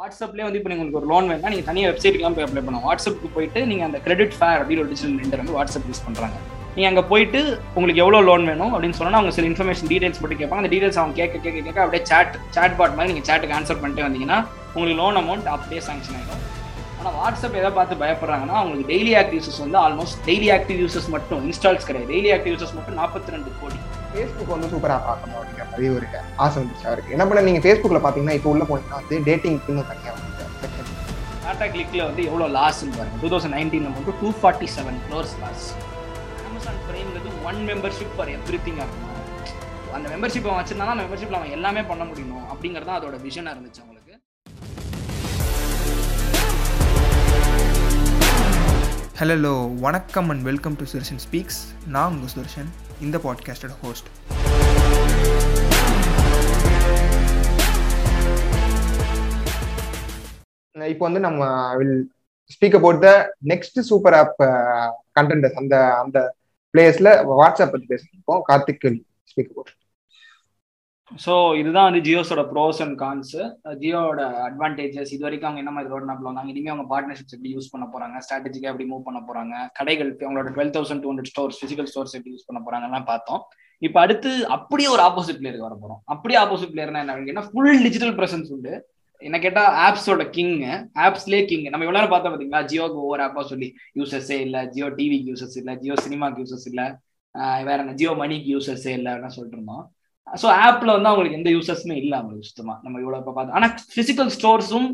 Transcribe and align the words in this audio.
வாட்ஸ்அப்லேயே 0.00 0.44
வந்து 0.46 0.58
இப்போ 0.58 0.70
உங்களுக்கு 0.74 0.98
ஒரு 0.98 1.08
லோன் 1.12 1.28
வேணா 1.30 1.50
நீங்கள் 1.52 1.68
தனியாக 1.68 1.88
வெப்சைட்டுக்குலாம் 1.90 2.34
போய் 2.34 2.44
அப்ளை 2.46 2.60
பண்ணலாம். 2.66 2.84
வாட்ஸ்அப்புக்கு 2.88 3.30
போயிட்டு 3.36 3.60
நீங்கள் 3.70 3.86
அந்த 3.86 3.98
கிரெடிட் 4.04 4.34
ஃபேர் 4.36 4.60
அப்படின்னு 4.60 4.82
ஒரு 4.82 4.90
டிஜிட்டல் 4.92 5.16
லெண்டர் 5.20 5.40
வந்து 5.42 5.54
வாட்ஸ்அப் 5.56 5.88
யூஸ் 5.90 6.02
பண்ணுறாங்க 6.04 6.36
நீங்கள் 6.74 6.90
அங்கே 6.90 7.04
போயிட்டு 7.12 7.40
உங்களுக்கு 7.76 8.02
எவ்வளோ 8.04 8.20
லோன் 8.28 8.44
வேணும் 8.50 8.72
அப்படின்னு 8.74 8.98
சொன்னால் 8.98 9.18
அவங்க 9.20 9.32
சில 9.36 9.48
இன்ஃபர்மேஷன் 9.50 9.90
டீடைல்ஸ் 9.92 10.20
போட்டு 10.20 10.38
கேட்பாங்க. 10.42 10.62
அந்த 10.62 10.70
டீடைல்ஸ் 10.74 11.00
அவங்க 11.02 11.16
கேட்க 11.20 11.40
கேட்க 11.46 11.58
கேட்க 11.66 11.80
அப்படியே 11.84 12.02
சாட் 12.10 12.36
சாட் 12.56 12.76
பாட் 12.80 12.94
மாதிரி 12.98 13.10
நீங்கள் 13.12 13.28
சாட்டுக்கு 13.30 13.56
ஆன்சர் 13.58 13.80
பண்ணிட்டு 13.82 14.06
வந்தீங்கன்னா 14.06 14.38
உங்களுக்கு 14.74 15.00
லோன் 15.02 15.18
அமௌண்ட் 15.22 15.48
அப்படியே 15.56 15.82
சாங்ஷன் 15.88 16.18
ஆகிடும் 16.20 16.44
ஆனால் 16.98 17.16
வாட்ஸ்அப் 17.20 17.58
எதை 17.62 17.72
பார்த்து 17.78 18.02
பயப்படுறாங்கன்னா 18.04 18.56
அவங்களுக்கு 18.60 18.90
டெய்லி 18.94 19.14
ஆக்டிவ் 19.22 19.38
யூசர்ஸ் 19.40 19.62
வந்து 19.66 19.80
ஆல்மோஸ்ட் 19.86 20.20
டெய்லி 20.28 20.50
ஆக்டிவ் 20.58 20.80
யூசர்ஸ் 20.84 21.10
மட்டும் 21.16 21.42
இன்ஸ்டால்ஸ் 21.48 21.88
கிடையாது. 21.90 22.10
டெய்லி 22.14 22.32
ஆக்டிவ் 22.36 22.54
யூசர்ஸ் 22.56 22.76
மட்டும் 22.78 23.00
நாற்பத்தி 23.02 23.34
ரெண்டு 23.36 23.52
கோடி. 23.62 23.80
ஃபேஸ்புக் 24.10 24.52
வந்து 24.54 24.70
சூப்பராக 24.72 25.00
பார்க்கணும் 25.08 25.38
அப்படிங்கிற 25.38 25.64
மாதிரி 25.70 25.88
ஒரு 25.96 26.06
ஆசை 26.44 26.56
வந்துச்சு 26.60 26.86
அவருக்கு. 26.90 27.14
என்ன 27.16 27.24
பண்ண 27.28 27.42
நீங்கள் 27.48 27.64
ஃபேஸ்புக்கில் 27.64 28.02
பார்த்தீங்கன்னா 28.04 28.36
இப்போ 28.38 28.50
உள்ள 28.54 28.64
போனீங்கன்னா 28.70 29.00
வந்து 29.02 29.18
டேட்டிங்க்குன்னு 29.28 29.84
தனியாக 29.90 30.14
வந்து 30.16 30.46
செக்ஷன் 30.62 30.94
டாடா 31.44 31.66
கிளிக்ல 31.74 32.02
வந்து 32.08 32.22
எவ்வளோ 32.30 32.48
லாஸ்ன்னு 32.58 32.96
பாருங்க. 32.98 33.18
டூ 33.22 33.30
தௌசண்ட் 33.34 33.56
நைன்டீன்ல 33.56 33.90
மட்டும் 33.96 34.18
two 34.22 34.30
forty 34.40 34.68
seven 34.76 34.98
crores 35.06 35.34
loss 35.42 35.66
Amazon 36.48 36.80
பிரைம்ங்கிறது 36.88 37.30
one 37.50 37.60
membership 37.70 38.14
for 38.16 38.32
every 38.36 38.60
thing 38.66 38.80
இருக்கணும் 38.82 39.14
அந்த 39.96 40.06
மெம்பர்ஷிப் 40.14 40.48
அவன் 40.48 40.60
வச்சிருந்தானா 40.60 40.94
அந்த 40.94 41.04
மெம்பர்ஷிப்ல 41.04 41.38
அவன் 41.38 41.54
எல்லாமே 41.58 41.84
பண்ண 41.90 42.04
முடியும் 42.10 42.44
அப்படிங்கிறது 42.52 42.90
தான் 42.90 42.98
அதோட 43.00 43.16
விஷனாக 43.26 43.54
இருந்துச்சு 43.54 43.82
அவங்களுக்கு. 43.82 43.96
ஹலோ 49.20 49.54
வணக்கம் 49.84 50.28
and 50.32 50.44
welcome 50.48 50.76
to 50.80 50.84
Sudarshan 50.90 51.22
speaks 51.24 51.60
நான் 51.94 52.12
உங்கள் 52.12 52.32
சுதர்ஷன் 52.34 52.68
இந்த 53.00 53.16
பாட்காஸ்டோட 53.18 53.74
ஹோஸ்ட் 53.82 54.08
இப்போ 60.74 61.04
வந்து 61.04 61.20
நம்ம 61.20 61.42
will 61.76 61.98
speak 62.50 62.76
about 62.76 63.00
the 63.00 63.10
next 63.48 63.78
super 63.80 64.14
app 64.14 64.38
content 65.18 65.46
அந்த 65.54 65.74
அந்த 66.02 66.18
பிளேஸ்ல 66.74 67.10
வாட்ஸ்அப் 67.32 67.72
பத்தி 67.72 67.86
பேசிருக்கோம் 67.86 68.42
கார்த்திக் 68.48 68.86
ஸ்பீக் 69.30 69.50
அபவுட் 69.50 69.72
ஸோ 71.24 71.32
இதுதான் 71.60 71.86
வந்து 71.88 72.00
ஜியோஸோட 72.06 72.42
ப்ரோஸ் 72.50 72.80
அண்ட் 72.84 72.96
கான்ஸ் 73.02 73.36
ஜியோட 73.82 74.22
அட்வான்டேஜஸ் 74.48 75.12
இது 75.14 75.22
வரைக்கும் 75.26 75.48
அவங்க 75.48 75.62
என்ன 75.62 75.72
மாதிரி 75.76 75.92
ரோட் 75.92 76.08
மேப்ல 76.08 76.28
வந்தாங்க? 76.28 76.50
இனிமேல் 76.54 76.72
அவங்க 76.74 76.86
பார்ட்னர்ஷிப்ஸ் 76.92 77.34
எப்படி 77.36 77.52
யூஸ் 77.56 77.70
பண்ண 77.74 77.86
போறாங்க? 77.94 78.16
ஸ்ட்ராட்டஜிக்காக 78.24 78.72
எப்படி 78.72 78.88
மூவ் 78.90 79.06
பண்ண 79.08 79.20
போறாங்க? 79.28 79.54
கடைகள் 79.78 80.10
அவங்களோட 80.26 80.52
twelve 80.56 80.74
thousand 80.76 81.02
two 81.04 81.10
hundred 81.12 81.30
stores 81.32 81.58
physical 81.62 81.88
stores 81.92 82.14
எப்படி 82.18 82.34
யூஸ் 82.34 82.48
பண்ண 82.50 82.60
போறாங்கலாம் 82.68 83.08
பார்த்தோம். 83.12 83.42
இப்போ 83.82 83.98
அடுத்து 84.04 84.30
அப்படியே 84.56 84.90
ஒரு 84.94 85.02
ஆப்போசிட் 85.08 85.40
பிளேயருக்கு 85.40 85.68
வர 85.68 85.76
போறோம். 85.82 86.00
அப்படியே 86.14 86.38
ஆப்போசிட் 86.44 86.72
பிளேயர்னா 86.76 87.02
என்ன? 87.32 87.44
ஃபுல் 87.50 87.82
டிஜிட்டல் 87.86 88.14
பிரசன்ஸ் 88.20 88.52
உண்டு. 88.56 88.72
என்ன 89.22 89.36
கேட்டா 89.44 89.62
ஆப்ஸோட 89.84 90.24
கிங் 90.34 90.56
ஆப்ஸ்லேயே 91.04 91.44
கிங் 91.50 91.64
நம்ம 91.72 91.84
எவ்வளவு 91.86 91.98
நேரம் 91.98 92.12
பார்த்தோம் 92.12 92.34
பாத்தீங்களா 92.34 92.60
ஜியோக்கு 92.70 92.98
ஒவ்வொரு 93.04 93.22
ஆப்பா 93.24 93.42
சொல்லி 93.52 93.68
யூசர்ஸே 93.98 94.36
இல்ல 94.46 94.58
ஜியோ 94.74 94.88
டிவிக்கு 94.98 95.30
யூசர்ஸ் 95.32 95.56
இல்ல 95.60 95.72
ஜியோ 95.82 95.94
சினிமாக்கு 96.04 96.42
யூசர்ஸ் 96.42 96.66
இல்ல 96.72 96.82
வேற 97.68 97.78
என்ன? 97.82 97.94
ஜியோ 98.00 98.12
மணிக்கு 98.20 98.48
யூசர்ஸே 98.56 98.92
இல்லைன்னு 98.98 99.36
சொல்லிட்டு 99.36 99.58
இருந்தோம். 99.58 99.86
ஸோ 100.42 100.46
ஆப்ல 100.64 100.94
வந்து 100.96 101.10
அவங்களுக்கு 101.10 101.38
எந்த 101.38 101.50
யூசர்ஸுமே 101.54 101.96
இல்லை 102.02 102.16
அவங்களுக்கு 102.18 102.48
சுத்தமா. 102.48 102.74
நம்ம 102.84 102.96
இவ்வளோ 103.02 103.18
இப்போ 103.22 103.32
பார்த்தோம் 103.36 103.56
ஆனால் 103.58 103.74
physical 103.96 104.32
ஸ்டோர்ஸும் 104.36 104.88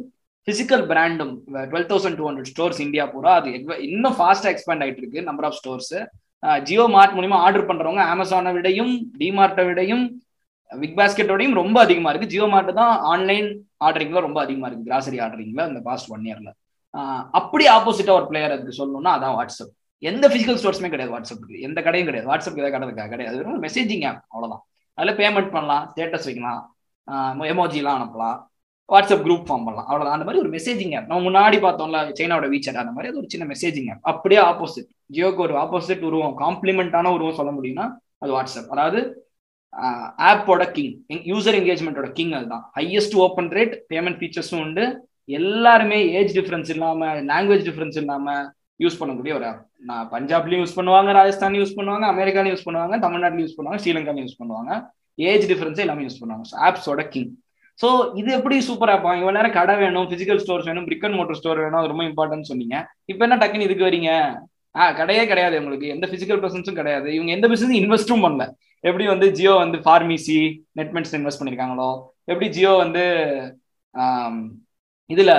physical 0.48 0.84
பிராண்டும் 0.90 1.32
twelve 1.70 1.88
thousand 1.90 2.18
two 2.18 2.26
hundred 2.28 2.50
stores 2.52 2.80
India 2.86 3.04
பூரா 3.12 3.32
அது 3.40 3.50
இன்னும் 3.88 4.16
ஃபாஸ்டா 4.18 4.50
எக்ஸ்பேண்ட் 4.52 4.84
ஆயிட்டு 4.84 5.02
இருக்கு 5.02 5.28
நம்பர் 5.28 5.46
ஆஃப் 5.48 5.58
ஸ்டோர்ஸ் 5.60 5.92
ஜியோ 6.68 6.84
மார்ட் 6.94 7.14
மூலியமா 7.16 7.38
ஆர்டர் 7.44 7.68
பண்றவங்க 7.68 8.02
அமேசானை 8.14 8.50
விடையும் 8.56 8.92
டிமார்ட்டை 9.20 9.64
விடையும் 9.68 10.04
பிக் 10.70 10.96
பாஸ்கெட்டோடையும் 10.98 11.56
ரொம்ப 11.60 11.76
அதிகமா 11.84 12.10
இருக்கு. 12.10 12.30
ஜியோ 12.32 12.46
மார்ட் 12.52 12.70
தான் 12.80 12.92
ஆன்லைன் 13.12 13.48
ஆர்டரிங்ல 13.86 14.20
ரொம்ப 14.26 14.38
அதிகமா 14.44 14.68
இருக்கு 14.68 14.88
கிராசரி 14.88 15.18
ஆர்டரிங்ல 15.26 15.64
இந்த 15.70 15.80
பாஸ்ட் 15.88 16.10
ஒன் 16.14 16.26
இயர்ல 16.28 16.50
அப்படி 17.38 17.64
ஆப்போசிட்டா 17.76 18.12
ஒரு 18.18 18.26
பிளேயர் 18.30 18.54
அதுக்கு 18.54 18.78
சொல்லணும்னா 18.80 19.14
அதான் 19.16 19.36
வாட்ஸ்அப் 19.38 19.72
எந்த 20.02 20.24
பிசிக்கல் 20.32 20.58
ஸ்டோர்ஸுமே 20.60 20.90
கிடையாது 20.92 21.12
வாட்ஸ்அப்புக்கு 21.14 21.64
எந்த 21.68 21.78
கடையும் 21.86 22.08
கிடையாது. 22.08 22.28
வாட்ஸ்அப் 22.30 22.58
ஏதாவது 22.60 22.74
கடை 22.96 23.06
கிடையாது. 23.14 23.36
வெறும் 23.40 23.64
மெசேஜிங் 23.66 24.04
ஆப் 24.10 24.22
அவ்வளவுதான். 24.32 24.62
அதில் 24.98 25.18
பேமெண்ட் 25.20 25.54
பண்ணலாம் 25.54 25.84
ஸ்டேட்டஸ் 25.92 26.28
வைக்கலாம் 26.28 26.62
எமோஜிலாம் 27.52 27.98
அனுப்பலாம் 27.98 28.38
வாட்ஸ்அப் 28.88 29.24
குரூப் 29.26 29.44
ஃபார்ம் 29.46 29.66
பண்ணலாம் 29.66 29.88
அவ்வளோதான் 29.88 30.16
அந்த 30.16 30.26
மாதிரி 30.26 30.42
ஒரு 30.42 30.50
மெசேஜிங் 30.56 30.94
ஆப் 30.96 31.08
நம்ம 31.10 31.22
முன்னாடி 31.28 31.58
பார்த்தோம்ல 31.66 32.00
சைனாவோட 32.18 32.48
வீச்சர் 32.54 32.80
அந்த 32.82 32.94
மாதிரி 32.94 33.10
அது 33.10 33.20
ஒரு 33.22 33.30
சின்ன 33.34 33.46
மெசேஜிங் 33.52 33.88
ஆப் 33.92 34.02
அப்படியே 34.12 34.40
ஆப்போசிட் 34.50 34.88
ஜியோக்கு 35.16 35.42
ஒரு 35.46 35.54
ஆப்போசிட் 35.62 36.04
உருவம் 36.08 36.36
காம்ப்ளிமெண்டான 36.42 37.12
உருவம் 37.16 37.38
சொல்ல 37.40 37.52
முடியும்னா 37.58 37.86
அது 38.22 38.32
வாட்ஸ்அப் 38.36 38.72
அதாவது 38.74 39.00
ஆப்போட 40.28 40.62
கிங் 40.76 40.92
யூசர் 41.30 41.56
என்கேஜ்மெண்ட்டோட 41.60 42.08
கிங் 42.18 42.34
அதுதான். 42.38 42.64
ஹையஸ்ட் 42.76 43.16
ஓப்பன் 43.24 43.50
ரேட் 43.56 43.74
பேமெண்ட் 43.92 44.18
ஃபீச்சர்ஸும் 44.20 44.62
உண்டு. 44.64 44.84
எல்லாருமே 45.38 45.98
ஏஜ் 46.18 46.32
டிஃப்ரென்ஸ் 46.38 46.70
இல்லாமல் 46.74 47.20
லாங்குவேஜ் 47.30 47.64
டிஃப்ரென்ஸ் 47.68 47.98
இல்லாமல் 48.02 48.44
யூஸ் 48.82 48.98
பண்ணக்கூடிய 49.00 49.32
ஒரு 49.38 49.46
ஆப். 49.50 49.62
நான் 49.88 50.08
பஞ்சாப்லயும் 50.14 50.62
யூஸ் 50.64 50.76
பண்ணுவாங்க 50.78 51.10
ராஜஸ்தான் 51.18 51.58
யூஸ் 51.60 51.76
பண்ணுவாங்க 51.78 52.04
அமெரிக்காலையும் 52.14 52.54
யூஸ் 52.54 52.66
பண்ணுவாங்க 52.68 52.96
தமிழ்நாட்டிலும் 53.04 53.46
யூஸ் 53.46 53.56
பண்ணுவாங்க 53.58 53.80
ஸ்ரீலங்காலையும் 53.82 54.26
யூஸ் 54.26 54.40
பண்ணுவாங்க. 54.42 54.70
ஏஜ் 55.30 55.44
டிஃபரன்ஸ் 55.50 55.82
எல்லாமே 55.84 56.06
யூஸ் 56.06 56.20
பண்ணுவாங்க. 56.22 56.44
ஆப்ஸோட 56.68 57.02
கிங் 57.14 57.32
ஸோ 57.82 57.88
இது 58.20 58.30
எப்படி 58.38 58.56
சூப்பர் 58.66 58.90
ஆப் 58.94 59.06
இவ்வளவு 59.18 59.36
நேரம் 59.36 59.54
கடை 59.58 59.74
வேணும் 59.82 60.08
பிசிக்கல் 60.10 60.40
ஸ்டோர்ஸ் 60.42 60.66
வேணும் 60.70 60.84
பிரிக் 60.88 61.06
அண்ட் 61.06 61.18
மோட்டர் 61.20 61.38
ஸ்டோர் 61.38 61.62
வேணும் 61.64 61.78
அது 61.80 61.90
ரொம்ப 61.92 62.04
இம்பார்ட்டன்ட் 62.10 62.50
சொன்னீங்க. 62.50 62.76
இப்போ 63.12 63.22
என்ன 63.26 63.38
டக்குன்னு 63.40 63.66
இதுக்கு 63.68 63.88
வரீங்க? 63.88 64.10
ஆ 64.80 64.84
கடையே 64.98 65.24
கிடையாது 65.30 65.56
உங்களுக்கு. 65.62 65.86
எந்த 65.94 66.06
பிசிக்கல் 66.12 66.40
பிரசன்ஸும் 66.42 66.78
கிடையாது. 66.80 67.08
இவங்க 67.16 67.32
எந்த 67.36 67.48
பிசினஸ் 67.52 67.80
இன்வெஸ்ட்டும் 67.80 68.24
பண்ணல. 68.26 68.44
எப்படி 68.88 69.04
வந்து 69.12 69.26
ஜியோ 69.38 69.52
வந்து 69.64 69.78
ஃபார்மசி 69.84 70.38
நெட்மெண்ட்ஸ் 70.80 71.14
இன்வெஸ்ட் 71.18 71.40
பண்ணிருக்காங்களோ? 71.40 71.90
எப்படி 72.30 72.48
ஜியோ 72.56 72.72
வந்து 72.84 73.04
இதுல 75.10 75.32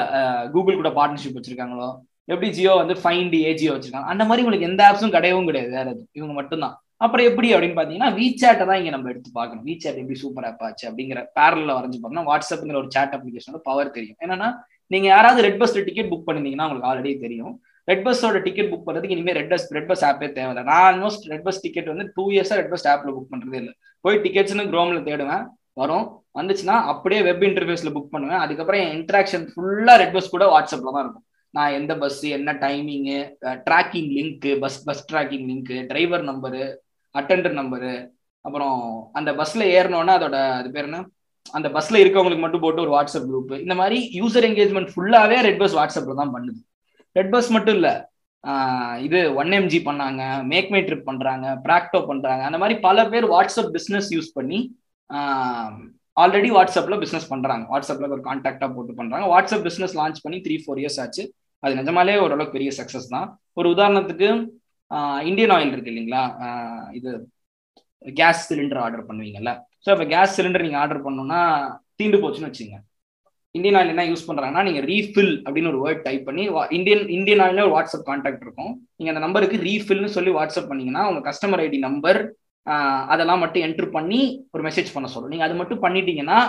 கூகுள் 0.54 0.80
கூட 0.82 0.92
பார்ட்னர்ஷிப் 1.00 1.38
வச்சிருக்காங்களோ? 1.38 1.90
எப்படி 2.28 2.50
ஜியோ 2.52 2.74
வந்து 2.76 2.94
ஃபைண்ட் 2.94 3.36
ஏஜியோ 3.50 3.72
வச்சிருக்காங்க? 3.76 4.12
அந்த 4.14 4.24
மாதிரி 4.24 4.44
உங்களுக்கு 4.46 4.70
எந்த 4.72 4.82
ஆப்ஸும் 4.90 5.16
கிடையவும் 5.18 5.50
கிடையாது. 5.50 5.72
வேற 5.72 5.88
இவங்க 6.12 6.34
மட்டும்தான். 6.34 6.76
அப்புறம் 6.98 7.26
எப்படி 7.26 7.48
அப்படின்னு 7.54 7.78
பாத்தீங்கன்னா 7.80 8.14
வீசாட்டை 8.14 8.66
தான் 8.66 8.78
இங்க 8.78 8.90
நம்ம 8.90 9.10
எடுத்து 9.10 9.30
பார்க்கணும். 9.34 9.66
வீசாட் 9.66 10.00
எப்படி 10.02 10.16
சூப்பர் 10.16 10.46
ஆப் 10.46 10.64
ஆச்சு 10.64 10.86
அப்படிங்கிற 10.90 11.22
பேரல 11.40 11.72
வரைஞ்சு 11.78 12.00
பார்த்தோம்னா 12.02 12.26
வாட்ஸ்அப்ங்கிற 12.32 12.76
ஒரு 12.76 12.90
சாட் 12.90 13.16
அப்ளிகேஷனோட 13.18 13.62
பவர் 13.64 13.92
தெரியும். 13.92 14.18
என்னன்னா 14.26 14.50
நீங்க 14.88 15.08
யாராவது 15.08 15.42
ரெட் 15.42 15.62
பஸ்ல 15.62 15.84
டிக்கெட் 15.84 16.12
புக் 16.12 16.28
பண்ணிருந்தீங்கன்னா 16.28 16.68
உங்களுக்கு 16.68 16.90
ஆல்ரெடி 16.92 17.20
தெரியும். 17.20 17.54
ரெட் 17.86 18.06
பஸ்ஸோட 18.06 18.42
டிக்கெட் 18.42 18.72
புக் 18.74 18.86
பண்றதுக்கு 18.88 19.16
இனிமேல் 19.16 19.36
ரெட் 19.36 19.50
பஸ் 19.50 19.74
ரெட் 19.74 19.88
பஸ் 19.88 20.06
ஆப்பே 20.06 20.28
தேவையில்லை. 20.38 20.64
நான் 20.64 20.84
ஆல்மோஸ்ட் 20.88 21.26
ரெட் 21.34 21.44
பஸ் 21.44 21.62
டிக்கெட் 21.62 21.92
வந்து 21.92 22.06
டூ 22.16 22.24
இயர்ஸா 22.32 22.56
ரெட் 22.62 22.70
பஸ் 22.70 22.88
ஆப்ல 22.88 23.12
புக் 23.18 23.32
பண்றதே 23.34 23.54
இல்லை. 23.54 23.74
போய் 24.02 24.20
டிக்கெட்ஸ்னு 24.26 24.66
குரோம்ல 24.74 25.00
தேடுவேன். 25.10 25.46
வரும். 25.74 26.06
வந்துச்சுன்னா 26.40 26.76
அப்படியே 26.94 27.22
வெப் 27.22 27.44
இன்டர்ஃபேஸ்ல 27.50 27.92
புக் 27.98 28.14
பண்ணுவேன். 28.16 28.38
அதுக்கப்புறம் 28.38 28.82
என் 28.82 28.96
இன்ட்ராக்ஷன் 28.98 29.46
ஃபுல்லா 29.52 29.96
ரெட் 30.04 30.14
பஸ் 30.14 30.34
கூட 30.36 30.46
வாட்ஸ்அப்ல 30.54 30.94
தான் 30.96 31.04
இருக்கும். 31.06 31.26
நான் 31.56 31.76
எந்த 31.80 31.94
பஸ் 32.04 32.22
என்ன 32.38 32.54
timing 32.64 33.18
tracking 33.68 34.10
link 34.18 34.48
bus 34.64 34.80
bus 34.88 35.04
tracking 35.12 35.46
link 35.52 35.74
driver 35.92 36.24
number 36.30 36.64
attender 37.16 37.56
number 37.60 37.94
அப்புறம் 38.46 38.80
அந்த 39.20 39.30
பஸ்ல 39.42 39.68
ஏறினோன்னா 39.78 40.16
அதோட 40.20 40.38
அது 40.60 40.70
பேர் 40.76 40.88
என்ன? 40.90 41.00
அந்த 41.58 41.68
பஸ்ல 41.76 42.02
இருக்கவங்களுக்கு 42.04 42.44
மட்டும் 42.44 42.64
போட்டு 42.64 42.84
ஒரு 42.86 42.92
வாட்ஸ்அப் 42.96 43.28
குரூப் 43.30 43.54
இந்த 43.64 43.76
மாதிரி 43.82 43.98
யூசர் 44.20 44.48
என்கேஜ்மெண்ட் 44.50 44.92
ஃபுல்லாவே 44.94 45.38
ரெட் 45.48 45.62
பஸ் 45.64 45.76
வாட்ஸ்அப்ல 45.80 46.16
தான் 46.22 46.34
பண்ணுது. 46.36 46.60
ரெட் 47.16 47.32
பஸ் 47.36 47.50
மட்டும் 47.56 47.78
இல்ல 47.80 47.90
இது 49.06 49.20
ஒன் 49.42 49.52
எம்ஜி 49.60 49.80
பண்ணாங்க 49.88 50.22
மேக் 50.52 50.72
மை 50.74 50.82
ட்ரிப் 50.88 51.08
பண்றாங்க 51.10 51.46
ப்ராக்டோ 51.68 52.00
பண்றாங்க 52.10 52.42
அந்த 52.50 52.58
மாதிரி 52.64 52.76
பல 52.88 53.06
பேர் 53.14 53.28
வாட்ஸ்அப் 53.34 53.72
பிஸ்னஸ் 53.78 54.10
யூஸ் 54.16 54.30
பண்ணி 54.38 54.60
ஆல்ரெடி 56.18 56.50
வாட்ஸ்அப்ல 56.58 56.96
பிசினஸ் 57.04 57.32
பண்றாங்க. 57.32 57.64
வாட்ஸ்அப்ல 57.72 58.10
ஒரு 58.16 58.24
கான்டாக்டா 58.28 58.68
போட்டு 58.76 58.94
பண்றாங்க. 59.00 59.26
வாட்ஸ்அப் 59.34 59.66
பிஸ்னஸ் 59.68 59.96
லான்ச் 60.00 60.22
பண்ணி 60.26 60.38
த்ரீ 60.46 60.56
ஃபோர் 60.64 60.80
இயர்ஸ் 60.82 61.00
ஆச்சு. 61.04 61.24
அது 61.66 61.74
நிஜமாலே 61.82 62.16
ஓரளவுக்கு 62.24 62.58
பெரிய 62.58 62.72
சக்சஸ் 62.80 63.14
தான். 63.16 63.28
ஒரு 63.60 63.68
உதாரணத்துக்கு 63.76 64.28
இந்தியன் 65.30 65.54
ஆயில் 65.56 65.74
இருக்கு 65.76 65.94
இல்லைங்களா? 65.94 66.24
இது 66.98 67.12
கேஸ் 68.20 68.42
சிலிண்டர் 68.50 68.82
ஆர்டர் 68.86 69.08
பண்ணுவீங்கல்ல. 69.08 69.52
ஸோ 69.86 69.90
இப்போ 69.94 70.06
கேஸ் 70.16 70.36
சிலிண்டர் 70.38 70.66
நீங்க 70.66 70.80
ஆர்டர் 70.84 71.06
பண்ணோம்னா 71.06 71.42
தீண்டு 72.00 72.20
போச்சுன்னு 72.24 72.50
வச்சுங்க 72.52 72.78
இந்தியன் 73.58 73.78
ஆயில் 73.80 73.92
என்ன 73.94 74.04
யூஸ் 74.10 74.26
பண்றாங்கன்னா 74.28 74.64
நீங்க 74.68 74.82
ரீஃபில் 74.90 75.34
அப்படின்னு 75.46 75.70
ஒரு 75.72 75.80
வேர்ட் 75.84 76.02
டைப் 76.08 76.26
பண்ணி 76.30 76.44
இந்தியன் 76.78 77.04
இந்தியன் 77.18 77.42
ஆயில் 77.44 77.62
ஒரு 77.66 77.74
வாட்ஸ்அப் 77.76 78.08
கான்டாக்ட் 78.10 78.44
இருக்கும். 78.46 78.74
நீங்க 78.98 79.10
அந்த 79.14 79.22
நம்பருக்கு 79.26 79.58
ரீஃபில்னு 79.68 80.10
சொல்லி 80.16 80.32
வாட்ஸ்அப் 80.38 80.70
பண்ணீங்கன்னா 80.72 81.04
உங்க 81.10 81.22
கஸ்டமர் 81.30 81.64
ஐடி 81.66 81.80
நம்பர் 81.88 82.20
அதெல்லாம் 83.14 83.42
மட்டும் 83.44 83.64
என்ட்ரு 83.68 83.88
பண்ணி 83.98 84.22
ஒரு 84.56 84.62
மெசேஜ் 84.68 84.94
பண்ண 84.96 85.08
சொல்லும். 85.14 85.32
நீங்க 85.34 85.46
அது 85.48 85.56
மட்டும் 85.62 85.84
பண்ணிட்டீங்கன்னா 85.86 86.40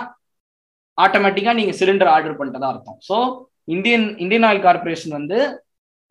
ஆட்டோமேட்டிக்கா 0.97 1.51
நீங்க 1.59 1.73
சிலிண்டர் 1.79 2.11
ஆர்டர் 2.15 2.37
பண்ணிட்டதா 2.39 2.71
அர்த்தம். 2.73 2.99
So 3.09 3.17
Indian 3.67 4.05
Indian 4.23 4.45
oil 4.49 4.65
corporation 4.65 5.15
வந்து 5.19 5.37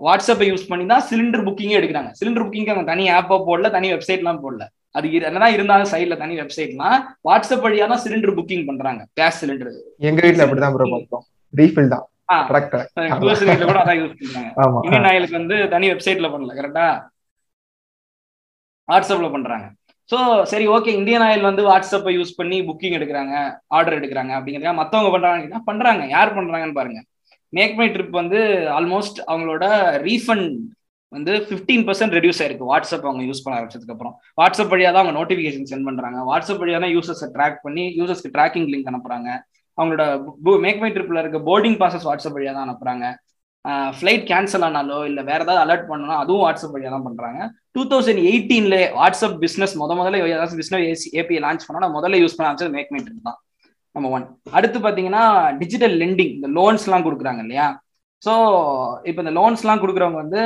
வாட்ஸ்அப்பை 0.01 0.47
யூஸ் 0.51 0.71
பண்ணி 0.71 0.85
தான் 0.93 1.05
சிலிண்டர் 1.11 1.45
புக்கிங்கே 1.47 1.79
எடுக்கிறாங்க. 1.79 2.11
சிலிண்டர் 2.19 2.45
புக்கிங் 2.47 2.71
அவங்க 2.73 2.87
தனி 2.91 3.05
ஆப்பா 3.19 3.37
போடல 3.49 3.69
தனி 3.77 3.89
வெப்சைட்லாம் 3.93 4.43
போடல. 4.45 4.65
அது 4.97 5.07
என்னதான் 5.29 5.55
இருந்தாலும் 5.55 5.91
சைட்ல 5.93 6.17
தனி 6.25 6.35
வெப்சைட்லாம் 6.41 6.99
வாட்ஸ்அப் 7.29 7.65
வழியா 7.67 7.87
தான் 7.93 8.03
சிலிண்டர் 8.05 8.37
புக்கிங் 8.39 8.67
பண்றாங்க. 8.69 9.01
கேஸ் 9.19 9.41
சிலிண்டர் 9.43 9.73
எங்க 10.11 10.21
வீட்ல 10.27 10.45
அப்படிதான் 10.47 10.75
ப்ரோ 10.77 10.89
பார்த்தோம் 10.93 11.25
ரீஃபில் 11.61 11.91
தான். 11.95 12.05
கூட 13.71 13.81
அதான் 13.83 13.99
யூஸ் 14.03 14.15
பண்றாங்க. 14.21 14.49
இந்தியன் 14.87 15.09
ஆயிலுக்கு 15.11 15.41
வந்து 15.41 15.59
தனி 15.75 15.89
வெப்சைட்ல 15.93 16.31
பண்ணல 16.35 16.55
கரெக்டா 16.61 16.87
வாட்ஸ்அப்ல 18.89 19.29
பண்றாங்க. 19.37 19.67
ஸோ 20.11 20.19
சரி 20.51 20.67
ஓகே 20.77 20.91
இந்தியன் 21.01 21.25
ஆயில் 21.27 21.49
வந்து 21.51 21.63
வாட்ஸ்அப்பை 21.71 22.13
யூஸ் 22.17 22.39
பண்ணி 22.41 22.59
புக்கிங் 22.69 22.97
எடுக்கிறாங்க 22.99 23.35
ஆர்டர் 23.77 23.99
எடுக்கிறாங்க 24.01 24.33
அப்படிங்கிறதுக்காக 24.39 24.79
மற்றவங்க 24.81 25.11
பண்றாங்கன்னா 25.15 25.61
பண்றாங்க. 25.71 26.03
யார் 26.17 26.37
பண்றாங்கன்னு 26.39 26.79
பாருங்க. 26.81 27.01
மேக் 27.59 27.75
மை 27.81 27.89
ட்ரிப் 27.95 28.17
வந்து 28.21 28.41
ஆல்மோஸ்ட் 28.79 29.19
அவங்களோட 29.33 29.65
ரீஃபண்ட் 30.07 30.49
வந்து 31.13 31.33
ஃபிஃப்டீன் 31.49 31.85
பர்சன்ட் 31.89 32.15
ரெடியூஸ் 32.17 32.41
ஆயிருக்கு. 32.43 32.71
வாட்ஸ்அப் 32.71 33.07
அவங்க 33.09 33.25
யூஸ் 33.29 33.43
பண்ண 33.43 33.59
ஆரம்பிச்சதுக்கு 33.59 33.95
அப்புறம். 33.95 34.15
வாட்ஸ்அப் 34.41 34.73
வழியாக 34.73 34.93
தான் 34.95 35.05
அவங்க 35.05 35.19
நோட்டிஃபிகேஷன் 35.19 35.69
சென்ட் 35.73 35.87
பண்றாங்க. 35.89 36.19
வாட்ஸ்அப் 36.31 36.63
வழியாக 36.63 36.83
தான் 36.85 36.95
யூசர்ஸை 36.97 37.29
ட்ராக் 37.37 37.61
பண்ணி 37.67 37.85
யூசர்ஸ்க்கு 38.01 38.35
ட்ராக்கிங் 38.39 38.69
லிங்க் 38.73 38.91
அனுப்புறாங்க. 38.93 39.29
அவங்களோட 39.79 40.59
மேக் 40.65 40.83
மை 40.83 40.91
ட்ரிப்ல 40.97 41.23
இருக்க 41.23 41.39
போர்டிங் 41.51 41.79
பாசஸ் 41.85 42.09
வாட்ஸ்அப் 42.09 42.37
வழியாக 42.39 42.57
தான் 42.59 42.67
அனுப்புறாங்க. 42.69 43.07
ஃப்ளைட் 43.99 44.25
கேன்சல் 44.31 44.65
ஆனாலோ 44.67 44.99
இல்லை 45.09 45.23
வேற 45.31 45.41
ஏதாவது 45.45 45.63
அலர்ட் 45.65 45.89
பண்ணணும் 45.89 46.21
அதுவும் 46.23 46.43
வாட்ஸ்அப் 46.45 46.75
வழியாக 46.75 46.93
தான் 46.95 47.07
பண்றாங்க. 47.09 47.41
டூ 47.77 47.83
தௌசண்ட் 47.93 48.21
எயிட்டீன்ல 48.31 48.77
வாட்ஸ்அப் 48.99 49.39
பிசினஸ் 49.45 49.75
முத 49.81 49.95
முதல்ல 50.01 50.21
ஏதாவது 50.35 50.61
பிசினஸ் 50.61 51.07
ஏபி 51.23 51.39
லான்ச் 51.47 51.67
பண்ணோம்னா 51.67 51.91
முதல்ல 51.97 52.21
யூஸ் 52.23 52.37
பண்ண 52.37 52.49
ஆரம்பிச்சது 52.51 52.77
மேக் 52.77 52.93
மை 52.95 53.01
ட்ரிப் 53.07 53.27
தான். 53.29 53.39
நம்பர் 53.97 54.15
ஒன் 54.17 54.25
அடுத்து 54.59 54.79
பாத்தீங்கன்னா 54.87 55.25
டிஜிட்டல் 55.63 55.97
லெண்டிங் 56.03 56.33
இந்த 56.39 56.49
லோன்ஸ் 56.59 56.87
எல்லாம் 56.89 57.07
கொடுக்குறாங்க 57.07 57.43
இல்லையா? 57.47 57.67
ஸோ 58.23 58.33
இப்போ 59.09 59.21
இந்த 59.23 59.33
லோன்ஸ்லாம் 59.39 59.81
கொடுக்குறவங்க 59.83 60.19
வந்து 60.23 60.43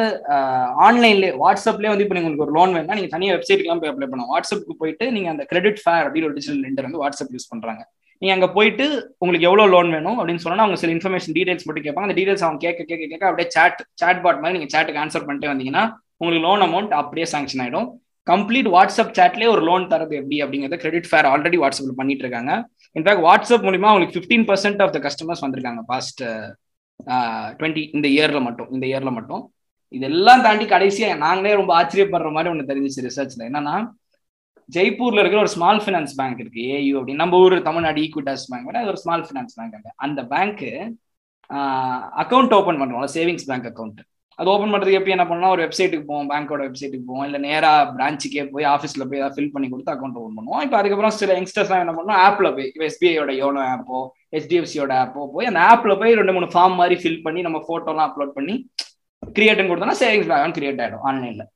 ஆன்லைன்லேயே 0.86 1.32
வாட்ஸ்அப்லேயே 1.42 1.92
வந்து 1.92 2.04
இப்போ 2.04 2.16
உங்களுக்கு 2.20 2.46
ஒரு 2.46 2.54
லோன் 2.56 2.74
வேணும்னா 2.76 2.96
நீங்கள் 2.98 3.14
தனியாக 3.14 3.36
வெப்சைட்லாம் 3.36 3.80
போய் 3.82 3.92
அப்ளை 3.92 4.06
பண்ணலாம். 4.10 4.32
வாட்ஸ்அப்புக்கு 4.34 4.80
போயிட்டு 4.82 5.04
நீங்கள் 5.16 5.32
அந்த 5.34 5.44
கிரெடிட் 5.52 5.80
ஃபேர் 5.84 6.04
அப்படின்னு 6.06 6.28
ஒரு 6.30 6.36
டிஜிட்டல் 6.38 6.62
லெண்டர் 6.66 6.86
வந்து 6.88 7.02
வாட்ஸ்அப் 7.02 7.32
யூஸ் 7.36 7.50
பண்ணுறாங்க 7.52 7.82
நீங்கள் 8.22 8.36
அங்கே 8.36 8.48
போயிட்டு 8.56 8.86
உங்களுக்கு 9.22 9.48
எவ்வளோ 9.50 9.66
லோன் 9.74 9.90
வேணும் 9.96 10.18
அப்படின்னு 10.18 10.42
சொன்னால் 10.44 10.64
அவங்க 10.64 10.78
சில 10.82 10.92
இன்ஃபர்மேஷன் 10.96 11.36
டீடைல்ஸ் 11.36 11.66
மட்டும் 11.68 11.86
கேட்பாங்க. 11.86 12.06
அந்த 12.08 12.16
டீடைல்ஸ் 12.18 12.44
அவங்க 12.46 12.60
கேட்க 12.66 12.80
கேட்க 12.90 13.04
கேட்க 13.12 13.24
அப்படியே 13.30 13.48
சேட் 13.56 13.80
சேட் 14.02 14.20
பாட் 14.24 14.42
மாதிரி 14.42 14.56
நீங்கள் 14.58 14.72
சேட்டுக்கு 14.74 15.02
ஆன்சர் 15.04 15.26
பண்ணிட்டு 15.28 15.50
வந்தீங்கன்னா 15.52 15.84
உங்களுக்கு 16.20 16.44
லோன் 16.48 16.64
அமௌண்ட் 16.66 16.92
அப்படியே 17.00 17.26
சாங்ஷன் 17.34 17.62
ஆகிடும் 17.64 17.88
கம்ப்ளீட் 18.32 18.68
வாட்ஸ்அப் 18.74 19.14
சேட்லேயே 19.18 19.50
ஒரு 19.54 19.62
லோன் 19.68 19.86
தரது 19.92 20.14
எப்படி 20.20 20.38
அப்படிங்கிறத 20.44 20.78
கிரெடிட் 20.82 21.08
ஃபேர் 21.10 21.28
ஆல்ரெடி 21.32 21.58
வாட்ஸ்அப்பில் 21.62 21.98
பண்ணிட்டு 22.00 22.24
இருக்காங்க. 22.26 22.52
இன்ஃபேக்ட் 22.96 23.24
வாட்ஸ்அப் 23.26 23.66
மூலிமா 23.66 23.88
அவங்களுக்கு 23.90 24.16
fifteen 24.16 24.46
percent 24.48 24.82
of 24.82 24.92
the 24.92 25.00
customers 25.06 25.44
வந்திருக்காங்க 25.44 25.82
பாஸ்ட் 25.86 26.22
டுவெண்ட்டி 27.58 27.82
இந்த 27.96 28.06
இயர்ல 28.08 28.40
மட்டும் 28.42 28.70
இந்த 28.70 28.84
இயர்ல 28.86 29.10
மட்டும். 29.10 29.42
இதெல்லாம் 29.94 30.42
தாண்டி 30.42 30.64
கடைசியா 30.64 31.16
நாங்களே 31.16 31.54
ரொம்ப 31.54 31.72
ஆச்சரியப்படுற 31.78 32.30
மாதிரி 32.32 32.50
ஒன்று 32.52 32.68
தெரிஞ்சிச்சு 32.70 33.06
ரிசர்ச்ல 33.06 33.46
என்னன்னா 33.48 33.76
ஜெய்ப்பூர்ல 34.68 35.20
இருக்கிற 35.20 35.40
ஒரு 35.40 35.52
ஸ்மால் 35.54 35.80
ஃபினான்ஸ் 35.84 36.12
பேங்க் 36.18 36.40
இருக்கு 36.40 36.60
ஏயு 36.74 36.90
அப்படின்னு 36.98 37.22
நம்ம 37.22 37.38
ஊர் 37.38 37.56
தமிழ்நாடு 37.62 38.00
ஈக்விட்டாஸ் 38.00 38.44
பேங்க் 38.50 38.76
அது 38.76 38.92
ஒரு 38.94 38.96
ஸ்மால் 38.96 39.24
ஃபினான்ஸ் 39.28 39.56
பேங்க் 39.58 39.88
அந்த 40.06 40.22
பேங்க் 40.34 40.62
அக்கௌண்ட் 42.22 42.54
ஓப்பன் 42.58 42.80
பண்ணுவாங்க 42.82 43.08
சேவிங்ஸ் 43.16 43.48
பேங்க் 43.48 43.68
அக்கௌண்ட் 43.70 44.00
அது 44.40 44.50
ஓப்பன் 44.52 44.72
பண்றதுக்கு 44.72 44.98
எப்படி 44.98 45.14
என்ன 45.14 45.24
பண்ணலாம்? 45.30 45.52
ஒரு 45.54 45.62
வெப்சைட்டுக்கு 45.64 46.06
போவோம் 46.10 46.28
பேங்கோட 46.32 46.60
வெப்சைட்டுக்கு 46.66 47.08
போவோம். 47.08 47.24
இல்லை 47.28 47.40
நேரா 47.46 47.72
பிரான்ச்சுக்கே 47.96 48.44
போய் 48.54 48.66
ஆஃபீஸ்ல 48.74 49.06
போய் 49.08 49.20
ஏதாவது 49.20 49.36
ஃபில் 49.36 49.52
பண்ணி 49.54 49.68
கொடுத்து 49.72 49.92
அக்கௌண்ட் 49.94 50.18
ஓப்பன் 50.20 50.36
பண்ணுவோம். 50.38 50.62
இப்போ 50.66 50.76
அதுக்கப்புறம் 50.80 51.14
சில 51.20 51.36
யங்ஸ்டர்ஸ்லாம் 51.38 51.82
என்ன 51.84 51.94
பண்ணுவோம் 51.96 52.22
ஆப்ல 52.26 52.50
போய் 52.58 52.68
இப்போ 52.72 52.86
எஸ்பிஐயோட 52.90 53.32
யோனோ 53.42 53.62
ஆப்போ 53.74 54.00
ஹெச்டிஎஃப்சியோட 54.36 54.92
ஆப்போ 55.04 55.24
போய் 55.36 55.50
அந்த 55.50 55.62
ஆப்ல 55.72 55.94
போய் 56.02 56.18
ரெண்டு 56.20 56.34
மூணு 56.36 56.48
ஃபார்ம் 56.54 56.76
மாதிரி 56.82 56.96
ஃபில் 57.02 57.24
பண்ணி 57.26 57.42
நம்ம 57.48 57.60
போட்டோலாம் 57.70 58.08
அப்லோட் 58.10 58.36
பண்ணி 58.38 58.56
கிரியேட்னு 59.22 59.70
கொடுத்தோம்னா 59.70 60.00
சேவிங்ஸ் 60.02 60.30
பேங்க் 60.30 60.56
கிரியேட் 60.58 60.82
ஆயிடும் 60.84 61.04
ஆன்லைன்ல 61.10 61.46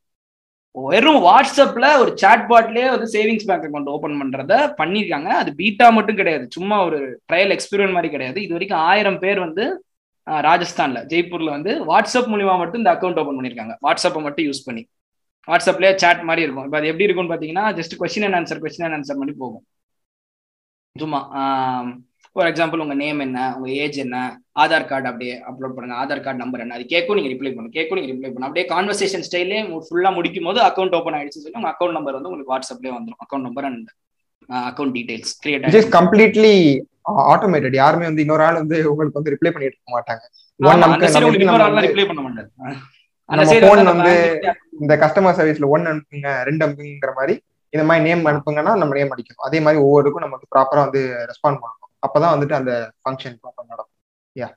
வெறும் 0.75 1.21
வாட்ஸ்அப்ல 1.27 1.87
ஒரு 2.03 2.11
சாட் 2.23 2.47
பாட்லயே 2.51 2.87
வந்து 2.93 3.07
சேவிங்ஸ் 3.17 3.47
பேங்க் 3.49 3.67
அக்கௌண்ட் 3.67 3.91
ஓபன் 3.93 4.17
பண்றத 4.21 4.55
பண்ணிருக்காங்க. 4.81 5.29
அது 5.41 5.51
பீட்டா 5.61 5.89
மட்டும் 5.97 6.19
கிடையாது. 6.21 6.45
சும்மா 6.57 6.77
ஒரு 6.87 6.99
ட்ரையல் 7.31 7.55
எக்ஸ்பீரியன்ஸ் 7.57 7.97
மாதிரி 7.97 8.11
கிடையாது. 8.15 8.39
இது 8.45 8.57
வரைக்கும் 8.57 8.85
ஆயிரம் 8.93 9.21
பேர் 9.25 9.41
வந்து 9.47 9.67
ராஜஸ்தான்ல. 10.49 11.01
ஜெய்ப்பூர்ல 11.13 11.51
வந்து 11.57 11.73
வாட்ஸ்அப் 11.91 12.31
மூலியமா 12.33 12.55
மட்டும் 12.63 12.81
இந்த 12.83 12.93
அக்கௌண்ட் 12.97 13.21
ஓப்பன் 13.23 13.39
பண்ணிருக்காங்க. 13.39 13.75
வாட்ஸ்அப்பை 13.87 14.23
மட்டும் 14.27 14.47
யூஸ் 14.49 14.67
பண்ணி. 14.69 14.83
வாட்ஸ்அப்லேயே 15.49 15.93
சாட் 16.03 16.23
மாதிரி 16.29 16.45
இருக்கும். 16.47 16.67
இப்போ 16.67 16.79
அது 16.81 16.91
எப்படி 16.91 17.07
இருக்கும்னு 17.07 17.33
பார்த்தீங்கன்னா 17.33 17.65
just 17.79 17.97
question 18.03 18.27
and 18.29 18.39
answer 18.41 18.63
question 18.65 18.87
and 18.87 18.97
answer 18.99 19.21
பண்ணி 19.23 19.35
போகும். 19.45 19.65
சும்மா 20.97 21.21
ஃபார் 22.37 22.49
எக்ஸாம்பிள் 22.51 22.83
உங்க 22.85 22.95
நேம் 23.03 23.21
என்ன 23.25 23.41
உங்க 23.57 23.69
ஏஜ் 23.83 23.99
என்ன 24.05 24.17
ஆதார் 24.63 24.87
கார்டு 24.91 25.09
அப்படியே 25.11 25.35
அப்லோட் 25.51 25.75
பண்ணுங்க. 25.75 25.97
ஆதார் 26.03 26.23
கார்டு 26.25 26.43
நம்பர் 26.43 26.63
என்ன 26.65 26.77
அது 26.79 26.87
கேட்கும் 26.95 27.19
நீங்க 27.19 27.31
ரிப்ளை 27.35 27.51
பண்ணுங்க. 27.53 27.75
கேட்கும் 27.79 27.99
நீங்க 27.99 28.11
ரிப்ளை 28.13 28.29
பண்ணுங்க. 28.31 28.49
அப்படியே 28.49 28.67
கான்வர்சேஷன் 28.73 29.27
ஸ்டைலே 29.29 29.61
ஃபுல்லா 29.89 30.13
முடிக்கும் 30.17 30.49
போது 30.51 30.61
அக்கௌண்ட் 30.69 30.97
ஓப்பன் 30.99 31.17
ஆயிடுச்சு 31.19 31.43
சொல்லி 31.43 31.61
உங்க 31.61 31.71
அக்கௌண்ட் 31.75 31.97
நம்பர் 31.99 32.17
வந்து 32.19 32.31
உங்களுக்கு 32.31 32.55
வாட்ஸ்அப்லேயே 32.55 32.95
வந்துடும் 32.97 33.23
account 33.27 33.47
number 33.49 33.69
and 33.71 33.91
account 34.71 34.95
details 34.99 35.35
create 35.45 35.95
completely 35.99 36.57
automated 37.33 37.77
யாருமே 37.83 38.09
வந்து 38.11 38.25
இன்னொரு 38.25 38.45
ஆள் 38.47 38.61
வந்து 38.63 38.77
உங்களுக்கு 38.93 39.19
வந்து 39.19 39.33
ரிப்ளை 39.35 39.51
பண்ணிட்டு 39.55 39.77
இருக்க 39.77 39.97
மாட்டாங்க. 39.97 40.23
ஒன் 40.61 40.83
நமக்கு 40.85 41.09
நம்ம 43.29 43.53
போன் 43.65 43.91
வந்து 43.93 44.15
இந்த 44.83 44.95
கஸ்டமர் 45.03 45.37
சர்வீஸ்ல 45.39 45.69
ஒன் 45.75 45.91
அனுப்புங்க 45.91 46.31
ரெண்டு 46.49 46.65
அனுப்புங்கிற 46.67 47.13
மாதிரி 47.19 47.35
இந்த 47.73 47.85
மாதிரி 47.89 48.05
நேம் 48.09 48.29
அனுப்புங்கன்னா 48.31 48.73
நம்ம 48.81 48.95
நேம் 48.99 49.13
அடிக்கணும். 49.15 49.45
அதே 49.49 49.59
மாதிரி 49.67 49.79
ஒவ்வொருக்கும் 49.87 50.25
நமக்கு 50.27 50.47
ப்ராப்பரா 50.55 50.83
வந்து 50.87 51.01
ரெஸ்பாண்ட் 51.31 51.61
பண்ணணும். 51.63 51.91
அப்பதான் 52.07 52.35
வந்துட்டு 52.35 52.57
அந்த 52.61 52.73
ஃபங்க்ஷன் 53.03 53.37
ப்ராப்பர் 53.43 53.71
நடக்கும். 53.73 53.95
Yeah 54.41 54.49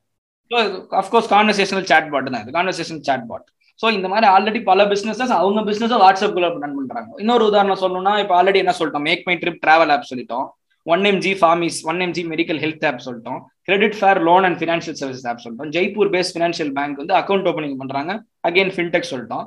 of course 1.01 1.29
conversational 1.35 1.87
chat 1.91 2.09
bot 2.13 2.29
தான் 2.33 2.43
இது. 2.43 2.51
கான்வர்சேஷனல் 2.57 3.05
சாட் 3.09 3.25
பாட் 3.31 3.47
ஸோ 3.81 3.87
இந்த 3.95 4.07
மாதிரி 4.11 4.27
ஆல்ரெடி 4.35 4.59
பல 4.69 4.83
பிசினஸஸ் 4.91 5.33
அவங்க 5.39 5.59
பிசினஸ் 5.69 5.91
வாட்ஸ்அப்ல 6.03 6.47
ரன் 6.61 6.77
பண்றாங்க. 6.77 7.09
இன்னொரு 7.23 7.43
உதாரணம் 7.49 7.81
சொல்லணும்னா 7.81 8.13
இப்போ 8.23 8.33
ஆல்ரெடி 8.37 8.59
என்ன 8.63 8.73
சொல்லிட்டோம்? 8.77 9.05
Make 9.09 9.25
my 9.29 9.35
trip 9.41 9.59
travel 9.65 9.91
app 9.95 10.07
சொல்லிட்டோம். 10.11 10.47
One 10.93 11.03
MG 11.11 11.33
PharmEasy 11.39 11.77
one 11.89 11.99
MG 12.05 12.23
medical 12.31 12.59
health 12.63 12.85
app 12.89 13.03
சொல்லிட்டோம். 13.05 13.39
Credit 13.67 13.97
fair 13.99 14.21
loan 14.27 14.45
and 14.47 14.57
financial 14.61 14.97
service 15.01 15.25
app 15.31 15.41
சொல்லிட்டோம். 15.45 15.71
ஜெய்ப்பூர் 15.77 16.11
பேஸ்ட் 16.15 16.35
ஃபினான்ஷியல் 16.35 16.71
பேங்க் 16.77 17.01
வந்து 17.01 17.15
அக்கௌண்ட் 17.21 17.47
ஓப்பனிங் 17.51 17.77
பண்றாங்க. 17.81 18.13
அகைன் 18.49 18.73
ஃபின்டெக் 18.75 19.09
சொல்லிட்டோம். 19.11 19.45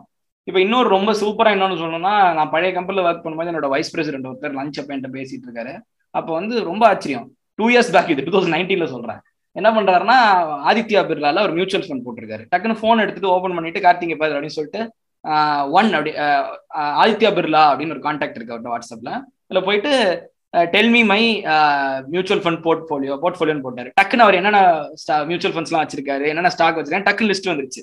இப்போ 0.49 0.61
இன்னொரு 0.65 0.89
ரொம்ப 0.97 1.11
சூப்பராக 1.23 1.55
என்னன்னு 1.57 1.81
சொல்லணும்னா 1.81 2.15
நான் 2.37 2.53
பழைய 2.55 2.73
கம்பெனியில் 2.77 3.07
ஒர்க் 3.09 3.25
பண்ணும்போது 3.25 3.51
என்னோட 3.53 3.69
வைஸ் 3.75 3.93
பிரசிடென்ட் 3.95 4.29
ஒருத்தர் 4.31 4.57
லஞ்ச் 4.61 4.79
அப்ப 4.83 5.11
பேசிட்டு 5.17 5.47
இருக்காரு. 5.49 5.75
அப்போ 6.15 6.31
வந்து 6.39 6.55
ரொம்ப 6.71 6.83
ஆச்சரியம். 6.93 7.27
டூ 7.59 7.67
இயர்ஸ் 7.73 7.93
பேக் 7.97 8.11
இது 8.15 8.25
டூ 8.27 8.33
தௌசண்ட் 8.37 8.57
நைன்டீன்ல 8.57 8.87
சொல்றேன். 8.95 9.21
என்ன 9.57 9.69
பண்றாருன்னா 9.77 10.17
ஆதித்யா 10.71 11.01
பிர்லால 11.11 11.43
ஒரு 11.47 11.53
மியூச்சுவல் 11.59 11.87
ஃபண்ட் 11.87 12.05
போட்டிருக்காரு. 12.07 12.45
டக்குன்னு 12.53 12.81
ஃபோன் 12.81 13.03
எடுத்துட்டு 13.05 13.33
ஓப்பன் 13.35 13.57
பண்ணிட்டு 13.57 13.81
கார்த்திகை 13.87 14.17
பாரு 14.17 14.35
அப்படின்னு 14.37 14.59
சொல்லிட்டு 14.59 14.83
ஒன் 15.79 15.89
அப்படி 15.97 16.13
ஆதித்யா 17.05 17.31
பிர்லா 17.39 17.63
அப்படின்னு 17.71 17.95
ஒரு 17.97 18.05
கான்டாக்ட் 18.07 18.39
இருக்கு 18.39 18.55
அவர்கிட்ட 18.55 18.75
வாட்ஸ்அப்ல 18.75 19.13
இதுல 19.49 19.63
போயிட்டு 19.69 19.93
tell 20.75 20.91
me 20.97 21.01
my 21.13 21.23
mutual 22.13 22.43
fund 22.45 22.63
portfolio 22.67 23.15
போர்ட்ஃபோலியோன்னு 23.23 23.65
போட்டாரு. 23.67 23.91
டக்குன்னு 24.01 24.25
அவர் 24.27 24.39
என்னென்ன 24.41 24.61
மியூச்சுவல் 25.31 25.55
ஃபண்ட்ஸ்லாம் 25.57 25.85
வச்சிருக்காரு 25.85 26.25
என்னென்ன 26.33 26.53
ஸ்டாக் 26.57 26.79
வச்சிருக்காரு 26.79 27.09
டக்குன்னு 27.09 27.33
லிஸ்ட் 27.33 27.51
வந்துருச்சு. 27.53 27.83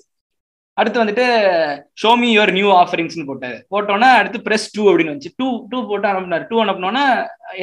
அடுத்து 0.80 1.02
வந்துட்டு 1.02 1.26
ஷோமி 2.02 2.28
யுவர் 2.36 2.52
நியூ 2.58 2.68
ஆஃபரிங்ஸ்னு 2.82 3.28
போட்டாரு. 3.30 3.58
போட்டோன்னா 3.74 4.10
அடுத்து 4.20 4.40
ப்ரெஸ் 4.48 4.68
டூ 4.76 4.84
அப்படின்னு 4.90 5.14
வந்துச்சு. 5.14 5.32
டூ 5.40 5.48
டூ 5.72 5.78
போட்டு 5.92 6.08
அனுப்பினாரு. 6.12 6.44
டூ 6.52 6.58
அனுப்பினோன்னா 6.64 7.04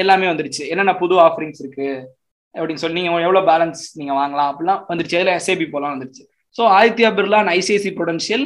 எல்லாமே 0.02 0.26
வந்துருச்சு. 0.30 0.62
என்னென்ன 0.72 0.94
புது 1.02 1.16
ஆஃபரிங்ஸ் 1.26 1.60
இருக்கு 1.64 1.88
அப்படின்னு 2.54 2.82
சொல்லி 2.82 2.98
நீங்க 2.98 3.20
எவ்வளோ 3.26 3.42
பேலன்ஸ் 3.50 3.82
நீங்க 4.00 4.14
வாங்கலாம் 4.20 4.48
அப்படிலாம் 4.50 4.82
வந்துருச்சு. 4.90 5.18
அதில் 5.20 5.36
எஸ்ஏபி 5.38 5.66
போலாம் 5.74 5.94
வந்துருச்சு. 5.94 6.24
So 6.56 6.64
Aditya 6.78 7.10
Birla 7.18 7.38
and 7.42 7.52
ICICI 7.58 7.92
prudential 8.00 8.44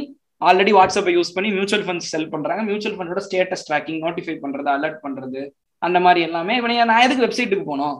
already 0.48 0.72
வாட்ஸ்அப்பை 0.78 1.14
யூஸ் 1.16 1.32
பண்ணி 1.36 1.48
மியூச்சுவல் 1.56 1.86
ஃபண்ட்ஸ் 1.86 2.10
செல் 2.14 2.28
பண்றாங்க. 2.34 2.62
மியூச்சுவல் 2.68 2.98
ஃபண்டோட 2.98 3.22
ஸ்டேட்டஸ் 3.28 3.64
ட்ராக்கிங் 3.70 4.02
நோட்டிஃபை 4.06 4.36
பண்றது 4.44 4.70
அலர்ட் 4.76 5.00
பண்றது 5.06 5.40
அந்த 5.86 5.98
மாதிரி 6.06 6.20
எல்லாமே. 6.28 6.54
இப்போ 6.58 6.86
நான் 6.90 7.04
எதுக்கு 7.06 7.26
வெப்சைட்டுக்கு 7.26 7.66
போனோம் 7.72 7.96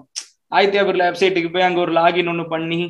ஆதித்யா 0.56 0.82
பிர்லா 0.88 1.06
வெப்சைட்டுக்கு 1.10 1.50
போய் 1.54 1.66
அங்கே 1.68 1.80
ஒரு 1.84 1.92
லாகின் 2.00 2.30
ஒன்று 2.32 2.44
பண்ணி 2.54 2.80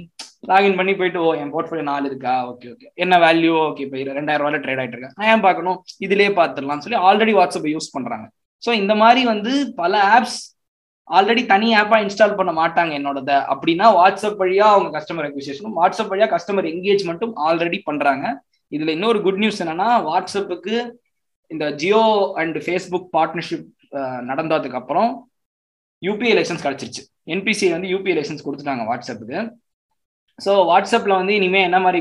லாகின் 0.51 0.77
பண்ணி 0.79 0.93
போயிட்டு 0.99 1.21
ஓ 1.27 1.31
என் 1.43 1.53
போர்ட்ஃபோலியோ 1.55 1.85
நாலு 1.89 2.05
இருக்கா? 2.11 2.35
ஓகே 2.51 2.67
ஓகே 2.73 2.87
என்ன 3.05 3.15
வேல்யூ 3.25 3.55
ஓகே 3.69 3.83
இப்போ 3.87 3.97
ரெண்டாயிரம் 4.19 4.45
ரூபாயில 4.45 4.61
ட்ரேட் 4.65 4.81
ஆயிட்டு 4.83 4.97
இருக்கேன். 4.97 5.15
நான் 5.19 5.31
ஏன் 5.33 5.43
பார்க்கணும்? 5.47 5.79
இதுலேயே 6.05 6.31
பார்த்துடலாம் 6.41 6.83
சொல்லி 6.85 6.99
ஆல்ரெடி 7.09 7.33
வாட்ஸ்அப்பை 7.39 7.73
யூஸ் 7.75 7.95
பண்றாங்க. 7.97 8.27
ஸோ 8.63 8.71
இந்த 8.83 8.95
மாதிரி 9.03 9.23
வந்து 9.33 9.53
பல 9.81 9.95
ஆப்ஸ் 10.17 10.39
ஆல்ரெடி 11.09 11.43
தனி 11.53 11.69
ஆப்பா 11.81 11.99
இன்ஸ்டால் 12.05 12.37
பண்ண 12.39 12.53
மாட்டாங்க 12.61 12.93
என்னோடத. 12.99 13.33
அப்படின்னா 13.53 13.87
வாட்ஸ்அப் 13.99 14.41
வழியா 14.43 14.67
அவங்க 14.75 14.91
கஸ்டமர் 14.97 15.27
அக்விசேஷனும் 15.29 15.77
வாட்ஸ்அப் 15.81 16.13
வழியா 16.13 16.29
கஸ்டமர் 16.35 16.71
என்கேஜ்மெண்ட்டும் 16.73 17.35
ஆல்ரெடி 17.49 17.81
பண்றாங்க. 17.89 18.25
இதுல 18.73 18.93
இன்னொரு 18.97 19.21
குட் 19.27 19.43
நியூஸ் 19.43 19.61
என்னன்னா 19.65 19.89
வாட்ஸ்அப்புக்கு 20.09 20.77
இந்த 21.51 21.67
ஜியோ 21.83 22.05
அண்ட் 22.41 22.57
ஃபேஸ்புக் 22.65 23.09
பார்ட்னர்ஷிப் 23.17 23.67
நடந்ததுக்கு 24.31 24.81
அப்புறம் 24.81 25.11
யூபிஐ 26.03 26.33
லைசன்ஸ் 26.39 26.65
கிடச்சிருச்சு. 26.67 27.03
என்பிசி 27.35 27.67
வந்து 27.77 27.89
யூபிஐ 27.95 28.15
லைசன்ஸ் 28.19 28.45
கொடுத்துட்டாங்க 28.47 28.85
வாட்ஸ்அப்புக்கு. 28.91 29.41
ஸோ 30.45 30.53
வாட்ஸ்அப்ல 30.71 31.13
வந்து 31.21 31.33
இனிமே 31.39 31.61
என்ன 31.69 31.79
மாதிரி 31.85 32.01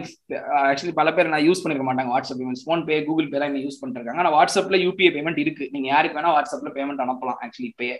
ஆக்சுவலி 0.71 0.93
பல 0.99 1.11
பேர் 1.17 1.31
நான் 1.33 1.45
யூஸ் 1.47 1.61
பண்ணிருக்க 1.61 1.85
மாட்டாங்க 1.87 2.11
வாட்ஸ்அப் 2.15 2.39
பேமெண்ட்ஸ் 2.41 2.65
ஃபோன் 2.65 2.83
பே 2.89 2.97
கூகுள் 3.07 3.29
பேலாம் 3.31 3.49
இன்னும் 3.49 3.65
யூஸ் 3.67 3.79
பண்ணிருக்காங்க. 3.81 4.21
ஆனால் 4.23 4.35
வாட்ஸ்அப்ல 4.37 4.77
யூபிஐ 4.85 5.09
பேமெண்ட் 5.15 5.39
இருக்கு. 5.43 5.65
நீங்கள் 5.75 5.91
யாருக்கு 5.93 6.17
வேணால் 6.19 6.35
வாட்ஸ்அப்ல 6.37 6.71
பேமெண்ட் 6.77 7.03
அனுப்பலாம் 7.05 7.39
ஆக்சுவலி 7.45 7.69
இப்பயே. 7.73 7.95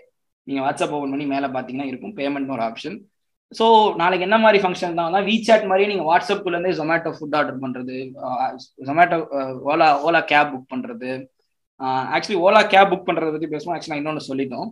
நீங்கள் 0.48 0.65
வாட்ஸ்அப் 0.65 0.94
ஓப்பன் 0.98 1.13
பண்ணி 1.13 1.27
மேலே 1.36 1.48
பார்த்தீங்கன்னா 1.56 1.89
இருக்கும். 1.91 2.13
பேமெண்ட் 2.20 2.53
ஒரு 2.58 2.63
ஆப்ஷன் 2.70 2.98
ஸோ 3.58 3.65
நாளைக்கு 4.00 4.25
என்ன 4.27 4.38
மாதிரி 4.44 4.60
ஃபங்க்ஷன் 4.62 4.98
தான் 5.00 5.25
வீசாட் 5.27 5.67
மாதிரியே 5.70 5.89
நீங்க 5.91 6.06
வாட்ஸ்அப்ல 6.08 6.53
இருந்தே 6.53 6.72
ஜொமேட்டோ 6.79 7.12
ஃபுட் 7.17 7.36
ஆர்டர் 7.39 7.62
பண்ணுறது 7.63 7.98
Zomato 8.88 9.17
Ola 9.72 9.88
Ola 10.08 10.22
cab 10.32 10.51
book 10.53 10.72
பண்றது 10.74 11.12
ஆக்சுவலி 12.16 12.40
ஓலா 12.46 12.62
கேப் 12.74 12.92
புக் 12.92 13.08
பண்ணுறத 13.08 13.32
பத்தி 13.34 13.50
பேசணும் 13.54 13.76
ஆக்சுவலி 13.76 14.00
இன்னொன்று 14.02 14.28
சொல்லிட்டோம். 14.30 14.70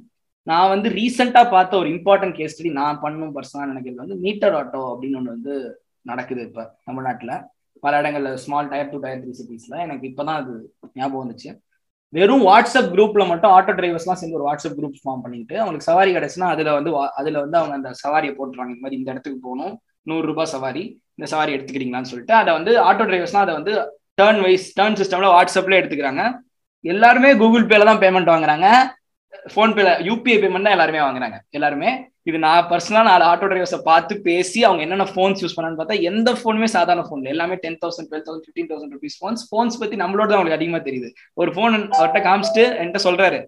நான் 0.49 0.71
வந்து 0.73 0.87
ரீசெண்டாக 0.99 1.51
பார்த்த 1.55 1.77
ஒரு 1.81 1.89
இம்பார்ட்டன்ட் 1.95 2.37
கேஸ் 2.39 2.53
ஸ்டடி 2.55 2.71
நான் 2.79 3.01
பண்ணும் 3.03 3.33
பர்சனாக 3.35 3.69
நினைக்கிறது 3.71 4.03
வந்து 4.03 4.17
மீட்டர் 4.25 4.55
ஆட்டோ 4.59 4.81
அப்படின்னு 4.93 5.19
ஒன்று 5.19 5.35
வந்து 5.35 5.53
நடக்குது 6.11 6.41
இப்போ 6.47 6.63
தமிழ்நாட்டில். 6.87 7.35
பல 7.83 7.93
இடங்கள்ல 8.01 8.29
small 8.43 8.69
tier 8.71 8.91
two 8.91 8.99
tier 9.05 9.21
three 9.23 9.33
சிட்டிஸில் 9.39 9.81
எனக்கு 9.85 10.05
இப்போ 10.09 10.23
தான் 10.27 10.39
அது 10.41 10.53
ஞாபகம் 10.99 11.23
வந்துச்சு. 11.23 11.49
வெறும் 12.13 12.43
வாட்ஸ்அப் 12.49 12.91
குரூப்ல 12.93 13.23
மட்டும் 13.31 13.53
ஆட்டோ 13.55 13.73
டிரைவர்ஸ்லாம் 13.79 14.19
சேர்ந்து 14.19 14.37
ஒரு 14.39 14.47
வாட்ஸ்அப் 14.47 14.77
குரூப் 14.79 15.01
ஃபார்ம் 15.03 15.23
பண்ணிட்டு 15.25 15.55
அவங்களுக்கு 15.61 15.89
சவாரி 15.89 16.11
கிடச்சுன்னா 16.17 16.49
அதுல 16.53 16.73
வந்து 16.77 16.91
அதுல 17.19 17.37
வந்து 17.45 17.57
அவங்க 17.61 17.75
அந்த 17.79 17.91
சவாரியை 18.03 18.33
போட்டுருவாங்க. 18.37 18.73
இந்த 18.73 18.83
மாதிரி 18.85 18.99
இந்த 19.01 19.09
இடத்துக்கு 19.13 19.39
போகணும் 19.47 19.73
நூறு 20.09 20.25
ரூபாய் 20.31 20.51
சவாரி 20.53 20.83
இந்த 21.17 21.27
சவாரி 21.33 21.51
எடுத்துக்கிறீங்களான்னு 21.55 22.11
சொல்லிட்டு 22.11 22.35
அதை 22.41 22.51
வந்து 22.57 22.71
ஆட்டோ 22.87 23.05
டிரைவர்ஸ்லாம் 23.09 23.45
அதை 23.45 23.55
வந்து 23.59 23.73
டேர்ன் 24.21 24.41
வைஸ் 24.45 24.67
டேர்ன் 24.79 24.99
சிஸ்டம்ல 25.01 25.29
வாட்ஸ்அப்ல 25.35 25.79
எடுத்துக்கிறாங்க. 25.81 26.23
எல்லாருமே 26.93 27.29
கூகுள் 27.41 27.69
பேல 27.71 27.85
தான் 27.89 28.01
பேமெண்ட் 28.03 28.31
வாங்குறாங்க. 28.33 28.67
ஃபோன்பேல 29.53 29.89
யூபிஐ 30.07 30.35
பேமெண்ட் 30.43 30.67
தான் 30.67 30.75
எல்லாருமே 30.75 31.01
வாங்குறாங்க. 31.05 31.37
எல்லாருமே. 31.57 31.89
இது 32.29 32.37
நான் 32.45 32.67
பர்சனலா 32.69 33.01
நாலு 33.07 33.23
ஆட்டோ 33.31 33.47
டிரைவர்ஸை 33.49 33.79
பார்த்து 33.89 34.13
பேசி 34.27 34.59
அவங்க 34.67 34.81
என்னென்ன 34.85 35.05
ஃபோன்ஸ் 35.11 35.41
யூஸ் 35.43 35.55
பண்ணான்னு 35.57 35.79
பார்த்தா 35.79 35.97
எந்த 36.09 36.29
ஃபோனுமே 36.39 36.67
சாதாரண 36.75 37.01
ஃபோன் 37.07 37.27
எல்லாமே 37.33 37.55
ten 37.63 37.77
thousand 37.83 38.07
twelve 38.11 38.23
thousand 38.27 38.45
fifteen 38.45 38.69
thousand 38.71 38.93
rupees 38.95 39.17
phones 39.19 39.43
phones 39.49 39.77
பத்தி 39.81 39.95
நம்மளோட 40.03 40.27
தான் 40.29 40.37
அவங்களுக்கு 40.37 40.59
அதிகமா 40.59 40.79
தெரியுது. 40.87 41.09
ஒரு 41.41 41.51
ஃபோன் 41.55 41.75
அவர்கிட்ட 41.97 42.21
காமிச்சிட்டு 42.27 42.63
என்கிட்ட 42.79 43.01
சொல்றாரு. 43.07 43.39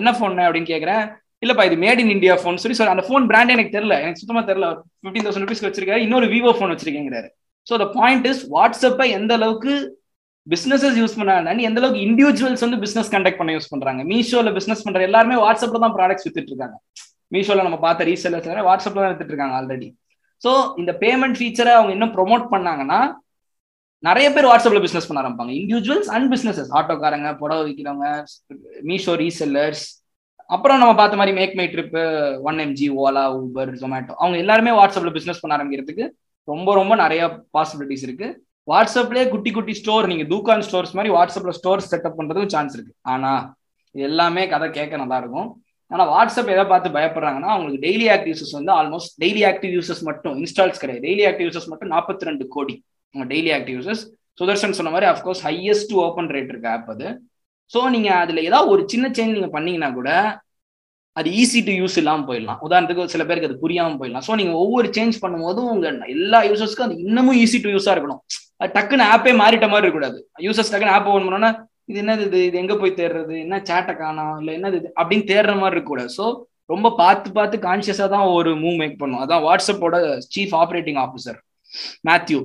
என்ன 0.00 0.10
ஃபோன் 0.16 0.34
அப்படின்னு 0.46 0.70
கேட்குறேன் 0.72 1.04
இல்லப்பா 1.44 1.66
இது 1.68 1.76
மேட் 1.84 2.00
இன் 2.02 2.12
இந்தியா 2.16 2.34
ஃபோன் 2.42 2.60
சொல்லி 2.62 2.76
சொல்ல 2.78 2.96
அந்த 2.96 3.04
ஃபோன் 3.08 3.24
பிராண்ட் 3.30 3.54
எனக்கு 3.56 3.74
தெரியல. 3.76 3.96
எனக்கு 4.04 4.22
சுத்தமா 4.22 4.42
தெரியல. 4.50 4.68
ஃபிஃப்டீன் 5.02 5.26
தௌசண்ட் 5.26 5.46
ருபீஸ் 5.46 5.64
வச்சிருக்காரு. 5.66 6.04
இன்னொரு 6.06 6.28
விவோ 6.34 6.52
ஃபோன் 6.58 6.72
வச்சிருக்கேங்கிறாரு. 6.74 7.28
ஸோ 7.70 7.76
த 7.82 7.86
பாயிண்ட் 7.98 8.26
இஸ் 8.32 8.42
வாட்ஸ்அப்பை 8.56 9.08
எந்த 9.18 9.32
அளவுக்கு 9.38 9.74
பிசினஸஸ் 10.46 10.98
யூஸ் 11.02 11.16
பண்ணாங்க 11.18 11.66
எந்த 11.68 11.80
அளவுக்கு 11.80 12.04
இண்டிவிஜுவல்ஸ் 12.08 12.64
வந்து 12.66 12.78
பிசினஸ் 12.84 13.12
கண்டக்ட் 13.14 13.40
பண்ண 13.40 13.52
யூஸ் 13.56 13.70
பண்றாங்க? 13.72 14.02
மீஷோல 14.12 14.50
பிசினஸ் 14.58 14.84
பண்ற 14.86 15.00
எல்லாருமே 15.08 15.36
வாட்ஸ்அப்ல 15.44 15.80
தான் 15.84 15.94
ப்ராடக்ட்ஸ் 15.98 16.26
வித்துட்டு 16.26 16.52
இருக்காங்க. 16.52 16.76
மீஷோல 17.34 17.62
நம்ம 17.68 17.78
பார்த்த 17.84 18.08
ரீசெல்லர்ஸ் 18.10 18.66
வாட்ஸ்அப்ல 18.70 19.02
தான் 19.04 19.12
வித்துட்டு 19.12 19.34
இருக்காங்க 19.34 19.56
ஆல்ரெடி 19.60 19.88
ஸோ 20.44 20.50
இந்த 20.80 20.92
பேமெண்ட் 21.04 21.38
ஃபீச்சரை 21.38 21.72
அவங்க 21.76 21.92
இன்னும் 21.96 22.14
ப்ரொமோட் 22.16 22.44
பண்ணாங்கன்னா 22.54 23.00
நிறைய 24.02 24.26
பேர் 24.34 24.48
வாட்ஸ்அப்ல 24.50 24.80
பிசினஸ் 24.84 25.06
பண்ண 25.08 25.20
ஆரம்பிப்பாங்க. 25.22 25.52
இண்டிவிஜுவல்ஸ் 25.60 26.10
அண்ட் 26.16 26.28
பிசினஸஸ் 26.32 26.72
ஆட்டோக்காரங்க 26.78 27.28
புடவை 27.42 27.62
விற்கிறவங்க 27.68 28.08
மீஷோ 28.90 29.14
ரீசெல்லர்ஸ் 29.22 29.84
அப்புறம் 30.54 30.78
நம்ம 30.80 30.92
பார்த்த 30.98 31.18
மாதிரி 31.20 31.32
MakeMyTrip 31.72 31.96
one 32.48 32.58
MG 32.64 32.88
Ola 33.04 33.22
Uber 33.38 33.72
Zomato 33.80 34.12
அவங்க 34.20 34.36
எல்லாருமே 34.42 34.74
வாட்ஸ்அப்ல 34.80 35.12
பிசினஸ் 35.16 35.40
பண்ண 35.42 35.56
ஆரம்பிக்கிறதுக்கு 35.56 36.04
ரொம்ப 36.48 36.74
ரொம்ப 36.80 36.94
நிறைய 37.02 37.22
பாசிபிலிட்டிஸ் 37.56 38.04
இருக்கு. 38.08 38.28
வாட்ஸ்அப்லேயே 38.70 39.26
குட்டி 39.32 39.50
குட்டி 39.56 39.74
ஸ்டோர் 39.80 40.08
நீங்க 40.10 40.24
தூக்கான் 40.32 40.64
ஸ்டோர்ஸ் 40.68 40.96
மாதிரி 40.98 41.10
வாட்ஸ்அப்ல 41.16 41.52
ஸ்டோர் 41.58 41.86
செட்டப் 41.90 42.18
பண்றதுக்கு 42.18 42.54
சான்ஸ் 42.54 42.74
இருக்கு. 42.76 42.94
ஆனா 43.12 43.32
எல்லாமே 43.94 44.42
கதை 44.52 44.68
கேட்க 44.78 44.96
நல்லா 45.02 45.18
இருக்கும். 45.22 45.48
ஆனா 45.90 46.04
வாட்ஸ்அப் 46.12 46.50
எதை 46.54 46.64
பார்த்து 46.70 46.96
பயப்படுறாங்கன்னா 46.96 47.50
அவங்களுக்கு 47.54 47.82
டெய்லி 47.86 48.06
ஆக்டிவ் 48.14 48.32
யூசர்ஸ் 48.32 48.56
வந்து 48.58 48.72
ஆல்மோஸ்ட் 48.78 49.12
டெய்லி 49.22 49.42
ஆக்டிவ் 49.50 49.74
யூசர்ஸ் 49.76 50.02
மட்டும் 50.08 50.34
இன்ஸ்டால்ஸ் 50.42 50.80
கிடையாது. 50.82 51.02
டெய்லி 51.06 51.24
ஆக்டிவ் 51.28 51.48
யூசர்ஸ் 51.48 51.68
மட்டும் 51.72 51.92
நாற்பத்தி 51.94 52.28
ரெண்டு 52.28 52.46
கோடி 52.54 52.74
அவங்க 53.12 53.26
டெய்லி 53.34 53.52
ஆக்டிவ் 53.56 53.76
யூசர்ஸ் 53.78 54.02
சுதர்ஷன் 54.40 54.76
சொன்ன 54.78 54.92
மாதிரி 54.94 55.06
of course 55.12 55.42
highest 55.48 55.92
open 56.06 56.30
rate 56.36 56.50
இருக்கு 56.52 56.68
ஆப் 56.72 56.90
அது. 56.94 57.06
ஸோ 57.74 57.78
நீங்க 57.94 58.10
அதுல 58.22 58.42
ஏதாவது 58.48 58.72
ஒரு 58.74 58.82
சின்ன 58.94 59.06
சேஞ்ச் 59.18 59.36
நீங்க 59.36 59.50
பண்ணீங்கன்னா 59.54 59.90
கூட 59.98 60.10
அது 61.16 61.28
ஈஸி 61.42 61.60
டு 61.68 61.74
யூஸ் 61.82 61.96
இல்லாமல் 62.00 62.26
போயிடலாம். 62.30 62.58
உதாரணத்துக்கு 62.66 63.12
சில 63.14 63.22
பேருக்கு 63.28 63.48
அது 63.50 63.62
புரியாமல் 63.62 63.98
போயிடலாம். 64.00 64.26
ஸோ 64.26 64.34
நீங்க 64.40 64.52
ஒவ்வொரு 64.64 64.88
சேஞ்ச் 64.96 65.22
பண்ணும்போதும் 65.22 65.70
உங்க 65.74 65.86
எல்லா 66.16 66.40
யூசர்ஸ்க்கும் 66.50 66.88
அது 66.88 66.98
இன்னமும் 67.06 67.38
ஈஸி 67.44 67.60
டு 67.66 67.72
யூஸா 67.76 67.94
இருக்கணும். 67.94 68.20
டக்குன்னு 68.60 69.08
ஆப்பே 69.14 69.32
மாறிட்ட 69.42 69.66
மாதிரி 69.72 69.86
இருக்கக்கூடாது 69.86 70.18
யூசர்ஸ் 70.46 70.70
டக்குன்னு 70.72 70.96
ஆப் 70.96 71.08
ஓன் 71.14 71.26
பண்ணோன்னா 71.26 71.50
இது 71.90 71.98
என்னது 72.02 72.22
இது? 72.28 72.38
இது 72.48 72.56
எங்க 72.60 72.74
போய் 72.82 72.98
தேடுறது? 73.00 73.34
என்ன 73.44 73.56
சேட்டை 73.68 73.94
காணும்? 73.96 74.36
இல்ல 74.40 74.50
என்னது 74.58 74.76
இது? 74.80 74.88
அப்படின்னு 75.00 75.26
தேடுற 75.32 75.52
மாதிரி 75.60 75.74
இருக்கக்கூடாது 75.74 76.12
ஸோ 76.18 76.26
ரொம்ப 76.72 76.88
பார்த்து 77.00 77.28
பார்த்து 77.36 77.56
கான்சியஸா 77.66 78.06
தான் 78.14 78.28
ஒரு 78.36 78.52
மூவ் 78.62 78.78
மேக் 78.82 78.96
பண்ணும். 79.02 79.20
அதான் 79.24 79.44
வாட்ஸ்அப்போட 79.48 79.96
சீஃப் 80.32 80.54
ஆப்ரேட்டிங் 80.62 80.98
ஆஃபீஸர் 81.04 81.38
மேத்யூ 82.08 82.38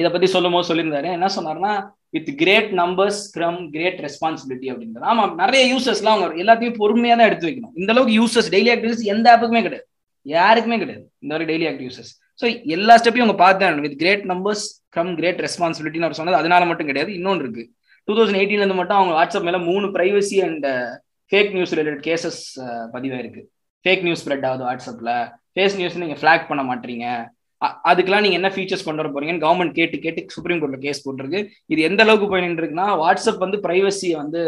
இதை 0.00 0.08
பத்தி 0.14 0.28
சொல்லும் 0.34 0.54
போது 0.56 0.68
சொல்லியிருந்தாரு. 0.68 1.08
என்ன 1.16 1.28
சொன்னார்னா 1.36 1.72
with 2.16 2.30
great 2.42 2.70
numbers 2.82 3.20
from 3.32 3.58
great 3.74 3.98
responsibility 4.06 4.68
அப்படின்றது 4.72 5.08
ஆமா 5.12 5.24
நிறைய 5.42 5.62
யூசர்ஸ்லாம் 5.72 6.14
அவங்க 6.16 6.42
எல்லாத்தையும் 6.44 6.78
பொறுமையா 6.82 7.16
தான் 7.20 7.28
எடுத்து 7.30 7.48
வைக்கணும். 7.48 7.74
இந்த 7.80 7.90
அளவுக்கு 7.94 8.18
யூசர்ஸ் 8.20 8.50
டெய்லி 8.54 8.70
ஆக்டிவிஸ் 8.74 9.04
எந்த 9.14 9.26
ஆப்புக்குமே 9.32 9.62
கிடையாது. 9.66 9.86
யாருக்குமே 10.26 10.78
கிடையாது. 10.82 11.04
இந்த 11.24 11.32
வரைக்கும் 11.34 11.52
டெய்லி 11.52 11.68
ஆக்டிவ் 11.70 11.88
யூசர்ஸ் 11.90 12.12
ஸோ 12.40 12.46
எல்லா 12.76 12.94
ஸ்டெப்பையும் 13.00 13.26
அவங்க 13.26 13.38
பார்த்து 13.44 13.84
with 13.86 13.98
great 14.02 14.24
numbers 14.32 14.64
from 14.92 15.10
great 15.20 15.40
ரெஸ்பான்சிபிலிட்டின்னு 15.46 16.08
அவர் 16.08 16.18
சொன்னது. 16.18 16.40
அதனால 16.42 16.66
மட்டும் 16.70 16.88
கிடையாது 16.90 17.10
இன்னொன்று 17.18 17.44
இருக்கு. 17.44 17.64
டூ 18.08 18.14
தௌசண்ட் 18.18 18.40
எயிட்டீன்லேருந்து 18.40 18.80
மட்டும் 18.80 18.98
அவங்க 18.98 19.14
வாட்ஸ்அப் 19.18 19.46
மேலே 19.48 19.60
மூணு 19.70 19.86
privacy 19.96 20.36
and 20.48 20.66
fake 21.32 21.50
news 21.56 21.74
related 21.78 22.04
cases 22.08 22.42
பதிவாயிருக்கு 22.94 23.42
fake 23.84 24.04
news 24.06 24.22
spread 24.24 24.46
ஆகுது 24.50 24.64
வாட்ஸ்அப்பில் 24.68 25.12
ஃபேஸ் 25.54 25.76
நியூஸ் 25.80 25.98
நீங்கள் 26.02 26.20
ஃப்ளாக் 26.20 26.46
பண்ண 26.50 26.62
மாட்டீங்க. 26.70 27.06
அதுக்கெல்லாம் 27.90 28.24
நீங்க 28.24 28.36
என்ன 28.40 28.50
ஃபீச்சர்ஸ் 28.54 28.84
கொண்டு 28.86 29.02
வர 29.02 29.08
போறீங்கன்னு 29.14 29.44
கவர்மெண்ட் 29.44 29.74
கேட்டு 29.78 29.96
கேட்டு 30.04 30.20
சுப்ரீம் 30.36 30.60
கோர்ட்ல 30.62 30.78
கேஸ் 30.84 31.02
போட்டிருக்கு. 31.06 31.40
இது 31.72 31.80
எந்த 31.88 32.00
அளவுக்கு 32.06 32.28
போய் 32.32 32.44
நின்றுருக்குன்னா 32.46 32.86
வாட்ஸ்அப் 33.02 33.44
வந்து 33.44 33.58
பிரைவசியை 33.66 34.16
வந்து 34.22 34.40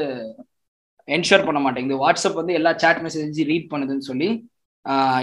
என்ஷூர் 1.16 1.46
பண்ண 1.48 1.60
மாட்டேங்குது. 1.64 2.00
வாட்ஸ்அப் 2.04 2.40
வந்து 2.40 2.56
எல்லா 2.58 2.72
சேட் 2.82 3.02
மெசேஜ் 3.06 3.40
ரீட் 3.50 3.70
பண்ணுதுன்னு 3.72 4.08
சொல்லி 4.10 4.28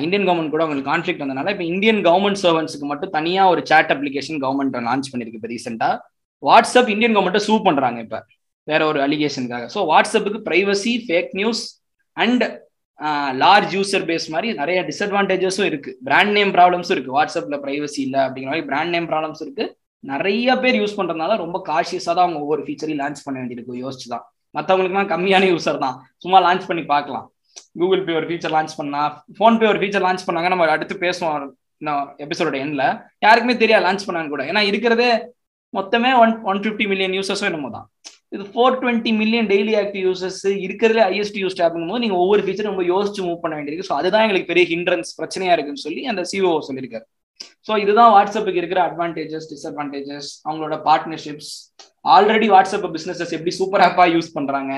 இந்தியன் 0.03 0.25
கவர்மெண்ட் 0.27 0.53
கூட 0.55 0.63
அவங்களுக்கு 0.65 0.91
கான்ஃபிளிக் 0.91 1.23
வந்தனால 1.23 1.51
இப்போ 1.55 1.65
இந்தியன் 1.73 2.01
கவர்மெண்ட் 2.07 2.41
சர்வன்ஸுக்கு 2.43 2.87
மட்டும் 2.91 3.13
தனியாக 3.17 3.53
ஒரு 3.53 3.61
சேட் 3.71 3.93
அப்ளிகேஷன் 3.95 4.39
கவர்மெண்ட் 4.43 4.77
லான்ச் 4.89 5.09
பண்ணியிருக்கு 5.13 5.41
இப்போ 5.41 5.51
ரீசெண்டாக 5.55 5.95
வாட்ஸ்அப் 6.43 6.91
இந்தியன் 6.95 7.15
கவர்மெண்ட்டை 7.15 7.43
சூ 7.47 7.55
பண்ணுறாங்க 7.67 7.99
இப்போ 8.05 8.19
வேற 8.67 8.81
ஒரு 8.91 8.99
அலிகேஷனுக்காக 9.07 9.67
so 9.75 9.81
வாட்ஸ்அப்புக்கு 9.91 10.39
privacy 10.47 10.93
fake 11.07 11.33
news 11.39 11.63
and 12.17 12.45
large 13.41 13.73
user 13.77 14.05
base 14.09 14.25
மாதிரி 14.33 14.47
நிறைய 14.59 14.79
டிஸ்அட்வான்டேஜஸும் 14.87 15.67
இருக்கு. 15.71 15.91
பிராண்ட் 16.07 16.33
நேம் 16.37 16.51
ப்ராப்ளம்ஸும் 16.55 16.95
இருக்கு. 16.95 17.11
வாட்ஸ்அப்ல 17.17 17.57
பிரைவசி 17.65 17.99
இல்லை 18.05 18.21
அப்படிங்கிற 18.25 18.51
மாதிரி 18.51 18.65
பிராண்ட் 18.69 18.93
நேம் 18.95 19.07
ப்ராப்ளம்ஸ் 19.11 19.41
இருக்கு. 19.45 19.65
நிறைய 20.03 20.55
பேர் 20.63 20.77
யூஸ் 20.81 20.97
பண்றதுனால 20.99 21.35
ரொம்ப 21.43 21.57
காஷியஸாக 21.69 22.13
தான் 22.17 22.25
அவங்க 22.25 22.39
ஒவ்வொரு 22.45 22.61
ஃபீச்சரையும் 22.65 23.01
லான்ச் 23.03 23.23
பண்ண 23.25 23.37
வேண்டியிருக்கு. 23.41 23.81
யோசிச்சு 23.85 24.07
தான் 24.13 24.23
மற்றவங்களுக்குலாம் 24.55 25.11
கம்மியான 25.13 25.47
யூசர் 25.53 25.83
தான். 25.85 25.95
சும்மா 26.23 26.39
லான்ச் 26.47 26.67
பண்ணி 26.69 26.83
பார்க்கலாம். 26.93 27.25
கூகுள் 27.79 28.03
பே 28.07 28.17
ஒரு 28.19 28.27
ஃபீச்சர் 28.29 28.53
லான்ச் 28.55 28.75
பண்ணா 28.79 29.01
ஃபோன்பே 29.37 29.67
ஒரு 29.71 29.81
ஃபீச்சர் 29.81 30.05
லான்ச் 30.07 30.27
பண்ணாங்க 30.27 30.51
நம்ம 30.53 30.69
அடுத்து 30.75 31.03
பேசுவோம் 31.05 31.47
எபிசோட 32.25 32.57
எண்ட்ல 32.65 32.83
யாருக்குமே 33.25 33.55
தெரியாது 33.63 33.85
லான்ச் 33.87 34.07
பண்ணாங்க 34.07 34.31
கூட. 34.35 34.43
ஏன்னா 34.51 34.63
இருக்கிறதே 34.69 35.09
மொத்தமே 35.77 36.11
ஒன் 36.23 36.33
ஒன் 36.51 36.61
ஃபிஃப்டி 36.63 36.85
மில்லியன் 36.91 37.15
யூசர்ஸும் 37.17 37.49
என்னமோ 37.49 37.69
தான். 37.75 37.87
இது 38.35 38.43
four 38.53 38.77
twenty 38.81 39.11
million 39.19 39.49
daily 39.51 39.73
active 39.81 40.05
users 40.07 40.41
இருக்கிறதுல 40.63 41.03
ஹையஸ்ட் 41.09 41.37
யூஸ் 41.41 41.61
ஆகும் 41.65 41.85
போது 41.91 42.01
நீங்கள் 42.03 42.21
ஒவ்வொரு 42.23 42.41
ஃபீச்சரும் 42.45 42.71
ரொம்ப 42.73 42.85
யோசிச்சு 42.93 43.21
மூவ் 43.27 43.43
பண்ண 43.43 43.53
வேண்டியிருக்கு. 43.57 43.87
ஸோ 43.89 43.95
அதுதான் 43.99 44.25
எங்களுக்கு 44.25 44.51
பெரிய 44.51 44.65
ஹிண்ட்ரன்ஸ் 44.73 45.11
பிரச்சனையா 45.19 45.53
இருக்குன்னு 45.55 45.85
சொல்லி 45.85 46.01
அந்த 46.13 46.23
சிஓ 46.31 46.51
சொல்லியிருக்காரு. 46.69 47.05
ஸோ 47.67 47.73
இதுதான் 47.83 48.11
வாட்ஸ்அப்புக்கு 48.15 48.61
இருக்கிற 48.61 48.81
அட்வான்டேஜஸ் 48.89 49.47
டிஸ்அட்வான்டேஜஸ் 49.53 50.29
அவங்களோட 50.45 50.75
பார்ட்னர்ஷிப்ஸ் 50.89 51.51
ஆல்ரெடி 52.15 52.47
வாட்ஸ்அப் 52.55 52.91
பிசினஸஸ் 52.97 53.33
எப்படி 53.37 53.53
சூப்பர் 53.59 53.83
ஆப்பாக 53.87 54.09
யூஸ் 54.15 54.29
பண்றாங்க? 54.37 54.73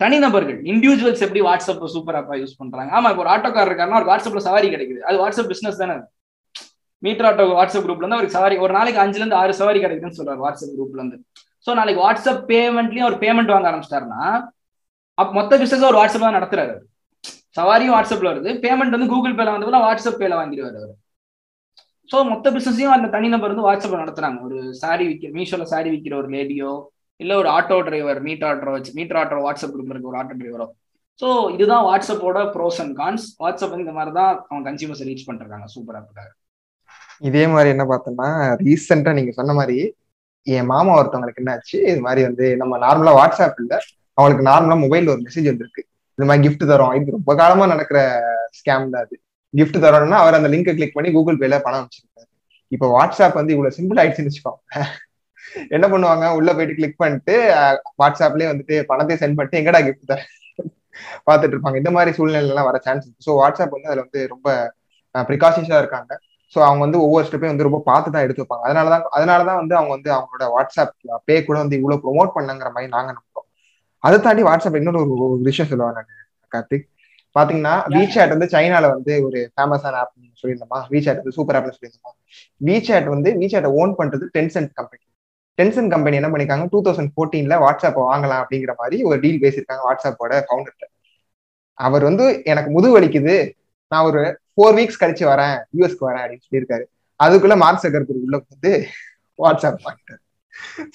தனிநபர்கள் 0.00 0.58
இண்டிவிஜுவல்ஸ் 0.72 1.24
எப்படி 1.26 1.40
வாட்ஸ்அப் 1.46 1.84
சூப்பர் 1.94 2.18
ஆப்பா 2.20 2.34
யூஸ் 2.40 2.58
பண்றாங்க? 2.60 2.90
ஆமா 2.98 3.08
இப்போ 3.12 3.22
ஒரு 3.24 3.32
ஆட்டோக்கார் 3.34 3.68
இருக்காருன்னா 3.70 4.00
ஒரு 4.00 4.08
வாட்ஸ்அப்ல 4.10 4.42
சவாரி 4.48 4.68
கிடைக்குது. 4.74 5.00
அது 5.08 5.16
வாட்ஸ்அப் 5.22 5.50
பிசினஸ் 5.52 5.80
தானே? 5.82 5.96
மீட்டர் 7.02 7.26
ஆட்டோ 7.28 7.44
வாட்ஸ்அப் 7.58 7.84
குரூப்ல 7.84 8.04
இருந்து 8.04 8.18
அவருக்கு 8.18 8.36
சவாரி 8.38 8.56
ஒரு 8.64 8.72
நாளைக்கு 8.78 9.02
அஞ்சுல 9.02 9.22
இருந்து 9.22 9.40
ஆறு 9.42 9.52
சவாரி 9.60 9.78
கிடைக்குதுன்னு 9.84 10.18
சொல்றாரு 10.18 10.40
வாட்ஸ்அப் 10.44 10.74
குரூப்ல 10.76 11.00
இருந்து. 11.00 11.18
ஸோ 11.66 11.70
நாளைக்கு 11.78 12.02
வாட்ஸ்அப் 12.04 12.42
பேமெண்ட்லயும் 12.50 13.08
ஒரு 13.10 13.18
பேமெண்ட் 13.24 13.52
வாங்க 13.54 13.68
ஆரம்பிச்சிட்டாருன்னா 13.70 14.22
அப்ப 15.18 15.30
மொத்த 15.32 15.52
பிசினஸ் 15.62 15.88
ஒரு 15.90 15.98
வாட்ஸ்அப் 16.00 16.26
தான் 16.26 16.38
நடத்துறாரு. 16.38 16.74
சவாரியும் 17.56 17.94
வாட்ஸ்அப்ல 17.96 18.30
வருது. 18.32 18.50
பேமெண்ட் 18.64 18.96
வந்து 18.96 19.12
கூகுள் 19.12 19.38
பேல 19.38 19.54
வந்ததுல 19.54 19.80
வாட்ஸ்அப் 19.86 20.20
பேல 20.22 20.34
வாங்கிடுவாரு 20.40 20.78
அவர். 20.80 20.94
ஸோ 22.10 22.18
மொத்த 22.30 22.46
பிசினஸையும் 22.50 22.94
அந்த 22.96 23.08
தனிநபர் 23.16 23.52
வந்து 23.52 23.66
வாட்ஸ்அப்ல 23.68 24.02
நடத்துறாங்க. 24.04 24.38
ஒரு 24.46 24.58
சாரி 24.82 25.04
விற்க 25.10 25.28
மீஷோல 25.38 25.66
சாரி 25.72 25.88
விற்கிற 25.94 26.14
ஒரு 26.22 26.28
லேடியோ 26.36 26.70
இல்ல 27.20 27.32
ஒரு 27.40 27.48
ஆட்டோ 27.56 27.78
டிரைவர் 27.88 28.20
மீட்டர் 28.26 28.50
ஆட்டோ 28.50 28.74
வச்சு 28.76 28.92
மீட்டர் 28.98 29.18
ஆட்டோ 29.22 29.40
வாட்ஸ்அப் 29.46 29.74
குரூப்ல 29.74 29.94
இருக்க 29.94 30.12
ஒரு 30.12 30.20
ஆட்டோ 30.20 30.36
டிரைவரோ 30.40 30.66
ஸோ 31.20 31.28
இதுதான் 31.54 31.86
வாட்ஸ்அப்போட 31.88 32.42
ப்ரோஸ் 32.54 32.80
அண்ட் 32.82 32.94
கான்ஸ் 33.00 33.26
வாட்ஸ்அப் 33.42 33.80
இந்த 33.80 33.94
மாதிரி 33.98 34.12
தான் 34.18 34.32
அவங்க 34.50 34.62
கன்சியூமர்ஸ் 34.68 35.06
ரீச் 35.08 35.26
பண்றாங்க 35.28 35.66
சூப்பர் 35.74 35.98
ஆப்புக்காக 35.98 36.30
இதே 37.28 37.42
மாதிரி 37.54 37.68
என்ன 37.74 37.84
பார்த்தோம்னா 37.90 38.28
ரீசெண்டாக 38.64 39.16
நீங்க 39.18 39.32
சொன்ன 39.38 39.54
மாதிரி 39.58 39.78
என் 40.46 40.68
மாமா 40.72 40.92
ஒருத்தவங்களுக்கு 40.98 41.42
என்னாச்சு? 41.42 41.76
இது 41.90 42.00
மாதிரி 42.06 42.20
வந்து 42.28 42.44
நம்ம 42.60 42.78
நார்மலா 42.84 43.12
வாட்ஸ்அப் 43.18 43.58
இல்ல 43.62 43.74
அவங்களுக்கு 44.18 44.44
நார்மலா 44.48 44.76
மொபைலில் 44.84 45.12
ஒரு 45.14 45.20
மெசேஜ் 45.26 45.48
வந்திருக்கு. 45.50 45.82
இந்த 46.18 46.26
மாதிரி 46.28 46.44
கிஃப்ட் 46.46 46.64
தரோம். 46.70 46.94
இது 46.98 47.16
ரொம்ப 47.16 47.32
காலமா 47.40 47.64
நடக்கிற 47.72 47.98
ஸ்கேம் 48.58 48.90
தான் 48.94 49.04
அது. 49.04 49.16
கிஃப்ட் 49.54 49.78
தரோம்னா 49.84 50.18
அவர் 50.22 50.38
அந்த 50.38 50.50
லிங்கை 50.54 50.74
கிளிக் 50.78 50.96
பண்ணி 50.96 51.10
கூகுள் 51.16 51.40
பேல 51.42 51.58
பணம் 51.66 51.84
வச்சிருக்காரு 51.84 52.28
இப்போ 52.72 52.86
வாட்ஸ்அப் 52.96 53.38
வந்து 53.40 53.54
இவ்வளவு 53.56 53.76
சிம்பிள் 53.78 54.00
ஆயிடுச்சுன்னு 54.02 54.30
வச்சுக்கோங்க. 54.30 54.62
என்ன 55.76 55.86
பண்ணுவாங்க? 55.88 56.26
உள்ள 56.38 56.50
போயிட்டு 56.52 56.74
கிளிக் 56.74 57.00
பண்ணிட்டு 57.02 57.34
வாட்ஸ்அப்லயே 58.02 58.50
வந்துட்டு 58.52 58.76
பணத்தை 58.90 59.16
சென்ட் 59.22 59.36
பண்ணிட்டு 59.38 59.60
எங்கடா 59.60 59.80
கிஃப்ட் 59.86 60.10
தர? 60.12 60.20
பார்த்துட்டு 61.26 61.54
இருப்பாங்க. 61.56 61.76
இந்த 61.76 61.90
மாதிரி 61.96 62.10
சூழ்நிலை 62.16 62.40
எல்லாம் 62.48 62.68
வர 62.70 62.78
சான்ஸ் 62.86 63.06
ஸோ 63.26 63.32
வாட்ஸ்அப் 63.40 63.76
வந்து 63.76 63.90
அதுல 63.90 64.04
வந்து 64.06 64.20
ரொம்ப 64.28 64.48
ப்ரிகாஷன்ஸா 65.14 65.78
இருக்காங்க. 65.78 66.10
ஸோ 66.54 66.58
அவங்க 66.66 66.82
வந்து 66.86 66.98
ஒவ்வொரு 67.04 67.24
ஸ்டெப்பையும் 67.26 67.52
வந்து 67.54 67.66
ரொம்ப 67.68 67.80
பார்த்து 67.88 68.12
தான் 68.14 68.24
எடுத்து 68.26 68.42
வைப்பாங்க. 68.42 68.64
அதனாலதான் 68.68 69.04
அதனாலதான் 69.16 69.60
வந்து 69.62 69.74
அவங்க 69.78 69.92
வந்து 69.96 70.10
அவங்களோட 70.16 70.46
வாட்ஸ்அப் 70.54 70.94
பே 71.28 71.36
கூட 71.48 71.56
வந்து 71.58 71.78
இவ்வளவு 71.80 72.02
ப்ரொமோட் 72.06 72.34
பண்ணுங்கிற 72.36 72.70
மாதிரி 72.76 72.90
நாங்க 72.96 73.10
நம்புறோம். 73.16 73.46
அதை 74.04 74.18
தாண்டி 74.20 74.42
வாட்ஸ்அப் 74.48 74.78
இன்னொரு 74.80 75.00
ஒரு 75.26 75.42
விஷயம் 75.50 75.70
சொல்லுவாங்க 75.72 76.00
நான் 76.00 76.18
கார்த்திக். 76.52 76.86
பாத்தீங்கன்னா 77.36 77.74
வீசாட் 77.94 78.34
வந்து 78.34 78.48
சைனால 78.54 78.84
வந்து 78.94 79.12
ஒரு 79.26 79.38
ஃபேமஸான 79.54 79.98
ஆப் 80.02 80.14
சொல்லியிருந்தோமா? 80.40 80.78
வீசாட் 80.92 81.20
வந்து 81.22 81.36
சூப்பர் 81.38 81.56
ஆப்னு 81.58 81.76
சொல்லியிருந்தோமா? 81.76 82.12
வீசாட் 82.60 83.08
வந்து 83.14 83.30
வீசாட்டை 83.42 83.70
ஓன் 83.80 83.92
பண்றது 84.00 84.24
டென்சென்ட் 84.36 84.72
கம்பெனி 84.78 85.04
டென்சன் 85.60 85.92
கம்பெனி 85.94 86.18
என்ன 86.20 86.30
பண்ணிருக்காங்க? 86.32 86.66
டூ 86.74 86.80
தௌசண்ட் 86.86 87.12
ஃபோர்டீன்ல 87.14 87.56
வாட்ஸ்அப் 87.64 88.00
வாங்கலாம் 88.10 88.42
அப்படிங்கிற 88.44 88.74
மாதிரி 88.82 88.98
ஒரு 89.10 89.18
டீல் 89.24 89.42
பேசியிருக்காங்க 89.44 89.84
வாட்ஸ்அப்போட 89.88 90.32
ஃபவுண்டர்கிட்ட 90.48 90.86
அவர் 91.78 92.02
வந்து 92.08 92.24
எனக்கு 92.52 92.70
முது 92.76 92.88
வலிக்குது. 92.94 93.34
நான் 93.92 94.06
ஒரு 94.08 94.22
ஃபோர் 94.54 94.74
வீக்ஸ் 94.78 95.00
கழிச்சு 95.02 95.24
வரேன். 95.32 95.56
யூஎஸ்க்கு 95.76 96.08
வரேன் 96.08 96.22
அப்படின்னு 96.24 96.46
சொல்லியிருக்காரு. 96.48 96.84
அதுக்குள்ள 97.20 97.54
மார்க் 97.62 97.82
சக்கர்பர்க் 97.84 98.26
உள்ள 98.26 98.36
வந்து 98.50 98.72
வாட்ஸ்அப் 99.38 99.84
வாங்கிட்டாரு. 99.86 100.20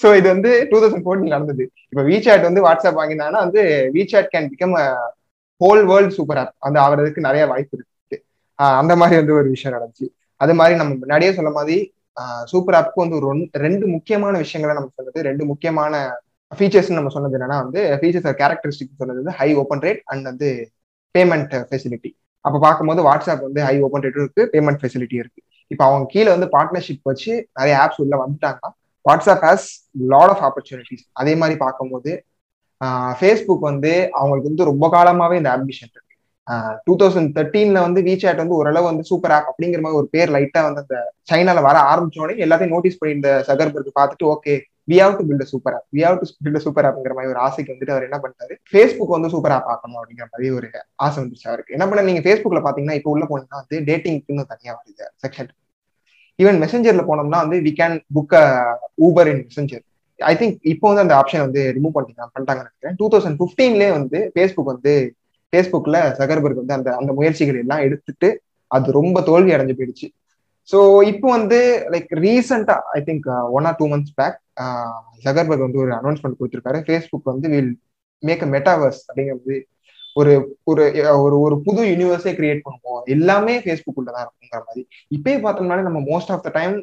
ஸோ 0.01 0.07
இது 0.19 0.27
வந்து 0.33 0.51
டூ 0.71 0.77
தௌசண்ட் 0.83 1.05
ஃபோர்டீன் 1.05 1.33
நடந்தது. 1.35 1.63
இப்போ 1.91 2.03
விசாட் 2.11 2.47
வந்து 2.47 2.61
வாட்ஸ்அப் 2.67 2.99
வாங்கினாங்கன்னா 3.01 3.41
வந்து 3.45 3.61
WeChat 3.95 4.31
can 4.33 4.49
become 4.53 4.75
whole 5.61 5.83
world 5.91 6.15
super 6.17 6.39
app 6.41 6.53
அந்த 6.67 6.77
அவருக்கு 6.85 7.27
நிறைய 7.27 7.43
வாய்ப்பு 7.51 7.75
இருக்கு. 7.77 8.17
அந்த 8.81 8.93
மாதிரி 9.01 9.17
வந்து 9.21 9.35
ஒரு 9.39 9.47
விஷயம் 9.55 9.75
நடந்துச்சு. 9.77 10.07
அது 10.41 10.53
மாதிரி 10.59 10.75
நம்ம 10.81 10.93
முன்னாடியே 11.03 11.31
சொல்ல 11.37 11.51
மாதிரி 11.57 11.77
சூப்பர் 12.45 12.75
ஆப்க்கு 12.75 13.03
வந்து 13.03 13.17
ஒரு 13.19 13.27
ரெண்டு 13.57 13.87
முக்கியமான 13.87 14.37
விஷயங்களை 14.37 14.75
நம்ம 14.75 14.91
சொன்னது 14.95 15.21
ரெண்டு 15.21 15.45
முக்கியமான 15.45 15.95
ஃபீச்சர்ஸ் 16.51 16.89
நம்ம 16.89 17.09
சொன்னது 17.09 17.37
என்னன்னா 17.37 17.57
வந்து 17.63 17.81
ஃபீச்சர்ஸ் 17.99 18.39
கேரக்டரிஸ்டிக் 18.41 18.99
சொன்னது 19.01 19.21
வந்து 19.21 19.37
ஹை 19.39 19.49
ஓப்பன் 19.53 19.81
ரேட் 19.81 20.01
அண்ட் 20.05 20.23
வந்து 20.23 20.49
பேமெண்ட் 21.15 21.53
ஃபெசிலிட்டி 21.69 22.11
அப்போ 22.45 22.57
பார்க்கும்போது 22.59 23.01
வாட்ஸ்அப் 23.01 23.41
வந்து 23.41 23.61
ஹை 23.63 23.75
ஓப்பன் 23.79 24.03
ரேட்டும் 24.03 24.23
இருக்கு 24.23 24.43
பேமெண்ட் 24.53 24.79
ஃபெசிலிட்டி 24.81 25.15
இருக்கு. 25.15 25.41
இப்போ 25.71 25.83
அவங்க 25.85 26.05
கீழே 26.05 26.29
வந்து 26.29 26.47
பார்ட்னர்ஷிப் 26.47 27.03
வச்சு 27.03 27.31
நிறைய 27.51 27.75
ஆப்ஸ் 27.77 28.01
உள்ள 28.01 28.15
வந்துட்டாங்கன்னா 28.15 28.69
WhatsApp 29.05 29.43
has 29.43 29.67
lot 30.07 30.29
of 30.29 30.43
opportunities 30.43 31.05
அதே 31.13 31.35
மாதிரி 31.35 31.59
பார்க்கும்போது 31.59 32.11
ஃபேஸ்புக் 33.19 33.61
வந்து 33.61 33.93
அவங்களுக்கு 34.11 34.49
வந்து 34.49 34.63
ரொம்ப 34.63 34.85
காலமாவே 34.89 35.35
இந்த 35.35 35.49
ஆம்பிஷன் 35.51 35.91
டூ 36.87 36.93
தௌசண்ட் 37.01 37.29
தேர்ட்டீன்ல 37.37 37.79
வந்து 37.87 37.99
விசாட் 38.01 38.41
வந்து 38.43 38.57
ஓரளவு 38.59 38.85
வந்து 38.85 39.03
சூப்பர் 39.03 39.33
ஆப் 39.37 39.49
அப்படிங்கிற 39.51 39.81
மாதிரி 39.81 39.99
ஒரு 40.01 40.07
பேர் 40.11 40.33
லைட்டா 40.35 40.61
வந்து 40.67 40.81
அந்த 40.83 40.97
சைனால 41.31 41.61
வர 41.61 41.77
ஆரம்பிச்சோடனே 41.91 42.43
எல்லாத்தையும் 42.45 42.75
நோட்டீஸ் 42.75 42.99
பண்ணி 42.99 43.13
இந்த 43.15 43.31
சகர்பர்க் 43.49 43.99
பார்த்துட்டு 43.99 44.27
okay 44.33 44.55
we 44.91 44.97
have 45.03 45.15
to 45.19 45.23
build 45.29 45.49
super 45.51 45.75
app 45.77 45.85
we 45.95 46.01
have 46.07 46.17
to 46.21 46.27
build 46.45 46.63
super 46.65 46.87
ஆப்ங்கிற 46.89 47.13
மாதிரி 47.17 47.31
ஒரு 47.33 47.39
ஆசைக்கு 47.45 47.73
வந்துட்டு 47.73 47.93
அவர் 47.95 48.07
என்ன 48.07 48.17
பண்ணிட்டாரு? 48.23 48.53
ஃபேஸ்புக் 48.71 49.15
வந்து 49.15 49.31
சூப்பர் 49.35 49.55
ஆப் 49.55 49.69
ஆக்கணும் 49.73 49.99
அப்படிங்கிற 49.99 50.27
மாதிரி 50.33 50.49
ஒரு 50.57 50.67
ஆசை 51.05 51.17
வந்துச்சு 51.23 51.47
அவருக்கு. 51.51 51.75
என்ன 51.77 51.85
பண்ண 51.87 52.03
நீங்க 52.09 52.21
ஃபேஸ்புக்ல 52.25 52.61
பாத்தீங்கன்னா 52.67 52.97
இப்போ 52.99 53.11
உள்ள 53.15 53.25
போனீங்கன்னா 53.31 53.61
வந்து 53.63 53.79
டேட்டிங்க்கு 53.89 54.45
தனியா 54.53 54.73
வருது 54.79 55.05
செக்ஷன் 55.25 55.51
ஈவன் 56.39 56.61
மெசஞ்சர்ல 56.63 57.03
போனோம்னா 57.09 57.41
வந்து 57.45 57.57
we 57.65 57.71
can 57.81 57.97
book 58.15 58.33
Uber 59.07 59.29
in 59.33 59.43
Messenger 59.49 59.83
I 60.19 60.33
think 60.39 60.57
இப்போ 60.73 60.85
வந்து 60.89 61.03
அந்த 61.05 61.15
ஆப்ஷன் 61.21 61.45
வந்து 61.47 61.61
ரிமூவ் 61.77 61.95
பண்ணிட்டாங்க 61.95 62.31
பண்ணிட்டாங்க 62.35 62.61
நினைக்கிறேன். 62.63 62.95
டூ 62.99 63.07
தௌசண்ட் 63.13 63.37
ஃபிஃப்டீன்லேயே 63.39 63.91
வந்து 63.97 64.19
ஃபேஸ்புக் 64.33 64.73
வந்து 64.73 64.93
ஃபேஸ்புக்ல 65.55 65.97
சகர்பர்க் 66.19 66.61
வந்து 66.61 66.77
அந்த 66.77 66.89
அந்த 66.99 67.11
முயற்சிகள் 67.17 67.59
எல்லாம் 67.63 67.83
எடுத்துட்டு 67.87 68.29
அது 68.71 68.95
ரொம்ப 68.99 69.17
தோல்வி 69.29 69.51
அடைஞ்சு 69.55 69.75
போயிடுச்சு. 69.79 70.07
ஸோ 70.69 70.77
இப்போ 71.11 71.27
வந்து 71.37 71.59
லைக் 71.93 72.11
ரீசெண்டா 72.23 72.75
I 72.97 72.99
think 73.07 73.25
one 73.57 73.67
or 73.69 73.77
two 73.81 73.85
months 73.91 74.15
back 74.19 74.37
Zuckerberg 75.25 75.65
வந்து 75.65 75.81
ஒரு 75.83 75.91
அனௌன்ஸ்மெண்ட் 75.99 76.37
கொடுத்துருக்காரு. 76.39 76.79
ஃபேஸ்புக் 76.87 77.31
வந்து 77.31 77.47
வில் 77.53 77.71
மேக் 78.23 78.43
அ 78.47 78.49
மெட்டாவர்ஸ் 78.55 79.01
அப்படிங்கிறது 79.07 79.57
ஒரு 80.15 80.33
ஒரு 80.71 80.83
ஒரு 81.25 81.35
ஒரு 81.45 81.55
புது 81.67 81.81
யூனிவர்ஸே 81.91 82.33
கிரியேட் 82.39 82.65
பண்ணுவோம். 82.67 83.01
எல்லாமே 83.15 83.55
ஃபேஸ்புக் 83.63 83.99
உள்ள 84.01 84.09
தான் 84.11 84.25
இருக்குங்கிற 84.25 84.61
மாதிரி. 84.67 84.83
இப்பயே 85.17 85.37
பார்த்தோம்னாலே 85.45 85.87
நம்ம 85.89 86.01
most 86.11 86.31
of 86.35 86.45
the 86.47 86.51
time 86.59 86.75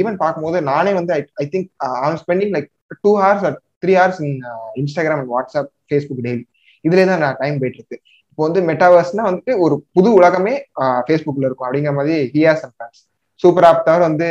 even 0.00 0.18
பார்க்கும்போது 0.24 0.58
நானே 0.72 0.92
வந்து 0.98 1.12
I 1.42 1.46
think 1.54 1.68
I 2.06 2.10
spending 2.24 2.52
like 2.56 2.68
two 3.04 3.12
hours 3.22 3.46
three 3.84 3.94
hours 4.00 4.20
in 4.26 4.36
Instagram 4.82 5.20
and 5.22 5.32
WhatsApp 5.34 5.70
Facebook 5.88 6.22
daily 6.26 6.44
இதுலேயே 6.86 7.06
தான் 7.10 7.22
நான் 7.24 7.38
டைம் 7.42 7.58
போயிட்டு 7.60 7.80
இருக்கு. 7.80 7.98
இப்போ 8.30 8.42
வந்து 8.46 8.60
மெட்டாவர்ஸ்னா 8.70 9.24
வந்துட்டு 9.28 9.52
ஒரு 9.64 9.74
புது 9.96 10.08
உலகமே 10.18 10.54
ஃபேஸ்புக்ல 11.06 11.48
இருக்கும். 11.48 11.66
அப்படிங்கிற 11.68 11.94
மாதிரி 11.98 12.16
his 12.34 12.64
and 12.66 12.74
plans 12.78 13.00
super 13.44 13.66
app 13.68 13.84
தவிர 13.86 14.02
வந்து 14.10 14.28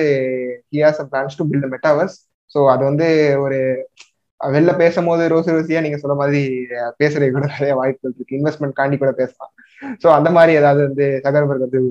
his 0.74 1.00
and 1.02 1.12
plans 1.14 1.38
to 1.40 1.46
build 1.52 1.70
metaverse 1.74 2.16
so 2.52 2.60
அது 2.74 2.84
வந்து 2.90 3.08
ஒரு 3.46 3.60
வெளில 4.42 4.72
பேசும்போது 4.82 5.24
ரோசி 5.34 5.50
ரோசியா 5.56 5.82
நீங்க 5.86 5.98
சொல்ல 6.02 6.16
மாதிரி 6.22 6.42
பேசுறது 7.02 7.28
கூட 7.36 7.46
நிறைய 7.54 7.74
வாய்ப்புகள் 7.80 8.16
இருக்கு. 8.16 8.38
இன்வெஸ்ட்மெண்ட் 8.40 8.78
காண்டி 8.80 8.98
கூட 9.04 9.12
பேசலாம். 9.22 9.52
ஸோ 10.04 10.08
அந்த 10.18 10.30
மாதிரி 10.38 10.52
ஏதாவது 10.62 10.82
வந்து 10.88 11.06
சகர்பர்க் 11.26 11.66
வந்து 11.68 11.82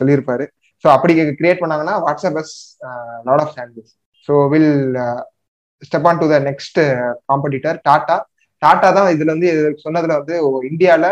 சொல்லியிருப்பாரு. 0.00 0.44
ஸோ 0.84 0.88
அப்படி 0.96 1.12
கிரியேட் 1.40 1.62
பண்ணாங்கன்னா 1.62 1.94
WhatsApp 2.06 2.38
has 2.42 2.54
lot 3.28 3.42
of 3.44 3.54
chances 3.56 3.92
so 4.28 4.34
will 4.52 4.72
step 5.82 6.08
on 6.10 6.20
to 6.22 6.26
the 6.32 6.38
next 6.48 6.80
competitor 7.30 7.78
Tata 7.88 8.16
Tata 8.62 8.88
தான் 8.98 9.10
இதுல 9.14 9.34
வந்து 9.34 9.50
சொன்னதுல 9.84 10.16
வந்து 10.20 10.36
இந்தியால 10.70 11.06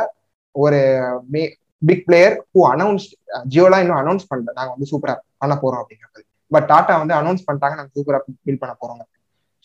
ஒரு 0.54 0.80
may 1.34 1.42
big 1.82 2.04
player 2.08 2.34
who 2.52 2.60
announce 2.74 3.06
ஜியோலாம் 3.54 3.82
இன்னும் 3.84 4.00
அனௌன்ஸ் 4.02 4.28
பண்ணல. 4.30 4.54
நாங்க 4.58 4.70
வந்து 4.74 4.90
சூப்பரா 4.92 5.14
பண்ண 5.42 5.54
போறோம் 5.62 5.80
அப்படிங்கிறது. 5.82 6.22
பட் 6.50 6.66
டாடா 6.72 6.94
வந்து 7.02 7.14
அனௌன்ஸ் 7.20 7.46
பண்ணிட்டாங்க. 7.46 7.76
நாங்க 7.80 7.92
சூப்பரா 7.98 8.18
பில் 8.46 8.60
பண்ண 8.62 8.74
போறோம். 8.82 9.00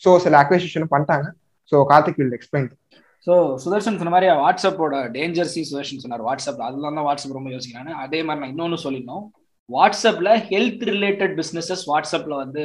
ஸோ 0.02 0.10
சில 0.24 0.36
அக்வேஷனும் 0.42 0.92
பண்ணிட்டாங்க. 0.94 1.26
So 1.72 1.76
Karthik 1.92 2.20
will 2.20 2.36
explain 2.38 2.68
so 3.26 3.34
Sudarshan 3.62 3.98
சொன்ன 4.00 4.12
மாதிரி 4.14 4.26
வாட்ஸ்அப்போட 4.40 4.94
டேஞ்சர்ஸி 5.14 5.60
சுதர்ஷன் 5.68 6.02
சொன்னார் 6.02 6.24
வாட்ஸ்அப்ல. 6.26 6.66
அதெல்லாம் 6.68 6.96
தான் 6.98 7.06
வாட்ஸ்அப் 7.08 7.38
ரொம்ப 7.38 7.50
யோசிக்கிறாங்க 7.54 7.92
அதே 8.04 8.18
மாதிரி 8.26 8.42
நான் 8.42 8.52
இன்னொன்னு 8.54 8.78
சொல்லிடணும். 8.86 9.24
வாட்ஸ்அப்ல 9.68 10.30
ஹெல்த் 10.50 10.82
ரிலேட்டட் 10.90 11.34
பிஸ்னஸஸ் 11.38 11.84
வாட்ஸ்அப்ல 11.90 12.34
வந்து 12.42 12.64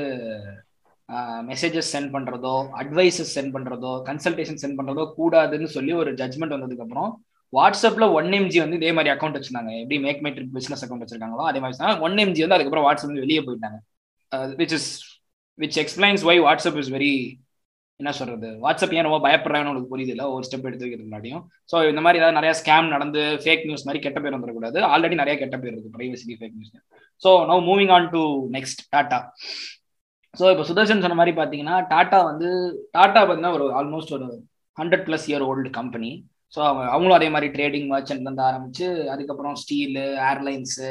மெசேஜஸ் 1.49 1.89
சென்ட் 1.95 2.11
பண்றதோ 2.15 2.55
அட்வைசஸ் 2.81 3.33
சென்ட் 3.37 3.53
பண்றதோ 3.55 3.91
கன்சல்டேஷன் 4.09 4.61
சென்ட் 4.63 4.77
பண்றதோ 4.79 5.03
கூடாதுன்னு 5.17 5.69
சொல்லி 5.77 5.93
ஒரு 6.01 6.11
ஜட்மெண்ட் 6.21 6.55
வந்ததுக்கு 6.55 6.85
அப்புறம் 6.85 7.11
வாட்ஸ்அப்ல 7.53 8.07
ஒன் 8.19 8.31
எம்ஜி 8.39 8.59
வந்து 8.63 8.77
இதே 8.79 8.91
மாதிரி 8.95 9.11
அக்கௌண்ட் 9.13 9.37
வச்சிருந்தாங்க. 9.37 9.71
எப்படி 9.83 9.97
make 10.07 10.19
my 10.25 10.31
trip 10.33 10.55
business 10.57 10.83
account 10.85 11.03
வச்சிருக்காங்களோ 11.03 11.45
அதே 11.51 11.59
மாதிரி 11.63 12.01
ஒன் 12.07 12.17
எம்ஜி 12.25 12.43
வந்து 12.43 12.57
அதுக்கப்புறம் 12.57 12.85
வாட்ஸ்அப் 12.87 13.11
வந்து 13.11 13.25
வெளியே 13.25 13.43
போயிட்டாங்க. 13.47 13.77
Which 14.59 14.75
is 14.77 14.89
which 15.59 15.79
explains 15.83 16.25
why 16.29 16.35
WhatsApp 16.47 16.77
is 16.81 16.91
very 16.97 17.13
என்ன 17.99 18.11
சொல்றது? 18.19 18.49
வாட்ஸ்அப் 18.65 18.93
ஏன் 18.97 19.07
ரொம்ப 19.07 19.17
பயப்படுறாங்கன்னு 19.25 19.71
உங்களுக்கு 19.71 19.93
புரியுது 19.93 20.13
இல்லை 20.15 20.25
ஒரு 20.35 20.43
ஸ்டெப் 20.47 20.67
எடுத்து 20.67 20.85
வைக்கிறது 20.85 21.07
முன்னாடியும். 21.07 21.41
ஸோ 21.71 21.75
இந்த 21.91 22.01
மாதிரி 22.05 22.19
ஏதாவது 22.21 22.37
நிறைய 22.37 22.53
ஸ்கேம் 22.59 22.93
நடந்து 22.95 23.23
ஃபேக் 23.43 23.65
நியூஸ் 23.69 23.85
மாதிரி 23.87 24.03
கெட்ட 24.05 24.19
பேர் 24.23 24.35
வந்துடக்கூடாது. 24.37 24.79
ஆல்ரெடி 24.93 25.15
நிறைய 25.21 25.35
கெட்ட 25.41 25.57
பேர் 25.63 25.73
இருக்கு. 25.73 25.93
Privacy 25.97 26.37
fake 26.39 26.55
news 26.59 26.71
so 27.23 27.31
no 27.49 27.57
moving 27.71 27.91
on 27.97 28.07
to 28.15 28.21
next 28.57 28.83
Tata 28.95 29.19
so 30.33 30.45
இப்போ 30.53 30.63
சுதர்ஷன் 30.69 31.03
சொன்ன 31.03 31.17
மாதிரி 31.19 31.33
பார்த்தீங்கன்னா 31.37 31.75
டாட்டா 31.91 32.17
வந்து 32.31 32.49
டாட்டா 32.97 33.21
பார்த்தீங்கன்னா 33.21 33.55
ஒரு 33.57 33.65
ஆல்மோஸ்ட் 33.79 34.13
ஒரு 34.17 34.27
hundred 34.77 35.05
plus 35.07 35.25
year 35.29 35.45
old 35.49 35.69
company 35.79 36.11
so 36.53 36.59
அவங்க 36.67 36.83
அவங்களும் 36.93 37.17
அதே 37.19 37.29
மாதிரி 37.35 37.47
ட்ரேடிங் 37.55 37.87
மர்ச்சன்ட் 37.93 38.27
வந்து 38.29 38.43
ஆரம்பிச்சு 38.49 38.87
அதுக்கப்புறம் 39.13 39.55
ஸ்டீலு 39.61 40.05
ஏர்லைன்ஸு 40.29 40.89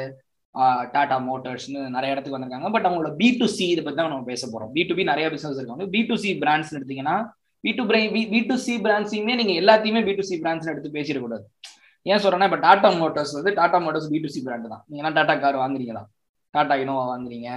டாடா 0.93 1.17
மோட்டர்ஸ்னு 1.29 1.81
நிறைய 1.95 2.13
இடத்துக்கு 2.13 2.37
வந்திருக்காங்க. 2.37 2.69
பட் 2.75 2.85
அவங்களோட 2.87 3.09
பி 3.19 3.27
டு 3.39 3.45
சி 3.55 3.65
இதை 3.73 3.81
பற்றி 3.83 3.99
தான் 3.99 4.13
நம்ம 4.13 4.27
பேச 4.31 4.43
போகிறோம் 4.45 4.71
பி 4.75 4.81
டு 4.89 4.93
பி 4.97 5.03
நிறைய 5.11 5.25
பிசினஸ் 5.33 5.59
இருக்காங்க 5.61 5.85
பி 5.95 6.01
டு 6.09 6.15
சி 6.23 6.29
பிராண்ட்ஸ் 6.43 6.71
எடுத்தீங்கன்னா 6.77 7.15
பி 7.63 7.71
டு 7.77 7.83
பிரை 7.89 8.01
பி 8.33 8.39
டு 8.49 8.55
சி 8.65 8.73
பிராண்ட்ஸையுமே 8.85 9.33
நீங்கள் 9.41 9.59
எல்லாத்தையுமே 9.61 10.01
பி 10.07 10.13
டு 10.19 10.25
சி 10.29 10.37
பிராண்ட்ஸ் 10.43 10.71
எடுத்து 10.73 10.95
பேசிடக்கூடாது 10.97 11.45
ஏன் 12.05 12.21
சொல்றேன்னா 12.23 12.47
இப்போ 12.49 12.59
டாடா 12.65 12.89
மோட்டர்ஸ் 13.01 13.33
வந்து 13.37 13.51
Tata 13.59 13.79
Motors 13.85 14.09
B 14.13 14.19
to 14.25 14.29
C 14.35 14.41
brand 14.45 14.71
தான். 14.73 14.83
நீங்க 14.91 15.11
டாடா 15.17 15.33
கார் 15.43 15.57
வாங்குறீங்களா? 15.63 16.03
டாடா 16.53 16.75
இனோவா 16.83 17.03
வாங்குறீங்க. 17.13 17.49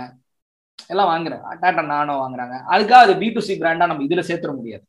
எல்லாம் 0.93 1.11
வாங்குறேன் 1.13 1.43
டாடா 1.63 1.83
நானோ 1.93 2.15
வாங்குறாங்க. 2.23 2.57
அதுக்காக 2.75 3.07
அது 3.07 3.15
பி 3.23 3.29
டு 3.37 3.43
சி 3.47 3.55
பிராண்டா 3.63 3.89
நம்ம 3.91 4.05
இதுல 4.07 4.25
சேர்த்துட 4.29 4.53
முடியாது. 4.61 4.85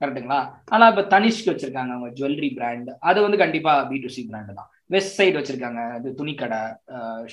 கரெக்டுங்களா 0.00 0.40
ஆனா 0.74 0.84
இப்ப 0.92 1.02
தனிஷ்க்கு 1.14 1.52
வச்சிருக்காங்க 1.52 1.92
அவங்க 1.96 2.08
ஜுவல்லரி 2.18 2.50
பிராண்ட் 2.58 2.90
அது 3.08 3.18
வந்து 3.26 3.38
கண்டிப்பா 3.42 3.72
பி 3.90 3.98
டு 4.04 4.10
சி 4.16 4.22
பிராண்டு 4.30 4.58
தான். 4.60 4.68
வெஸ்ட் 4.94 5.16
சைடு 5.18 5.36
வச்சிருக்காங்க. 5.40 5.82
இது 6.00 6.08
துணிக்கடை 6.20 6.60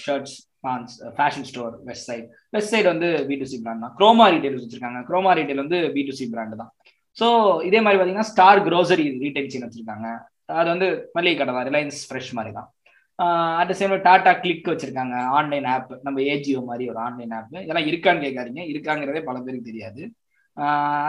shirts 0.04 0.36
pants 0.66 0.96
fashion 1.18 1.48
store 1.52 1.74
Westside 2.10 2.26
Westside 2.74 2.88
வந்து 2.94 3.10
பி 3.30 3.38
டு 3.42 3.48
சி 3.52 3.60
பிராண்ட் 3.64 3.84
தான். 3.86 3.96
குரோமா 4.00 4.28
ரீட்டைல் 4.36 4.58
வச்சிருக்காங்க. 4.58 5.02
குரோமா 5.10 5.34
ரீட்டைல் 5.40 5.64
வந்து 5.64 5.80
பி 5.96 6.04
டு 6.10 6.16
சி 6.20 6.28
பிராண்டு 6.34 6.62
தான். 6.62 6.72
ஸோ 7.20 7.28
இதே 7.70 7.80
மாதிரி 7.86 7.98
பார்த்தீங்கன்னா 8.00 8.30
ஸ்டார் 8.34 8.62
க்ரோசரி 8.68 9.06
ரீட்டைல் 9.24 9.50
சீன் 9.54 9.66
வச்சிருக்காங்க. 9.68 10.08
அது 10.60 10.68
வந்து 10.74 10.88
மளிகை 11.18 11.36
கடை 11.40 11.52
தான். 11.56 11.68
ரிலையன்ஸ் 11.70 12.00
ஃப்ரெஷ் 12.10 12.32
மாதிரி 12.38 12.52
தான். 12.60 12.70
அட் 13.62 13.74
சேம் 13.80 13.94
டாடா 14.08 14.32
கிளிக் 14.44 14.70
வச்சிருக்காங்க 14.72 15.16
ஆன்லைன் 15.38 15.68
ஆப் 15.74 15.92
நம்ம 16.06 16.22
ஏஜிஓ 16.34 16.62
மாதிரி 16.70 16.86
ஒரு 16.92 17.00
ஆன்லைன் 17.08 17.34
ஆப் 17.38 17.52
இதெல்லாம் 17.64 17.88
இருக்கான்னு 17.92 18.26
கேட்காதீங்க. 18.26 18.64
இருக்காங்கிறதே 18.74 19.22
பல 19.30 19.40
பேருக்கு 19.46 19.70
தெரியாது. 19.72 20.02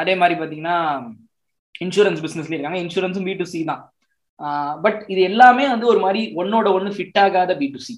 அதே 0.01 0.15
மாதிரி 0.21 0.35
பார்த்தீங்கன்னா 0.41 0.77
இன்சூரன்ஸ் 1.85 2.23
பிஸ்னஸ்ல 2.25 2.57
இருக்காங்க. 2.57 2.81
இன்சூரன்ஸும் 2.85 3.29
பி 3.29 3.35
டு 3.41 3.47
சி 3.53 3.61
தான். 3.71 3.83
பட் 4.85 5.01
இது 5.13 5.21
எல்லாமே 5.31 5.65
வந்து 5.73 5.87
ஒரு 5.93 6.01
மாதிரி 6.05 6.23
ஒன்னோட 6.41 6.69
ஒன்று 6.77 6.93
ஃபிட் 6.97 7.19
ஆகாத 7.25 7.57
பி 7.63 7.67
டு 7.75 7.81
சி 7.87 7.95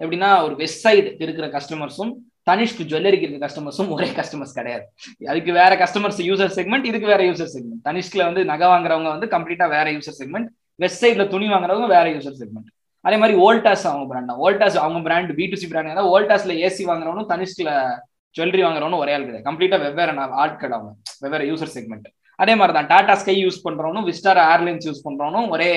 எப்படின்னா 0.00 0.30
ஒரு 0.46 0.54
வெஸ்ட் 0.62 0.82
சைடு 0.86 1.10
இருக்கிற 1.24 1.46
கஸ்டமர்ஸும் 1.56 2.12
தனிஷ்க் 2.50 2.80
ஜுவல்லரிக்கு 2.90 3.26
இருக்கிற 3.26 3.42
கஸ்டமர்ஸும் 3.46 3.88
ஒரே 3.94 4.08
கஸ்டமர்ஸ் 4.18 4.56
கிடையாது. 4.58 4.84
அதுக்கு 5.30 5.52
வேற 5.60 5.72
கஸ்டமர்ஸ் 5.82 6.20
யூசர் 6.28 6.52
செக்மெண்ட் 6.58 6.88
இதுக்கு 6.90 7.12
வேற 7.12 7.22
யூசர் 7.30 7.52
செக்மெண்ட் 7.54 7.82
தனிஷ்கில் 7.88 8.26
வந்து 8.28 8.42
நகை 8.52 8.68
வாங்குறவங்க 8.72 9.10
வந்து 9.14 9.28
கம்ப்ளீட்டா 9.34 9.68
வேற 9.76 9.86
யூசர் 9.96 10.18
செக்மெண்ட் 10.20 10.48
வெஸ்ட் 10.84 11.06
துணி 11.34 11.46
வாங்குறவங்க 11.52 11.88
வேற 11.96 12.06
யூசர் 12.16 12.38
செக்மெண்ட் 12.42 12.70
அதே 13.06 13.16
மாதிரி 13.22 13.36
ஓல்டாஸ் 13.46 13.86
அவங்க 13.90 14.06
பிராண்ட் 14.10 14.30
தான். 14.30 14.40
ஓல்டாஸ் 14.46 14.78
அவங்க 14.84 15.00
brand 15.06 15.32
B 15.38 15.46
to 15.52 15.58
C 15.62 15.66
brand 15.72 15.98
தான் 16.00 16.10
ஓல்டாஸ்ல 16.14 16.54
ஏசி 16.66 16.84
வாங்குறவனும் 16.90 17.28
தனிஷ்கில் 17.32 17.72
ஜுவல்லரி 18.36 18.62
வாங்குறவனும் 18.66 19.02
ஒரே 19.02 19.12
ஆள் 19.16 19.26
கிடையாது. 19.26 19.46
கம்ப்ளீட்டா 19.48 19.78
வெவ்வேறு 19.84 20.14
ஆட்கள் 20.44 20.74
அவங்க. 20.78 20.92
வெவ்வேறு 21.24 21.44
யூசர் 21.50 21.74
செக்மெண்ட் 21.76 22.08
அதே 22.38 22.54
மாதிரி 22.60 22.72
தான் 22.76 22.88
டாடா 22.92 23.14
ஸ்கை 23.20 23.36
யூஸ் 23.44 23.62
பண்றவனும் 23.66 24.06
விஸ்டார் 24.08 24.40
ஏர்லைன்ஸ் 24.54 24.86
யூஸ் 24.88 25.04
பண்றவனும் 25.06 25.46
ஒரே 25.54 25.70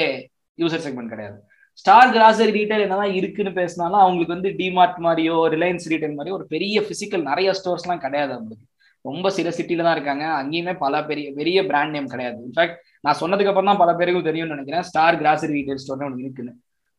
யூசர் 0.62 0.84
செக்மெண்ட் 0.86 1.14
கிடையாது. 1.14 1.38
ஸ்டார் 1.82 2.10
கிராசரி 2.16 2.52
ரீட்டைல் 2.58 2.84
என்னதான் 2.86 3.14
இருக்குன்னு 3.20 3.52
பேசினாலும் 3.60 4.02
அவங்களுக்கு 4.06 4.36
வந்து 4.36 4.50
டிமார்ட் 4.62 4.98
மாதிரியோ 5.06 5.36
ரிலையன்ஸ் 5.54 5.86
ரீட்டைல் 5.92 6.16
மாதிரியோ 6.18 6.38
ஒரு 6.40 6.48
பெரிய 6.54 6.82
பிசிக்கல் 6.90 7.24
நிறைய 7.30 7.52
ஸ்டோர்ஸ்லாம் 7.60 8.02
கிடையாது 8.06 8.32
அவங்களுக்கு. 8.38 8.66
ரொம்ப 9.10 9.30
சில 9.38 9.50
சிட்டில 9.58 9.86
தான் 9.86 9.96
இருக்காங்க. 9.98 10.26
அங்கேயுமே 10.40 10.74
பல 10.84 11.04
பெரிய 11.10 11.28
பெரிய 11.38 11.60
பிராண்ட் 11.70 11.96
நேம் 11.96 12.12
கிடையாது. 12.14 12.40
இன்ஃபேக்ட் 12.48 12.76
நான் 13.06 13.20
சொன்னதுக்கு 13.22 13.52
அப்புறம் 13.52 13.72
தான் 13.72 13.82
பல 13.84 13.94
பேருக்கும் 14.00 14.28
தெரியும்னு 14.30 14.56
நினைக்கிறேன். 14.56 14.86
ஸ்டார் 14.90 15.20
கிராசரி 15.22 15.56
ரீட்டைல் 15.58 15.82
ஸ்டோர்னு 15.84 16.08
ஒன்று 16.10 16.26
இருக்குன்னு. 16.26 16.54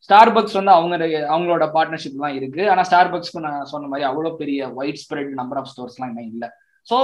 ஸ்டார் 0.06 0.32
பக்ஸ் 0.36 0.56
வந்து 0.58 0.72
அவங்க 0.76 0.94
அவங்களோட 1.32 1.64
பார்ட்னர்ஷிப் 1.76 2.22
தான் 2.24 2.36
இருக்கு. 2.38 2.62
ஆனா 2.72 2.82
ஸ்டார் 2.88 3.12
பக்ஸ்க்கு 3.12 3.44
நான் 3.46 3.70
சொன்ன 3.72 3.88
மாதிரி 3.92 4.06
அவ்வளோ 4.10 4.32
பெரிய 4.42 4.68
ஒயிட் 4.80 5.00
ஸ்ப்ரெட் 5.02 5.32
நம்பர் 5.40 5.60
ஆஃப் 5.60 5.70
ஸ்டோர்ஸ்லாம் 5.72 6.10
இன்னும் 6.12 6.30
இல்லை. 6.34 6.48
ஸோ 6.90 6.98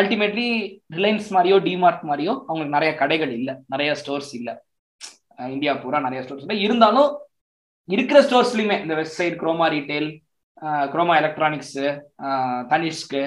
அல்டிமேட்லி 0.00 0.48
ரிலையன்ஸ் 0.96 1.28
மாதிரியோ 1.36 1.56
டிமார்ட் 1.68 2.02
மாதிரியோ 2.10 2.34
அவங்களுக்கு 2.48 2.76
நிறைய 2.76 2.92
கடைகள் 3.02 3.32
இல்லை. 3.38 3.54
நிறைய 3.74 3.90
ஸ்டோர்ஸ் 4.02 4.32
இல்லை. 4.38 4.54
இந்தியா 5.54 5.72
பூரா 5.82 6.00
நிறைய 6.06 6.20
ஸ்டோர்ஸ் 6.24 6.44
இல்லை. 6.46 6.58
இருந்தாலும் 6.66 7.10
இருக்கிற 7.88 8.18
ஸ்டோர்ஸ்லையுமே 8.26 8.76
இந்த 8.84 8.94
website 9.00 9.36
Croma 9.42 9.68
retail 9.76 10.08
Croma 10.92 11.14
electronics 11.20 11.78
தனிஷ்க்கு 12.72 13.22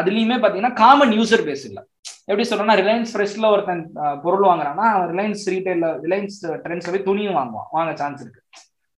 அதுலயுமே 0.00 0.36
பாத்தீங்கன்னா 0.42 0.72
காமன் 0.82 1.14
யூசர் 1.18 1.46
பேஸ் 1.48 1.64
இல்லை. 1.68 1.82
எப்படி 2.30 2.44
சொல்லணும்னா 2.48 2.76
ரிலையன்ஸ் 2.82 3.12
ஃப்ரெஷ்ல 3.14 3.46
ஒருத்தன் 3.54 3.82
பொருள் 4.24 4.46
வாங்குறான்னா 4.48 4.86
ரிலையன்ஸ் 5.12 5.44
ரீட்டைல 5.52 5.90
ரிலையன்ஸ் 6.04 6.38
ட்ரெண்ட்ஸ் 6.64 6.90
போய் 6.92 7.06
துணியும் 7.08 7.38
வாங்குவான். 7.38 7.68
வாங்க 7.76 7.92
சான்ஸ் 8.02 8.22
இருக்கு. 8.24 8.42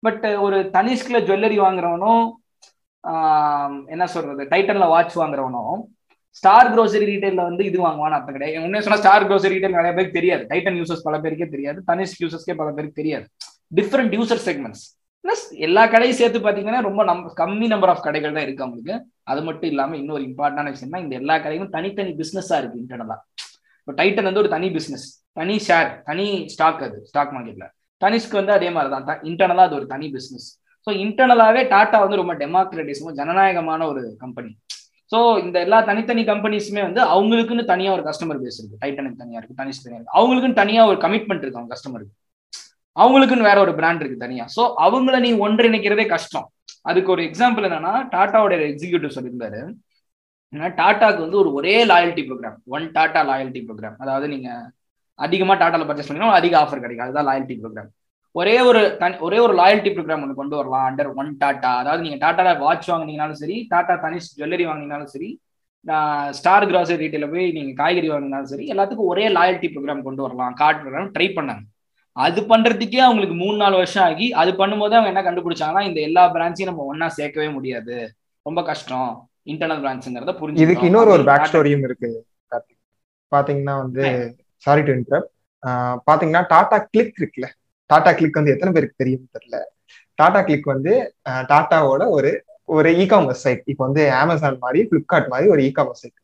பட் 0.05 0.25
ஒரு 0.45 0.57
தனிஷ்கில் 0.75 1.25
ஜுவல்லரி 1.29 1.57
வாங்குறவனும் 1.65 2.25
என்ன 3.93 4.05
சொல்றது 4.13 4.43
டைட்டன்ல 4.53 4.87
வாட்ச் 4.93 5.15
வாங்குறவனும் 5.21 5.81
ஸ்டார் 6.39 6.69
க்ரோசரி 6.73 7.05
ரீட்டைல 7.09 7.41
வந்து 7.49 7.63
இது 7.69 7.77
வாங்குவான்னு 7.85 8.17
அர்த்தம் 8.17 8.35
கிடையாது. 8.37 8.63
உண்மையை 8.65 8.83
சொன்னா 8.85 8.99
ஸ்டார் 9.03 9.27
க்ரோசரி 9.29 9.51
ரீட்டைல் 9.53 9.77
நிறைய 9.77 9.93
பேருக்கு 9.97 10.17
தெரியாது. 10.19 10.43
டைட்டன் 10.49 10.77
யூசர்ஸ் 10.79 11.05
பல 11.07 11.17
பேருக்கே 11.23 11.47
தெரியாது. 11.55 11.79
தனிஷ் 11.89 12.17
யூசர்ஸ்க்கே 12.23 12.55
பல 12.61 12.69
பேருக்கு 12.77 12.99
தெரியாது. 13.01 13.25
டிஃப்ரெண்ட் 13.77 14.13
யூசர் 14.17 14.41
செக்மெண்ட்ஸ் 14.47 14.83
பிளஸ் 15.23 15.45
எல்லா 15.67 15.81
கடையும் 15.93 16.17
சேர்த்து 16.19 16.39
பாத்தீங்கன்னா 16.45 16.81
ரொம்ப 16.87 17.01
நம் 17.09 17.23
கம்மி 17.39 17.67
நம்பர் 17.71 17.91
ஆஃப் 17.93 18.03
கடைகள் 18.05 18.35
தான் 18.35 18.45
இருக்கு 18.45 18.63
அவங்களுக்கு. 18.65 18.93
அது 19.31 19.41
மட்டும் 19.47 19.69
இல்லாம 19.71 19.95
இன்னொரு 20.01 20.23
இம்பார்ட்டன்டான 20.29 20.71
விஷயம்னா 20.75 21.01
இந்த 21.05 21.13
எல்லா 21.21 21.35
கடையும் 21.45 21.71
தனித்தனி 21.75 22.11
பிசினஸா 22.21 22.57
இருக்கு 22.61 22.79
இன்டர்னலா 22.83 23.17
இப்போ 23.81 23.93
டைட்டன் 23.99 24.27
வந்து 24.29 24.41
ஒரு 24.43 24.51
தனி 24.55 24.67
பிசினஸ் 24.77 25.05
தனி 25.39 25.55
ஷேர் 25.67 25.89
தனி 26.09 26.25
ஸ்டாக் 26.53 26.81
அது 26.87 26.97
ஸ்டாக் 27.09 27.33
மார்க்கெட்ல 27.35 27.67
தனிஷ்க்கு 28.01 28.39
வந்து 28.39 28.53
அதே 28.57 28.69
மாதிரி 28.75 28.89
தான் 29.09 29.21
இன்டர்னலா 29.29 29.65
அது 29.69 29.77
ஒரு 29.79 29.87
தனி 29.93 30.07
பிசினஸ் 30.15 30.47
ஸோ 30.87 30.91
இன்டர்னலாவே 31.03 31.61
டாடா 31.73 31.97
வந்து 32.03 32.19
ரொம்ப 32.21 32.33
டெமோக்ரட்டிஸமும் 32.43 33.17
ஜனநாயகமான 33.19 33.81
ஒரு 33.91 34.01
கம்பெனி 34.23 34.51
ஸோ 35.11 35.19
இந்த 35.43 35.57
எல்லா 35.65 35.77
தனித்தனி 35.81 36.23
கம்பெனிஸுமே 36.31 36.81
வந்து 36.87 37.01
அவங்களுக்குன்னு 37.13 37.63
தனியா 37.71 37.91
ஒரு 37.95 38.03
கஸ்டமர் 38.09 38.41
பேஸ் 38.41 38.59
இருக்கு. 38.59 38.79
டைட்டனுக்கு 38.83 39.21
தனியா 39.23 39.39
இருக்கு 39.39 39.59
தனிஷ் 39.61 39.83
தனியா 39.83 39.97
இருக்கு. 39.99 40.15
அவங்களுக்குன்னு 40.17 40.59
தனியா 40.61 40.81
ஒரு 40.91 40.97
கமிட்மெண்ட் 41.05 41.43
இருக்கு 41.43 41.59
அவங்க 41.59 41.73
கஸ்டமருக்கு 41.75 42.13
அவங்களுக்குன்னு 43.01 43.49
வேற 43.49 43.57
ஒரு 43.65 43.73
பிராண்ட் 43.79 44.01
இருக்கு 44.03 44.23
தனியா. 44.25 44.45
ஸோ 44.55 44.63
அவங்கள 44.85 45.17
நீ 45.25 45.31
ஒன்றிணைக்கிறதே 45.45 46.05
கஷ்டம். 46.13 46.47
அதுக்கு 46.89 47.13
ஒரு 47.15 47.21
எக்ஸாம்பிள் 47.29 47.67
என்னன்னா 47.67 47.93
டாட்டாவோட 48.15 48.53
எக்ஸிக்யூட்டிவ் 48.71 49.15
சொல்லியிருந்தாரு. 49.17 49.61
டாட்டாக்கு 50.79 51.23
வந்து 51.23 51.39
ஒரு 51.43 51.49
ஒரே 51.57 51.73
loyalty 51.91 52.23
programme 52.27 52.57
one 52.75 52.85
Tata 52.97 53.21
loyalty 53.31 53.61
programme 53.65 53.97
அதாவது 54.03 54.27
நீங்க 54.33 54.49
அதிகமா 55.19 55.53
டாட்டால 55.61 55.85
பர்ச்சேஸ் 55.87 56.09
பண்ணீங்கன்னா 56.09 56.39
அதிக 56.41 56.53
ஆஃபர் 56.63 56.83
கிடைக்கும். 56.83 57.05
அதுதான் 57.07 57.27
லாயல்ட்டி 57.29 57.55
ப்ரோக்ராம் 57.61 57.89
ஒரே 58.35 58.55
ஒரு 58.69 58.81
தனி 59.01 59.15
ஒரே 59.27 59.37
ஒரு 59.45 59.53
லாயல்ட்டி 59.59 59.91
ப்ரோக்ராம் 59.95 60.23
ஒன்று 60.23 60.39
கொண்டு 60.39 60.55
வரலாம் 60.59 60.85
அண்டர் 60.89 61.09
ஒன் 61.21 61.29
டாட்டா. 61.43 61.71
அதாவது 61.81 62.03
நீங்க 62.05 62.17
டாட்டால 62.25 62.49
வாட்ச் 62.63 62.89
வாங்கினீங்கனாலும் 62.91 63.39
சரி 63.43 63.57
டாட்டா 63.73 63.95
தனிஷ் 64.05 64.29
ஜுவல்லரி 64.39 64.65
வாங்கினீங்கனாலும் 64.69 65.13
சரி 65.15 65.29
ஸ்டார் 66.37 66.67
கிராசரி 66.69 66.99
ரீட்டைல 67.03 67.27
போய் 67.33 67.45
நீங்க 67.57 67.71
காய்கறி 67.81 68.07
வாங்கினாலும் 68.11 68.51
சரி 68.53 68.65
எல்லாத்துக்கும் 68.73 69.11
ஒரே 69.13 69.25
லாயல்ட்டி 69.37 69.69
ப்ரோக்ராம் 69.73 70.05
கொண்டு 70.07 70.23
வரலாம். 70.25 70.55
கார்டு 70.61 70.79
ப்ரோக்ராம் 70.83 71.11
ட்ரை 71.15 71.27
பண்ணாங்க. 71.37 71.63
அது 72.17 72.39
பண்றதுக்கே 72.47 72.99
அவங்களுக்கு 72.99 73.35
மூணு 73.35 73.57
நாலு 73.57 73.75
வருஷம் 73.77 74.05
ஆகி 74.05 74.27
அது 74.41 74.51
பண்ணும்போது 74.53 74.95
அவங்க 74.97 75.11
என்ன 75.13 75.23
கண்டுபிடிச்சாங்கன்னா 75.25 75.83
இந்த 75.89 75.99
எல்லா 76.07 76.23
பிரான்ச்சையும் 76.35 76.71
நம்ம 76.71 76.85
ஒன்னா 76.91 77.07
சேர்க்கவே 77.17 77.49
முடியாது. 77.57 77.97
ரொம்ப 78.45 78.61
கஷ்டம். 78.69 79.09
இன்டர்னல் 79.47 79.81
பிரான்ச்சுங்கிறத 79.83 80.33
புரிஞ்சு 80.39 80.63
இதுக்கு 80.63 80.87
இன்னொரு 80.89 81.11
ஒரு 81.15 81.23
பேக் 81.29 81.47
ஸ்டோரியும் 81.49 81.85
இருக்கு 81.87 82.09
பாத்தீங்கன்னா 83.31 83.75
வந்து 83.83 84.03
சாரி 84.63 84.81
டு 84.85 84.93
இன்டரப்ட் 84.95 85.29
பாத்தீங்கன்னா 86.07 86.43
டாடா 86.51 86.77
கிளிக் 86.85 87.19
இருக்குல்ல? 87.19 87.47
டாடா 87.89 88.11
கிளிக் 88.13 88.39
வந்து 88.39 88.53
எத்தனை 88.53 88.71
பேருக்கு 88.75 89.01
தெரியும் 89.01 89.25
தெரியல. 89.35 89.57
டாடா 90.19 90.39
கிளிக் 90.41 90.71
வந்து 90.73 90.93
டாட்டாவோட 91.51 92.03
ஒரு 92.17 92.31
ஒரு 92.69 92.89
இ 93.01 93.05
காமர்ஸ் 93.11 93.43
சைட் 93.45 93.63
இப்போ 93.71 93.83
வந்து 93.87 94.01
அமேசான் 94.17 94.63
மாதிரி 94.65 94.79
பிளிப்கார்ட் 94.89 95.31
மாதிரி 95.31 95.47
ஒரு 95.53 95.61
இ 95.67 95.71
காமர்ஸ் 95.77 96.01
சைட் 96.03 96.17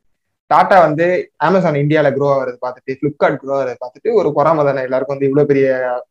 டாட்டா 0.52 0.78
வந்து 0.88 1.06
அமேசான் 1.48 1.82
இந்தியாவில் 1.84 2.16
க்ரோ 2.16 2.28
ஆகிறது 2.34 2.58
பார்த்துட்டு 2.66 2.96
ஃப்ளிப்கார்ட் 3.00 3.40
க்ரோ 3.42 3.54
ஆகிறது 3.58 3.78
பார்த்துட்டு 3.84 4.10
ஒரு 4.20 4.30
பொறாம 4.38 4.66
தானே. 4.68 4.82
எல்லாருக்கும் 4.88 5.16
வந்து 5.16 5.28
இவ்வளோ 5.30 5.46
பெரிய 5.52 5.68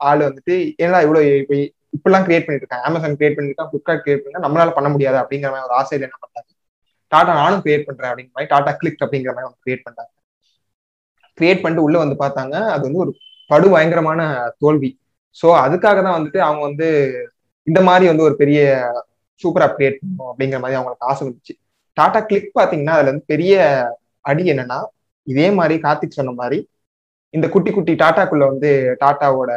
ஆள் 0.08 0.26
வந்துட்டு 0.28 0.54
ஏன்னா 0.84 1.00
இவ்வளோ 1.06 1.20
இப்போ 1.42 1.56
இப்பெல்லாம் 1.96 2.24
கிரியேட் 2.26 2.46
பண்ணிட்டு 2.46 2.64
இருக்காங்க 2.64 2.86
அமேசான் 2.88 3.18
கிரியேட் 3.18 3.36
பண்ணிருக்கான் 3.36 3.70
ஃப்ளிப்கார்ட் 3.70 4.02
கிரியேட் 4.04 4.24
பண்ணா 4.24 4.44
நம்மளால 4.46 4.72
பண்ண 4.78 4.88
முடியாது 4.94 5.18
அப்படிங்கிற 5.22 5.50
மாதிரி 5.52 5.68
ஒரு 5.68 5.76
ஆசையில் 5.80 6.06
என்ன 6.08 6.18
பண்ணாங்க 6.24 6.50
டாடா 7.12 7.32
நானும் 7.42 7.62
கிரியேட் 7.64 7.86
பண்றேன் 7.88 8.10
அப்படிங்கிற 8.10 8.34
மாதிரி 8.36 8.50
டாடா 8.54 8.72
கிளிக் 8.80 9.04
அப்படிங்கிற 9.04 9.32
மாதிரி 9.34 9.46
அவங்க 9.48 9.60
கிரியேட் 9.66 9.86
பண்ணாங்க 9.86 10.10
கிரியேட் 11.38 11.62
பண்ணிட்டு 11.62 11.86
உள்ள 11.86 11.96
வந்து 12.02 12.16
பார்த்தாங்க. 12.22 12.54
அது 12.74 12.82
வந்து 12.88 13.02
ஒரு 13.04 13.12
படு 13.50 13.66
பயங்கரமான 13.74 14.20
தோல்வி. 14.62 14.90
ஸோ 15.36 15.46
அதுக்காக 15.64 15.98
தான் 16.02 16.16
வந்துட்டு 16.18 16.40
அவங்க 16.48 16.62
வந்து 16.68 16.88
இந்த 17.66 17.80
மாதிரி 17.88 18.04
வந்து 18.10 18.26
ஒரு 18.28 18.34
பெரிய 18.42 18.60
சூப்பராக 19.42 19.74
கிரியேட் 19.76 19.98
பண்ணணும் 20.00 20.30
அப்படிங்கிற 20.30 20.58
மாதிரி 20.62 20.78
அவங்களுக்கு 20.78 21.08
ஆசை 21.10 21.22
வந்துச்சு. 21.26 21.54
டாடா 21.96 22.20
கிளிக் 22.28 22.50
பார்த்தீங்கன்னா 22.58 22.96
அதுல 22.96 23.12
வந்து 23.12 23.30
பெரிய 23.32 23.54
அடி 24.24 24.44
என்னன்னா 24.52 24.78
இதே 25.26 25.46
மாதிரி 25.58 25.74
கார்த்திக் 25.84 26.18
சொன்ன 26.18 26.34
மாதிரி 26.40 26.58
இந்த 27.34 27.46
குட்டி 27.54 27.70
குட்டி 27.70 27.92
டாட்டாக்குள்ள 28.02 28.44
வந்து 28.52 28.70
டாட்டாவோட 29.02 29.52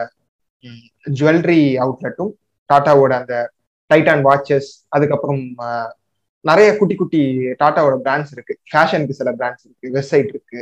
ஜுவல்லரி 1.17 1.61
அவுட்லெட்டும் 1.83 2.31
டாட்டாவோட 2.69 3.11
அந்த 3.21 3.35
டைட்டான் 3.89 4.23
வாட்சஸ் 4.27 4.69
அதுக்கப்புறம் 4.95 5.43
நிறைய 6.45 6.69
குட்டி 6.79 6.95
குட்டி 6.95 7.21
டாட்டாவோட 7.61 7.95
பிராண்ட்ஸ் 8.05 8.33
இருக்கு. 8.35 8.53
ஃபேஷனுக்கு 8.71 9.17
சில 9.19 9.29
பிராண்ட்ஸ் 9.39 9.65
இருக்கு 9.67 9.87
வெப்சைட் 9.97 10.29
இருக்கு 10.33 10.59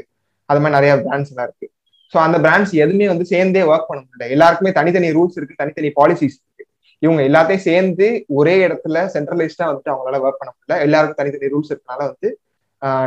அது 0.50 0.60
மாதிரி 0.62 0.78
நிறைய 0.78 0.94
பிராண்ட்ஸ் 1.06 1.32
எல்லாம் 1.32 1.48
இருக்கு. 1.50 1.68
ஸோ 2.14 2.18
அந்த 2.26 2.38
பிராண்ட்ஸ் 2.46 2.74
எதுவுமே 2.84 3.08
வந்து 3.12 3.26
சேர்ந்தே 3.32 3.64
ஒர்க் 3.72 3.90
பண்ண 3.90 4.02
முடியல. 4.04 4.28
எல்லாருக்குமே 4.36 4.72
தனித்தனி 4.80 5.10
ரூல்ஸ் 5.18 5.38
இருக்கு 5.40 5.60
தனித்தனி 5.62 5.90
பாலிசிஸ் 6.00 6.38
இருக்கு. 6.40 6.64
இவங்க 7.02 7.22
எல்லாத்தையும் 7.30 7.66
சேர்ந்து 7.70 8.08
ஒரே 8.40 8.56
இடத்துல 8.68 8.98
சென்ட்ரலைஸ்டா 9.16 9.66
வந்துட்டு 9.70 9.94
அவங்களால 9.94 10.20
ஒர்க் 10.26 10.42
பண்ண 10.42 10.52
முடியல. 10.56 10.78
எல்லாருக்கும் 10.88 11.20
தனித்தனி 11.22 11.54
ரூல்ஸ் 11.56 11.72
இருக்கனால 11.74 12.02
வந்து 12.12 12.30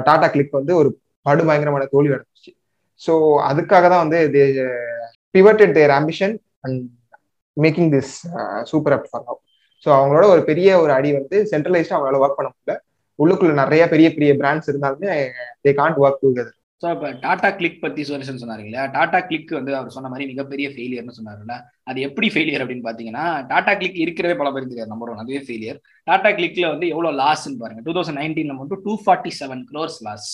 டாடா 0.06 0.26
கிளிக் 0.26 0.58
வந்து 0.58 0.72
ஒரு 0.76 0.88
படு 1.26 1.42
பயங்கரமான 1.44 1.86
தோல்வி 1.86 2.14
அடைஞ்சிச்சு. 2.14 2.52
ஸோ 3.02 3.12
அதுக்காக 3.48 3.84
தான் 3.88 4.04
வந்து 4.04 4.20
pivoted 5.34 5.74
their 5.74 5.92
ambition 5.98 6.34
and 6.60 6.80
making 7.56 7.90
this 7.94 8.12
super 8.62 8.94
app 8.96 9.08
for 9.10 9.24
now 9.26 9.40
so 9.86 9.88
அவங்களோட 9.98 10.24
ஒரு 10.34 10.42
பெரிய 10.44 10.68
ஒரு 10.80 10.92
அடி 10.92 11.10
வந்து 11.12 11.36
சென்ட்ரலைஸ்டாக 11.52 11.96
அவங்களால 11.96 12.22
ஒர்க் 12.24 12.38
பண்ண 12.38 12.48
முடியல. 12.48 12.74
உள்ளுக்குள்ள 13.18 13.54
நிறைய 13.54 13.82
பெரிய 13.88 14.08
பெரிய 14.14 14.32
பிராண்ட்ஸ் 14.40 14.70
இருந்தாலுமே 14.70 15.12
they 15.64 15.70
can't 15.80 15.98
work 16.02 16.22
together 16.22 16.56
so 16.82 16.86
இப்போ 16.94 17.08
டாடா 17.22 17.48
கிளிக் 17.58 17.80
பற்றி 17.84 18.02
சொல்யூஷன் 18.08 18.40
சொன்னார் 18.40 18.60
இல்லையா 18.64 18.82
டாடா 18.96 19.18
கிளிக் 19.28 19.52
வந்து 19.58 19.72
அவர் 19.78 19.94
சொன்ன 19.94 20.10
மாதிரி 20.10 20.24
மிகப்பெரிய 20.32 20.66
ஃபெயிலியர்னு 20.74 21.16
சொன்னார்ல 21.16 21.54
அது 21.90 21.98
எப்படி 22.08 22.28
ஃபெயிலியர் 22.34 22.62
அப்படின்னு 22.64 22.84
பார்த்தீங்கன்னா 22.88 23.24
டாடா 23.50 23.72
கிளிக் 23.80 23.98
இருக்கிறதே 24.04 24.34
பல 24.40 24.50
பேர் 24.54 24.68
தெரியாது. 24.72 24.92
நம்பர் 24.92 25.10
ஒன் 25.12 25.22
அதுவே 25.22 25.40
ஃபெயிலியர் 25.46 25.78
டாடா 26.08 26.30
கிளிக்ல 26.38 26.68
வந்து 26.74 26.88
எவ்வளோ 26.94 27.10
லாஸ்ன்னு 27.22 27.60
பாருங்க. 27.62 27.82
டூ 27.86 27.94
தௌசண்ட் 27.96 28.20
நைன்டீன்ல 28.22 28.56
மட்டும் 28.60 28.82
two 28.86 28.94
forty 29.04 29.32
seven 29.40 29.64
crores 29.70 29.98
loss 30.08 30.28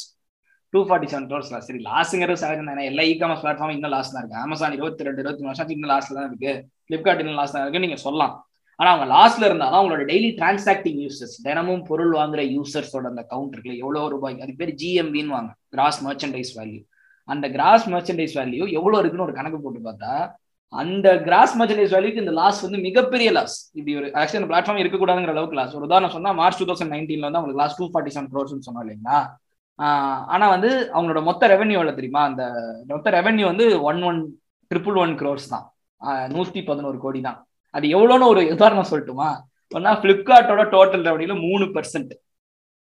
two 0.74 0.80
forty 0.88 1.09
seven 1.12 1.28
crores 1.30 1.50
loss 1.54 1.66
சரி 1.70 1.80
லாஸுங்கிறது 1.90 2.42
சகஜம் 2.42 2.70
தானே. 2.70 2.85
எல்லா 2.90 3.02
இ 3.11 3.14
காமர்ஸ் 3.22 3.42
பிளாட்ஃபார்ம் 3.44 3.74
இன்னும் 3.76 3.94
லாஸ் 3.96 4.12
தான் 4.14 4.22
இருக்கு. 4.22 4.40
அமேசான் 4.44 4.76
இருபத்தி 4.78 5.07
ரெண்டு 5.09 5.22
இருபத்தி 5.24 5.42
மூணு 5.42 5.52
வருஷம் 5.52 5.74
இன்னும் 5.76 5.92
லாஸ்ல 5.94 6.16
தான் 6.18 6.28
இருக்கு. 6.30 6.52
ஃபிளிப்கார்ட் 6.87 7.22
இன்னும் 7.24 7.38
லாஸ் 7.40 7.54
தான் 7.57 7.64
இருக்கு. 7.64 7.83
நீங்க 7.85 7.98
சொல்லலாம். 8.07 8.35
ஆனா 8.80 8.88
அவங்க 8.92 9.06
லாஸ்ட்ல 9.14 9.48
இருந்தாலும் 9.48 9.78
அவங்களோட 9.80 10.04
டெய்லி 10.10 10.30
டிரான்சாக்டிங் 10.40 11.00
யூசர்ஸ் 11.04 11.37
தினமும் 11.46 11.84
பொருள் 11.90 12.12
வாங்குற 12.20 12.42
யூசர்ஸோட 12.54 13.06
அந்த 13.12 13.24
கவுண்ட் 13.32 13.52
இருக்குல்ல 13.54 13.82
எவ்வளவு 13.84 14.12
ரூபாய் 14.14 14.40
அது 14.44 14.54
பேர் 14.60 14.72
ஜிஎம்பின்னு 14.82 15.37
வாங்க. 15.37 15.50
கிராஸ் 15.74 16.00
மர்ச்சன்டைஸ் 16.06 16.52
வேல்யூ 16.60 16.80
அந்த 17.28 17.46
கிராஸ் 17.56 17.87
மர்ச்சன்டைஸ் 17.92 18.34
வேல்யூ 18.40 18.64
எவ்வளவு 18.78 19.00
இருக்குன்னு 19.02 19.26
ஒரு 19.28 19.37
கணக்கு 19.38 19.60
போட்டு 19.66 19.82
பார்த்தா 19.87 20.14
அந்த 20.72 21.08
கிராஸ் 21.26 21.54
மர்ச்சன்டைஸ் 21.58 21.94
வேல்யூக்கு 21.96 22.22
இந்த 22.22 22.34
லாஸ் 22.40 22.60
வந்து 22.66 22.78
மிகப்பெரிய 22.87 23.28
லாஸ் 23.37 23.56
இப்படி 23.78 23.92
ஒரு 24.00 24.06
ஆக்சுவலி 24.20 24.40
அந்த 24.40 24.48
பிளாட்ஃபார்ம் 24.52 24.80
இருக்கக்கூடாதுங்கிற 24.82 25.34
அளவுக்கு 25.34 25.58
லாஸ் 25.60 25.76
ஒரு 25.78 25.87
உதாரணம் 25.88 26.14
சொன்னா 26.16 26.32
மார்ச் 26.40 26.58
டூ 26.60 26.66
தௌசண்ட் 26.70 26.94
நைன்டீன்ல 26.94 27.26
வந்து 27.28 27.40
அவங்களுக்கு 27.40 27.62
loss 27.62 27.78
two 27.80 27.87
forty 27.92 28.14
seven 28.16 28.30
crores 28.32 28.66
சொன்னோம் 28.68 28.84
இல்லைங்களா? 28.87 29.18
ஆனா 30.34 30.44
வந்து 30.54 30.70
அவங்களோட 30.94 31.20
மொத்த 31.28 31.48
ரெவன்யூ 31.54 31.76
எவ்வளவு 31.78 31.98
தெரியுமா? 31.98 32.22
அந்த 32.30 32.42
மொத்த 32.92 33.10
ரெவன்யூ 33.18 33.44
வந்து 33.50 33.64
one 33.90 34.00
one 34.10 34.20
triple 34.70 34.98
one 35.04 35.14
crores 35.20 35.48
தான். 35.54 35.64
நூத்தி 36.34 36.60
பதினோரு 36.70 36.98
கோடி 37.04 37.20
தான். 37.28 37.38
அது 37.74 37.87
எவ்வளோன்னு 37.96 38.30
ஒரு 38.32 38.42
உதாரணம் 38.54 38.90
சொல்லட்டுமா? 38.90 39.28
ஒன்னா 39.76 39.92
பிளிப்கார்ட்டோட 40.02 40.62
டோட்டல் 40.74 41.06
ரெவன்யூல 41.08 41.37
மூணு 41.46 41.64
பர்சன்ட் 41.76 42.12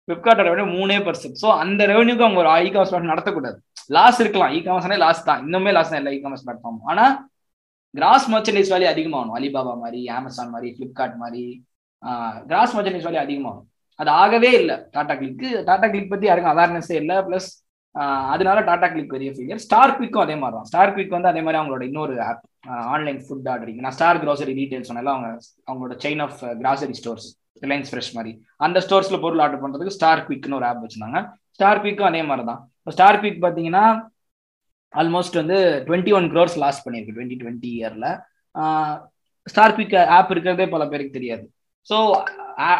பிளிப்கார்ட்டோட 0.08 0.48
ரெவன்யூ 0.50 0.70
மூணே 0.78 0.98
பர்சன்ட் 1.08 1.36
ஸோ 1.41 1.50
அந்த 1.63 1.82
ரெவன்யூக்கு 1.91 2.26
அவங்க 2.26 2.39
ஒரு 2.44 2.52
இ 2.67 2.70
காமர்ஸ் 2.74 2.91
பிளாட்ஃபார்ம் 2.91 3.13
நடத்தக்கூடாது. 3.13 3.58
லாஸ் 3.98 4.22
இருக்கலாம். 4.24 4.54
இ 4.58 4.60
காமர்ஸ்னே 4.67 4.98
லாஸ் 5.06 5.28
தான். 5.28 5.41
இன்னுமே 5.46 5.72
லாஸ் 5.78 5.91
தான் 5.91 6.02
இல்லை 6.02 6.13
இ 6.17 6.20
காமர்ஸ் 6.24 6.46
பிளாட்ஃபார்ம் 6.48 6.80
ஆனா 6.91 7.06
கிராஸ் 7.96 8.28
மர்ச்சன்டைஸ் 8.34 8.72
வேல்யூ 8.74 8.89
அதிகமாகணும். 8.94 9.36
அலிபாபா 9.39 9.74
மாதிரி 9.84 10.02
அமேசான் 10.17 10.54
மாதிரி 10.56 10.70
ஃப்ளிப்கார்ட் 10.76 11.17
மாதிரி. 11.24 11.44
கிராஸ் 12.50 12.74
மர்ச்சன்டைஸ் 12.76 13.08
வேல்யூ 13.08 13.24
அதிகமாகணும். 13.26 13.67
அது 14.00 14.12
ஆகவே 14.22 14.52
இல்லை. 14.62 14.76
டாடா 14.96 15.15
கிளிக்கு 15.22 15.50
டாடா 15.70 15.88
கிளிக் 15.94 16.12
பத்தி 16.13 16.28
யாருக்கும் 16.30 16.54
அவேர்னஸே 16.54 16.96
இல்லை. 17.02 17.17
பிளஸ் 17.28 17.50
அதனால 18.34 18.60
டாடா 18.68 18.88
கிளிக் 18.92 19.14
பெரிய 19.16 19.30
ஃபெயிலியர் 19.34 19.64
ஸ்டார் 19.66 19.96
குவிக்கும் 19.96 20.24
அதே 20.24 20.36
மாதிரி 20.42 20.56
தான் 20.58 20.68
ஸ்டார் 20.70 20.94
குவிக் 20.94 21.16
வந்து 21.16 21.32
அதே 21.32 21.42
மாதிரி 21.46 21.60
அவங்களோட 21.60 21.84
இன்னொரு 21.90 22.16
ஆப் 22.30 22.44
ஆன்லைன் 22.94 23.20
ஃபுட் 23.26 23.50
ஆர்டரிங் 23.54 23.82
நான் 23.86 23.96
ஸ்டார் 23.98 24.22
கிராசரி 24.24 24.54
டீடைல்ஸ் 24.60 24.90
சொன்னால 24.90 25.14
அவங்க 25.14 25.30
அவங்களோட 25.70 25.96
chain 26.06 26.24
of 26.26 26.40
grocery 26.62 26.96
stores 27.00 27.28
Reliance 27.64 27.90
Fresh 27.92 28.14
மாதிரி. 28.18 28.32
அந்த 28.66 28.78
ஸ்டோர்ஸ்ல 28.86 29.18
பொருள் 29.24 29.42
ஆர்டர் 29.46 29.64
பண்றதுக்கு 29.64 29.96
ஸ்டார் 29.98 30.24
குவிக்னு 30.28 30.58
ஒரு 30.60 30.68
ஆப் 30.70 30.82
வச்சிருந்தாங்க. 30.84 31.20
ஸ்டார் 31.58 31.82
பீக்கும் 31.84 32.10
அதே 32.10 32.22
மாதிரி 32.30 32.46
தான் 32.50 32.62
இப்போ 32.80 32.92
ஸ்டார் 32.96 33.20
பீக் 33.24 33.42
பார்த்தீங்கன்னா 33.44 33.84
ஆல்மோஸ்ட் 34.94 35.40
வந்து 35.42 35.58
டுவெண்ட்டி 35.88 36.14
ஒன் 36.18 36.28
க்ரோர்ஸ் 36.34 36.58
லாஸ் 36.64 36.84
பண்ணியிருக்கு 36.86 37.16
டுவெண்ட்டி 37.18 37.38
டுவெண்ட்டி 37.42 37.70
இயர்ல 37.80 38.08
ஸ்டார் 39.48 39.76
குவிக் 39.76 39.96
ஆப் 40.18 40.32
இருக்கிறதே 40.34 40.68
பல 40.74 40.84
பேருக்கு 40.92 41.18
தெரியாது. 41.20 41.46
ஸோ 41.88 41.98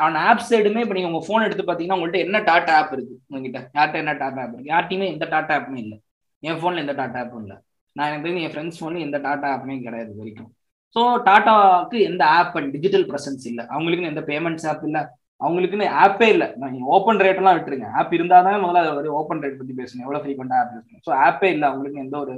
ஆன் 0.06 0.20
ஆப் 0.28 0.46
சைடுமே 0.50 0.84
இப்போ 0.84 0.96
நீங்கள் 0.98 1.12
உங்கள் 1.12 1.26
ஃபோன் 1.28 1.46
எடுத்து 1.48 1.64
பார்த்தீங்கன்னா 1.64 1.98
உங்கள்கிட்ட 1.98 2.26
என்ன 2.28 2.40
டாட்டா 2.50 2.74
ஆப் 2.80 2.94
இருக்கு? 2.96 3.16
உங்ககிட்ட. 3.30 3.60
யார்கிட்ட 3.78 3.98
என்ன 4.04 4.14
டாட்டா 4.22 4.42
ஆப் 4.44 4.54
இருக்கு? 4.56 4.72
யார்ட்டையுமே 4.74 5.08
எந்த 5.14 5.26
டாட்டா 5.34 5.56
ஆப்புமே 5.58 5.80
இல்லை. 5.86 5.98
என் 6.44 6.60
ஃபோனில் 6.62 6.84
எந்த 6.86 6.96
டாட்டா 7.02 7.20
ஆப்பும் 7.24 7.44
இல்லை. 7.46 7.58
நான் 7.96 8.08
எனக்கு 8.10 8.26
தெரிஞ்சு 8.26 8.46
என் 8.48 8.54
ஃப்ரெண்ட்ஸ் 8.54 8.80
ஃபோனில் 8.80 9.06
எந்த 9.08 9.18
டாட்டா 9.28 9.48
ஆப்புமே 9.54 9.78
கிடையாது 9.88 10.10
இது 10.12 10.22
வரைக்கும். 10.22 10.50
ஸோ 10.96 11.02
டாட்டாவுக்கு 11.28 11.98
எந்த 12.10 12.24
ஆப் 12.38 12.56
அண்ட் 12.60 12.72
டிஜிட்டல் 12.76 13.06
ப்ரெசன்ஸ் 13.10 13.46
இல்லை. 13.52 13.64
அவங்களுக்குன்னு 13.74 14.14
எந்த 14.14 14.24
பேமெண்ட்ஸ் 14.30 14.68
ஆப் 14.72 14.86
இல்லை. 14.90 15.02
அவங்களுக்குன்னு 15.42 15.86
ஆப்பே 16.04 16.28
இல்லை. 16.36 16.48
நான் 16.62 16.74
ஓப்பன் 16.96 17.22
ரேட்லாம் 17.26 17.56
விட்டுருங்க. 17.58 17.88
ஆப் 18.00 18.14
இருந்தால் 18.14 18.46
தான் 18.48 18.64
முதல்ல 18.66 18.96
அதை 18.96 19.12
ஓப்பன் 19.20 19.42
ரேட் 19.44 19.60
பற்றி 19.62 19.76
பேசணும் 19.82 20.06
எவ்வளோ 20.06 20.22
ஃப்ரீக்வெண்ட்டாக 20.24 20.64
ஆப் 20.64 20.74
யூஸ் 20.76 21.06
ஸோ 21.08 21.14
ஆப்பே 21.28 21.50
இல்லை. 21.56 21.66
அவங்களுக்கு 21.70 22.04
எந்த 22.06 22.16
ஒரு 22.24 22.34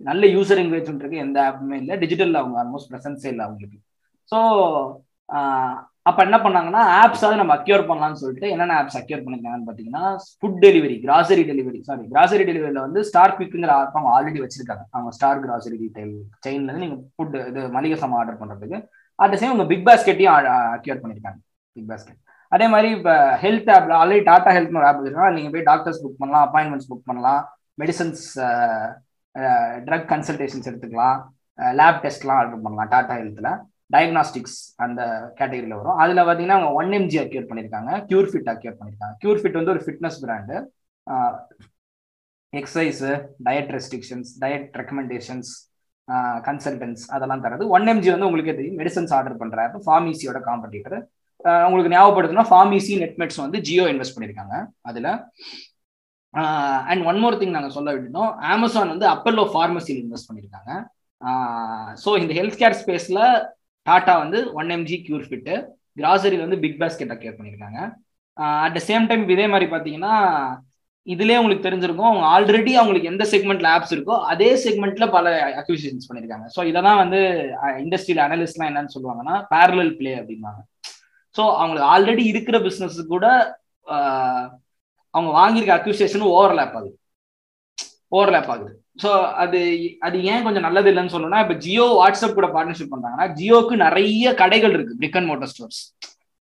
நல்ல 0.00 0.26
யூசர் 0.34 0.60
என்கேஜ்மெண்ட் 0.62 1.02
இருக்கு. 1.02 1.24
எந்த 1.26 1.38
ஆப்புமே 1.48 1.76
இல்லை. 1.82 1.96
டிஜிட்டல் 2.02 2.40
அவங்க 2.40 2.56
ஆல்மோஸ்ட் 2.62 2.90
ப்ரெசன்ஸே 2.92 3.30
இல்லை 3.32 3.44
அவங்களுக்கு. 3.46 3.78
ஸோ 4.32 4.38
அப்போ 6.08 6.20
என்ன 6.26 6.36
பண்ணாங்கன்னா 6.44 6.82
ஆப்ஸாவது 7.00 7.40
நம்ம 7.40 7.52
அக்யூர் 7.56 7.82
பண்ணலாம்னு 7.88 8.20
சொல்லிட்டு 8.22 8.46
என்னென்ன 8.52 8.76
ஆப்ஸ் 8.80 8.96
அக்யூர் 9.00 9.22
பண்ணிருக்காங்கன்னு 9.24 9.66
பார்த்தீங்கன்னா 9.68 10.04
food 10.40 10.58
delivery 10.64 10.96
grocery 11.04 11.42
delivery 11.50 11.80
sorry 11.88 12.04
grocery 12.12 12.44
டெலிவரியில் 12.48 12.84
வந்து 12.86 13.02
ஸ்டார் 13.08 13.34
குவிக்குங்கிற 13.36 13.72
ஆப் 13.76 13.94
அவங்க 13.98 14.10
ஆல்ரெடி 14.16 14.40
வச்சிருக்காங்க. 14.44 14.84
அவங்க 14.94 15.10
ஸ்டார் 15.18 15.42
கிராசரி 15.44 15.76
ரீட்டைல் 15.84 16.12
செயின்ல 16.46 16.68
இருந்து 16.70 16.84
நீங்கள் 16.86 17.02
ஃபுட் 17.14 17.36
இது 17.50 17.62
மளிகை 17.76 17.98
சாமான் 18.02 18.20
ஆர்டர் 18.22 18.40
பண்ணுறதுக்கு 18.42 18.80
அட் 19.18 19.38
சேம் 19.42 19.54
உங்க 19.56 19.66
பிக் 19.72 19.86
பாஸ்கெட்டையும் 19.88 20.34
அக்யூர் 20.76 21.02
பண்ணியிருக்காங்க 21.02 21.40
பிக் 21.76 21.88
பாஸ்கெட் 21.92 22.20
அதே 22.52 22.66
மாதிரி 22.72 22.88
இப்போ 22.98 23.12
ஹெல்த் 23.42 23.70
ஆப்ல 23.74 23.92
ஆல்ரெடி 24.02 24.22
டாடா 24.30 24.50
ஹெல்த் 24.56 24.78
ஒரு 24.78 24.88
ஆப் 24.88 24.98
வச்சிருக்காங்க. 25.00 25.34
நீங்கள் 25.36 25.52
போய் 25.54 25.68
டாக்டர்ஸ் 25.68 26.00
புக் 26.04 26.20
பண்ணலாம் 26.22 26.44
அப்பாயின்மெண்ட்ஸ் 26.46 26.88
புக் 26.90 27.08
பண்ணலாம். 27.10 27.42
மெடிசன்ஸ் 27.82 28.24
ட்ரக் 29.86 30.08
கன்சல்டேஷன்ஸ் 30.10 30.68
எடுத்துக்கலாம். 30.70 31.20
லேப் 31.78 32.02
டெஸ்ட்லாம் 32.04 32.40
ஆர்டர் 32.40 32.64
பண்ணலாம் 32.66 32.90
டாடா 32.94 33.14
ஹெல்த்தில் 33.20 33.52
டயக்னாஸ்டிக்ஸ் 33.94 34.58
அந்த 34.84 35.00
கேட்டகரியில் 35.38 35.78
வரும். 35.80 35.98
அதில் 36.02 36.20
பார்த்தீங்கன்னா 36.26 36.58
அவங்க 36.58 36.70
ஒன் 36.80 36.92
எம்ஜி 36.98 37.18
அக்யூர் 37.24 37.48
பண்ணியிருக்காங்க. 37.50 37.90
கியூர் 38.10 38.30
ஃபிட் 38.32 38.50
அக்யூர் 38.54 38.78
பண்ணியிருக்காங்க. 38.78 39.14
கியூர் 39.22 39.40
ஃபிட் 39.42 39.58
வந்து 39.60 39.74
ஒரு 39.74 39.82
fitness 39.86 40.18
brand 40.24 40.56
exercise 42.60 43.10
diet 43.48 43.72
restrictions 43.76 44.30
diet 44.44 44.70
recommendations 44.82 45.50
consultants 46.46 47.02
அதெல்லாம் 47.16 47.42
தரது 47.44 47.64
ஒன் 47.76 47.86
எம்ஜி 47.92 48.08
வந்து 48.14 48.28
உங்களுக்கே 48.28 48.54
தெரியும். 48.58 48.78
மெடிசன்ஸ் 48.80 49.12
ஆர்டர் 49.18 49.40
பண்ணுறாரு 49.42 49.82
ஃபார்மீசியோட 49.86 50.38
காம்படிட்டர் 50.48 50.96
உங்களுக்கு 51.66 51.92
ஞாபகப்படுத்தினா 51.94 52.44
ஃபார்மீசி 52.50 52.94
நெட்மெட்ஸ் 53.02 53.38
வந்து 53.44 53.58
ஜியோ 53.68 53.84
இன்வெஸ்ட் 53.92 54.14
பண்ணியிருக்காங்க 54.16 54.56
அதில். 54.90 55.08
அண்ட் 56.90 57.02
ஒன் 57.10 57.18
மோர் 57.22 57.38
திங் 57.40 57.56
நாங்கள் 57.56 57.74
சொல்ல 57.76 57.92
விட்டுட்டோம் 57.94 58.30
அமேசான் 58.54 58.92
வந்து 58.94 59.06
அப்பல்லோ 59.14 59.44
ஃபார்மசியில் 59.54 60.02
இன்வெஸ்ட் 60.04 60.28
பண்ணியிருக்காங்க. 60.28 60.70
ஸோ 62.02 62.10
இந்த 62.22 62.32
ஹெல்த் 62.38 62.60
கேர் 62.62 62.78
ஸ்பேஸில் 62.82 63.22
டாட்டா 63.86 64.14
வந்து 64.24 64.38
ஒன் 64.60 64.70
எம்ஜி 64.76 64.96
கியூர் 65.06 65.26
ஃபிட்டு 65.28 65.54
கிராசரியில் 66.00 66.44
வந்து 66.46 66.60
பிக் 66.64 66.80
பாஸ்கெட் 66.82 67.14
அக்யூர் 67.14 67.38
பண்ணியிருக்காங்க. 67.38 67.80
அட் 68.66 68.76
த 68.76 68.80
சேம் 68.90 69.08
டைம் 69.08 69.24
இதே 69.34 69.46
மாதிரி 69.52 69.66
பார்த்தீங்கன்னா 69.72 70.14
இதுலேயே 71.06 71.38
உங்களுக்கு 71.40 71.66
தெரிஞ்சிருக்கும் 71.66 72.08
அவங்க 72.10 72.26
ஆல்ரெடி 72.34 72.72
அவங்களுக்கு 72.80 73.10
எந்த 73.12 73.24
செக்மெண்ட்ல 73.32 73.70
ஆப்ஸ் 73.76 73.94
இருக்கோ 73.94 74.16
அதே 74.32 74.50
செக்மெண்ட்ல 74.64 75.06
பல 75.16 75.32
அக்யூசிஷன்ஸ் 75.60 76.08
பண்ணியிருக்காங்க. 76.08 76.46
ஸோ 76.54 76.60
இதை 76.70 76.80
தான் 76.88 77.00
வந்து 77.02 77.20
இண்டஸ்ட்ரியல் 77.84 78.22
அனலிஸ்ட்லாம் 78.26 78.70
என்னன்னு 78.70 78.94
சொல்லுவாங்கன்னா 78.96 79.36
பேரலல் 79.52 79.92
பிளே 80.00 80.12
அப்படிம்பாங்க. 80.20 80.60
ஸோ 81.36 81.42
அவங்களுக்கு 81.60 81.90
ஆல்ரெடி 81.94 82.24
இருக்கிற 82.32 82.56
பிஸ்னஸ் 82.68 83.00
கூட 83.14 83.26
அவங்க 85.14 85.30
வாங்கியிருக்க 85.40 85.72
அக்யூசியேஷனும் 85.78 86.32
ஓவர்லேப் 86.36 86.76
ஆகுது 86.78 86.96
ஓவர்லேப் 88.12 88.50
ஆகுது. 88.54 88.72
ஸோ 89.02 89.10
அது 89.42 89.58
அது 90.06 90.16
ஏன் 90.32 90.44
கொஞ்சம் 90.46 90.66
நல்லது 90.66 90.88
இல்லைன்னு 90.92 91.12
சொல்லணும்னா 91.14 91.42
இப்போ 91.44 91.56
ஜியோ 91.66 91.86
வாட்ஸ்அப் 92.00 92.38
கூட 92.38 92.48
பார்ட்னர்ஷிப் 92.54 92.92
பண்றாங்கன்னா 92.94 93.26
ஜியோக்கு 93.38 93.74
நிறைய 93.84 94.34
கடைகள் 94.40 94.74
இருக்கு 94.76 94.98
பிரிக் 95.00 95.18
அண்ட் 95.20 95.30
மோட்டர் 95.32 95.50
ஸ்டோர்ஸ் 95.52 95.80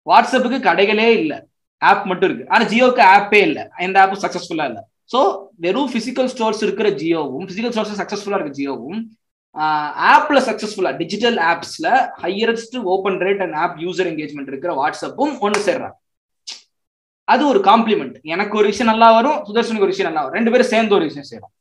வாட்ஸ்அப்புக்கு 0.07 0.59
கடைகளே 0.69 1.09
இல்லை. 1.19 1.37
ஆப் 1.81 2.05
மட்டும் 2.09 2.29
இருக்கு. 2.29 2.49
ஆனால் 2.53 2.69
ஜியோக்கு 2.73 3.01
ஆப்பே 3.15 3.41
இல்லை. 3.49 3.63
எந்த 3.85 3.97
ஆப்பும் 4.03 4.23
சக்ஸஸ்ஃபுல்லாக 4.23 4.71
இல்லை. 4.71 4.83
ஸோ 5.13 5.19
வெறும் 5.63 5.91
பிசிக்கல் 5.95 6.29
ஸ்டோர்ஸ் 6.33 6.63
இருக்கிற 6.65 6.89
ஜியோவும் 7.01 7.45
பிசிக்கல் 7.49 7.73
ஸ்டோர்ஸ் 7.75 8.01
சக்ஸஸ்ஃபுல்லாக 8.01 8.41
இருக்க 8.41 8.59
ஜியோவும் 8.61 9.01
ஆப்ல 10.13 10.37
சக்ஸஸ்ஃபுல்லாக 10.49 10.97
digital 11.01 11.37
ஆப்ஸ்ல 11.49 11.87
highest 12.23 12.77
open 12.93 13.19
rate 13.25 13.43
and 13.45 13.57
app 13.63 13.75
user 13.83 14.09
engagement 14.11 14.51
இருக்கிற 14.51 14.71
வாட்ஸ்அப்பும் 14.81 15.33
ஒன்று 15.45 15.59
சேர்றாங்க. 15.67 15.97
அது 17.27 17.43
ஒரு 17.51 17.59
காம்ப்ளிமெண்ட் 17.69 18.15
எனக்கு 18.33 18.53
ஒரு 18.59 18.67
விஷயம் 18.71 18.91
நல்லா 18.91 19.09
வரும் 19.17 19.38
சுதர்ஷனுக்கு 19.47 19.86
ஒரு 19.88 19.93
விஷயம் 19.93 20.09
நல்லா 20.09 20.23
வரும். 20.23 20.38
ரெண்டு 20.39 20.51
பேரும் 20.53 20.71
சேர்ந்து 20.73 20.97
ஒரு 20.97 21.05
விஷயம் 21.09 21.27
செய்யறோம். 21.29 21.53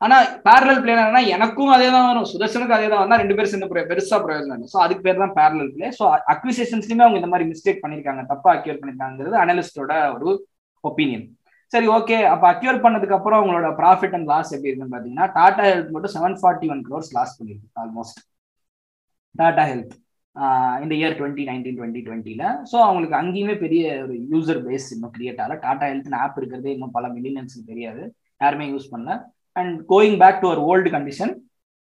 ஆனா 0.00 0.16
பேரலல் 0.46 0.80
பிளே 0.82 0.92
என்னன்னா 0.94 1.22
எனக்கும் 1.36 1.72
அதே 1.76 1.88
தான் 1.94 2.08
வரும். 2.10 2.26
சுதர்ஷனுக்கு 2.32 2.76
அதே 2.76 2.88
தான் 2.92 3.02
வந்தா 3.02 3.18
ரெண்டு 3.22 3.34
பேரும் 3.36 3.52
சேர்ந்து 3.52 3.86
பெருசா 3.90 4.16
பிரயோஜனம் 4.24 4.56
இல்லை. 4.56 4.68
ஸோ 4.72 4.78
அதுக்கு 4.84 5.04
பேர் 5.06 5.22
தான் 5.22 5.34
பேரலல் 5.38 5.70
பிளே 5.76 5.88
ஸோ 5.98 6.04
அக்விசேஷன்ஸ்லயுமே 6.34 7.04
அவங்க 7.06 7.20
இந்த 7.20 7.30
மாதிரி 7.32 7.46
மிஸ்டேக் 7.52 7.82
பண்ணிருக்காங்க. 7.84 8.24
தப்பா 8.32 8.50
அக்யூர் 8.56 8.80
பண்ணிருக்காங்கிறது 8.82 9.38
அனலிஸ்டோட 9.44 9.94
ஒரு 10.16 10.28
ஒப்பீனியன் 10.84 11.24
சரி 11.72 11.86
ஓகே 11.96 12.16
அப்ப 12.32 12.44
அக்யூர் 12.52 12.84
பண்ணதுக்கு 12.84 13.16
அப்புறம் 13.18 13.38
அவங்களோட 13.40 13.68
ப்ராஃபிட் 13.80 14.14
அண்ட் 14.16 14.28
லாஸ் 14.32 14.52
எப்படி 14.54 14.70
இருக்குன்னு 14.70 14.94
பாத்தீங்கன்னா 14.96 15.26
டாடா 15.36 15.64
ஹெல்த் 15.68 15.92
மட்டும் 15.94 16.14
seven 16.16 16.38
forty 16.42 16.66
one 16.74 16.82
crores 16.88 17.10
loss 17.18 17.36
பண்ணிருக்கு 17.38 17.68
ஆல்மோஸ்ட் 17.82 18.20
டாடா 19.34 19.64
ஹெல்த் 19.70 19.94
இந்த 20.84 20.94
இயர் 21.00 21.16
டுவெண்ட்டி 21.18 21.44
நைன்டீன் 21.50 21.76
டுவெண்ட்டி 21.78 22.00
டுவெண்ட்டில 22.06 22.44
ஸோ 22.70 22.76
அவங்களுக்கு 22.86 23.16
அங்கேயுமே 23.20 23.54
பெரிய 23.64 23.82
ஒரு 24.04 24.14
யூசர் 24.32 24.60
பேஸ் 24.66 24.86
இன்னும் 24.94 25.14
கிரியேட் 25.16 25.40
ஆகல. 25.42 25.56
டாடா 25.64 25.86
ஹெல்த்னு 25.90 26.18
ஆப் 26.24 26.38
இருக்கிறதே 26.40 26.72
இன்னும் 26.76 26.94
பல 26.96 27.08
மில்லியன்ஸுக்கு 27.16 27.70
தெரியாது. 27.72 28.02
யாருமே 28.40 28.66
யூஸ் 28.72 28.90
பண்ணல. 28.92 29.12
அண்ட் 29.56 29.74
கோயிங் 29.92 30.18
பேக் 30.22 30.40
டு 30.42 30.48
ஒரு 30.54 30.62
ஓல்டு 30.70 30.90
கண்டிஷன் 30.96 31.32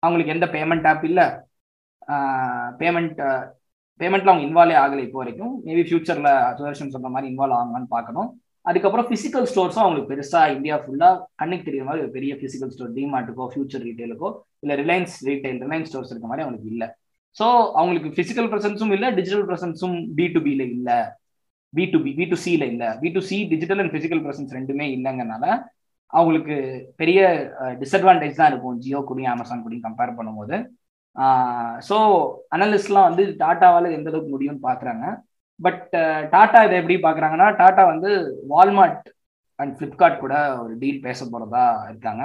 அவங்களுக்கு 0.03 0.35
எந்த 0.37 0.47
பேமெண்ட் 0.57 0.89
ஆப் 0.93 1.05
இல்லை. 1.11 1.27
பேமெண்ட் 2.81 3.21
பேமெண்ட்ல 4.01 4.31
அவங்க 4.33 4.47
இன்வால்வ் 4.49 4.79
ஆகலை 4.83 5.03
இப்போ 5.07 5.19
வரைக்கும். 5.23 5.53
மேபி 5.67 5.83
ஃபியூச்சர்ல 5.89 6.31
சுதர்ஷன் 6.59 6.93
சொல்ற 6.95 7.11
மாதிரி 7.15 7.31
இன்வால்வ் 7.33 7.57
ஆகலாம்னு 7.59 7.89
பார்க்கணும். 7.97 8.29
அதுக்கப்புறம் 8.67 9.09
பிசிக்கல் 9.13 9.47
ஸ்டோர்ஸும் 9.51 9.85
அவங்களுக்கு 9.85 10.11
பெருசா 10.13 10.41
இந்தியா 10.57 10.77
ஃபுல்லா 10.83 11.09
கண்ணுக்கு 11.41 11.67
தெரியுற 11.69 11.87
மாதிரி 11.89 12.05
ஒரு 12.05 12.13
பெரிய 12.17 12.35
பிசிக்கல் 12.43 12.73
ஸ்டோர் 12.75 12.93
டிமார்ட்டுக்கோ 12.99 13.47
ஃபியூச்சர் 13.53 13.85
ரீட்டைலுக்கோ 13.89 14.29
இல்லை 14.65 14.77
ரிலையன்ஸ் 14.83 15.17
ரீட்டைல் 15.29 15.59
ரிலையன்ஸ் 15.65 15.91
ஸ்டோர்ஸ் 15.91 16.13
இருக்க 16.13 16.29
மாதிரி 16.31 16.45
அவங்களுக்கு 16.45 16.73
இல்லை. 16.75 16.89
ஸோ 17.39 17.47
அவங்களுக்கு 17.79 18.11
பிசிக்கல் 18.19 18.49
ப்ரெசன்ஸும் 18.53 18.95
இல்லை 18.97 19.09
டிஜிட்டல் 19.19 19.47
ப்ரெசன்ஸும் 19.51 19.97
பி 20.19 20.27
டு 20.35 20.41
பியில் 20.47 20.65
இல்லை. 20.77 20.99
B 21.77 21.85
to 21.93 21.99
B 22.05 22.11
B 22.19 22.25
to 22.33 22.37
சியில் 22.45 22.67
இல்லை. 22.73 22.89
B 23.03 23.09
to 23.15 23.21
C 23.29 23.37
digital 23.53 23.81
and 23.83 23.95
physical 23.97 24.23
presence 24.27 24.57
ரெண்டுமே 24.59 24.87
இல்லைங்கனால 24.97 25.45
அவங்களுக்கு 26.13 26.57
பெரிய 27.01 27.21
டிஸ்அட்வான்டேஜ் 27.83 28.41
தான் 28.41 28.51
இருக்கும். 28.53 28.77
ஜியோ 28.85 29.01
கூடயும் 29.09 29.33
அமேசான் 29.35 29.65
கூடயும் 29.65 29.87
கம்பேர் 29.87 30.17
பண்ணும்போது. 30.19 30.57
ஸோ 31.89 31.97
அனலிஸ்ட்லாம் 32.55 33.09
வந்து 33.11 33.25
டாட்டாவால் 33.43 33.95
எந்த 33.97 34.11
அளவுக்கு 34.11 34.35
முடியும்னு 34.35 34.67
பார்க்குறாங்க 34.69 35.05
பட் 35.61 35.83
டாட்டா 36.35 36.61
இதை 36.67 36.77
எப்படி 36.81 36.97
பார்க்குறாங்கன்னா 37.05 37.49
டாட்டா 37.61 37.83
வந்து 37.93 38.11
வால்மார்ட் 38.53 39.05
அண்ட் 39.59 39.75
ஃப்ளிப்கார்ட் 39.79 40.23
கூட 40.25 40.37
ஒரு 40.63 40.75
டீல் 40.83 41.05
பேச 41.07 41.21
போகிறதா 41.33 41.65
இருக்காங்க. 41.91 42.25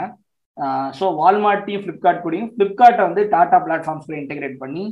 ஸோ 0.97 1.05
வால்மார்ட்டையும் 1.17 1.83
ஃப்ளிப்கார்ட் 1.83 2.23
கூடயும் 2.23 2.49
ஃப்ளிப்கார்ட்டை 2.53 3.03
வந்து 3.05 3.21
டாடா 3.29 3.59
பிளாட்ஃபார்ம்ஸ் 3.65 4.07
கூட 4.07 4.17
இன்டெகிரேட் 4.21 4.57
பண்ணி 4.57 4.83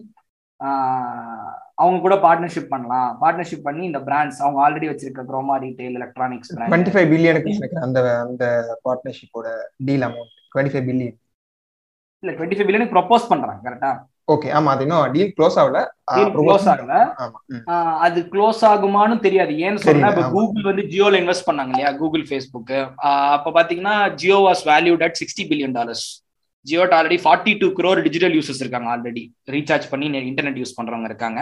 அவங்க 1.78 1.98
கூட 2.00 2.16
பார்ட்னர்ஷிப் 2.18 2.72
பண்ணலாம். 2.72 3.10
பார்ட்னர்ஷிப் 3.20 3.66
பண்ணி 3.66 3.84
இந்த 3.86 4.00
பிராண்ட்ஸ் 4.08 4.40
அவங்க 4.44 4.60
ஆல்ரெடி 4.64 4.88
வச்சிருக்க 4.90 5.24
Croma 5.28 5.56
retail 5.64 5.98
electronics 6.00 6.52
twenty 6.62 6.94
five 6.94 7.10
பில்லியனுக்கு 7.12 7.52
அந்த 7.86 8.00
அந்த 8.24 8.46
பார்ட்னர்ஷிப்போட 8.86 9.50
deal 9.88 10.06
amount 10.08 10.34
twenty 10.52 10.74
five 10.74 10.88
billion 10.90 11.18
இல்ல 12.24 12.32
டுவெண்ட்டி 12.34 12.58
ஃபைவ் 12.58 12.68
பில்லியனுக்கு 12.68 12.96
ப்ரொபோஸ் 12.96 13.30
பண்றாங்க 13.32 13.62
கரெக்டா 13.68 13.92
ஓகே 14.28 14.48
ஆமா 14.58 14.70
அது 14.74 14.84
இன்னும் 14.86 15.12
டீல் 15.14 15.34
க்ளோஸ் 15.36 15.58
ஆகல. 15.62 15.80
க்ளோஸ் 16.36 16.66
ஆகல. 16.72 16.94
அது 18.06 18.20
க்ளோஸ் 18.34 18.62
ஆகுமான்னு 18.72 19.18
தெரியாது. 19.26 19.54
ஏன்னு 19.66 19.84
சொன்னா 19.86 20.08
இப்ப 20.14 20.24
கூகுள் 20.36 20.68
வந்து 20.70 20.84
ஜியோல 20.94 21.20
இன்வெஸ்ட் 21.22 21.48
பண்ணாங்க 21.50 21.72
இல்லையா? 21.74 21.92
கூகுள் 22.02 22.26
ஃபேஸ்புக் 22.30 22.74
அப்ப 23.36 23.54
பாத்தீங்கன்னா 23.58 23.96
Jio 24.22 24.40
was 24.48 24.64
valued 24.72 25.06
at 25.08 25.18
sixty 25.22 25.46
billion 25.52 25.76
dollars 25.78 26.06
geode 26.66 26.94
already 26.98 27.20
forty 27.26 27.54
two 27.62 27.68
crore 27.78 28.02
digital 28.08 28.36
users 28.38 28.62
இருக்காங்க 28.64 28.90
ஆல்ரெடி 28.96 29.24
ரீசார்ஜ் 29.56 29.88
பண்ணி 29.92 30.08
இன்டர்நெட் 30.32 30.60
யூஸ் 30.62 30.78
பண்றவங்க 30.80 31.10
இருக்காங்க. 31.12 31.42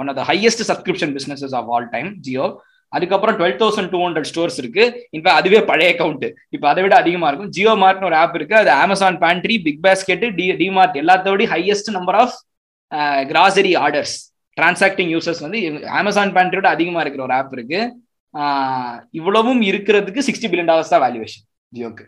One 0.00 0.08
of 0.12 0.18
the 0.20 0.24
highest 0.30 0.64
subscription 0.70 1.12
businesses 1.18 1.54
of 1.60 1.68
all 1.74 1.88
time 1.94 2.08
Jio 2.26 2.46
அதுக்கப்புறம் 2.88 3.36
twelve 3.38 3.58
thousand 3.62 3.90
two 3.94 4.00
hundred 4.04 4.28
stores 4.30 4.58
இருக்கு. 4.62 4.84
இப்போ 5.16 5.30
அதுவே 5.38 5.60
பழைய 5.70 5.88
account 5.94 6.26
இப்போ 6.54 6.66
அதை 6.72 6.82
விட 6.84 6.94
அதிகமா 7.02 7.28
இருக்கும். 7.30 7.52
ஜியோ 7.56 7.74
மார்ட்னு 7.82 8.08
ஒரு 8.10 8.16
ஆப் 8.22 8.36
இருக்கு. 8.38 8.56
அது 8.62 8.70
Amazon 8.84 9.18
Pantry 9.24 9.56
BigBasket 9.86 10.24
D 10.38 10.46
DMart 10.62 10.96
எல்லாத்தோடய 11.02 11.48
highest 11.54 11.90
number 11.98 12.18
of 12.22 12.36
grocery 13.32 13.72
orders 13.84 14.16
transacting 14.56 15.10
users 15.14 15.44
வந்து 15.46 15.58
அமேசான் 16.00 16.34
பேண்ட்ரியோட 16.36 16.68
அதிகமா 16.76 17.00
இருக்கிற 17.04 17.24
ஒரு 17.28 17.34
ஆப் 17.38 17.54
இருக்கு. 17.56 17.80
இவ்வளவும் 19.18 19.62
இருக்கிறதுக்கு 19.70 20.26
சிக்ஸ்டி 20.28 20.48
பில்லியன் 20.50 20.70
டாலர்ஸ் 20.72 20.92
தான் 20.94 21.04
valuation 21.06 21.44
ஜியோக்கு 21.72 22.04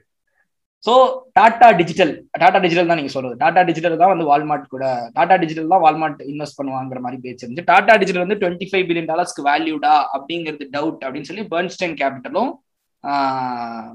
so 0.86 0.92
Tata 1.36 1.68
Digital 1.78 2.12
Tata 2.42 2.58
Digital 2.64 2.90
தான் 2.90 2.98
நீங்க 3.00 3.12
சொல்றது. 3.14 3.36
டாடா 3.42 3.62
டிஜிட்டல் 3.68 4.00
தான் 4.02 4.12
வந்து 4.12 4.26
வால்மார்ட் 4.30 4.66
கூட 4.74 4.84
டாடா 5.16 5.36
டிஜிட்டல் 5.42 5.72
தான் 5.72 5.82
வால்மார்ட் 5.84 6.20
இன்வெஸ்ட் 6.32 6.58
பண்ணுவாங்கிற 6.58 7.00
மாதிரி 7.04 7.18
பேச்சு 7.24 7.42
இருந்துச்சு. 7.44 7.68
டாடா 7.70 7.94
டிஜிட்டல் 8.02 8.24
வந்து 8.24 8.38
டுவெண்ட்டி 8.42 8.68
ஃபைவ் 8.70 8.84
பில்லியன் 8.88 9.10
டாலர்ஸ்க்கு 9.12 9.46
வேல்யூடா 9.50 9.94
அப்படிங்கிறது 10.16 10.66
டவுட் 10.76 11.02
அப்படின்னு 11.06 11.30
சொல்லி 11.30 11.44
பேர்ன்ஸ்டைன் 11.54 11.96
கேபிட்டலும் 12.02 12.52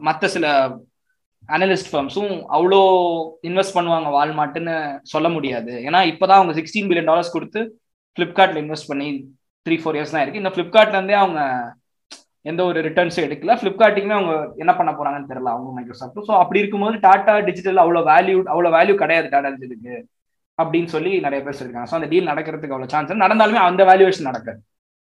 மற்ற 0.07 0.27
சில 0.35 0.47
அனலிஸ்ட் 1.55 1.89
ஃபர்ம்ஸும் 1.91 2.33
அவ்வளோ 2.55 2.81
இன்வெஸ்ட் 3.47 3.75
பண்ணுவாங்க 3.77 4.09
வால்மார்ட்னு 4.17 4.75
சொல்ல 5.13 5.29
முடியாது. 5.37 5.71
ஏன்னா 5.87 6.01
இப்போதான் 6.11 6.39
அவங்க 6.39 6.53
சிக்ஸ்டீன் 6.59 6.87
பில்லியன் 6.89 7.09
டாலர்ஸ் 7.11 7.33
கொடுத்து 7.35 7.61
ஃப்ளிப்கார்ட்ல 8.17 8.61
இன்வெஸ்ட் 8.63 8.89
பண்ணி 8.91 9.07
த்ரீ 9.65 9.77
ஃபோர் 9.81 9.97
இயர்ஸ் 9.97 10.13
தான் 10.15 10.23
இருக்கு. 10.23 10.41
இந்த 10.43 10.51
ஃப்ளிப்கார்ட்ல 10.55 10.97
இருந்தே 10.97 11.17
அவங்க 11.23 11.41
எந்த 12.45 12.61
ஒரு 12.69 12.79
ரிட்டர்ன்ஸும் 12.87 13.25
எடுக்கல. 13.27 13.53
ஃப்ளிப்கார்ட்டுக்குமே 13.59 14.15
அவங்க 14.17 14.33
என்ன 14.63 14.71
பண்ண 14.79 14.91
போறாங்கன்னு 14.97 15.29
தெரியல 15.31 15.51
அவங்க 15.55 15.69
மைக்ரோசாஃப்ட் 15.77 16.27
ஸோ 16.29 16.33
அப்படி 16.41 16.61
இருக்கும்போது 16.61 16.97
டாடா 17.05 17.35
டிஜிட்டல் 17.49 17.81
அவ்வளோ 17.83 18.01
வேல்யூ 18.11 18.37
அவ்வளோ 18.53 18.71
வேல்யூ 18.77 18.95
கிடையாது 19.03 19.27
டாடா 19.35 19.51
டிஜிட்டலுக்கு 19.55 19.95
அப்படின்னு 20.57 20.89
சொல்லி 20.95 21.11
நிறைய 21.25 21.39
பேர் 21.43 21.57
சொல்லியிருக்காங்க. 21.57 21.89
ஸோ 21.91 21.97
அந்த 21.99 22.09
டீல் 22.11 22.31
நடக்கிறதுக்கு 22.31 22.75
அவ்வளோ 22.75 22.89
சான்ஸ் 22.93 23.23
நடந்தாலுமே 23.25 23.61
அந்த 23.67 23.83
வேல்யூவேஷன் 23.91 24.29
நடக்காது. 24.29 24.59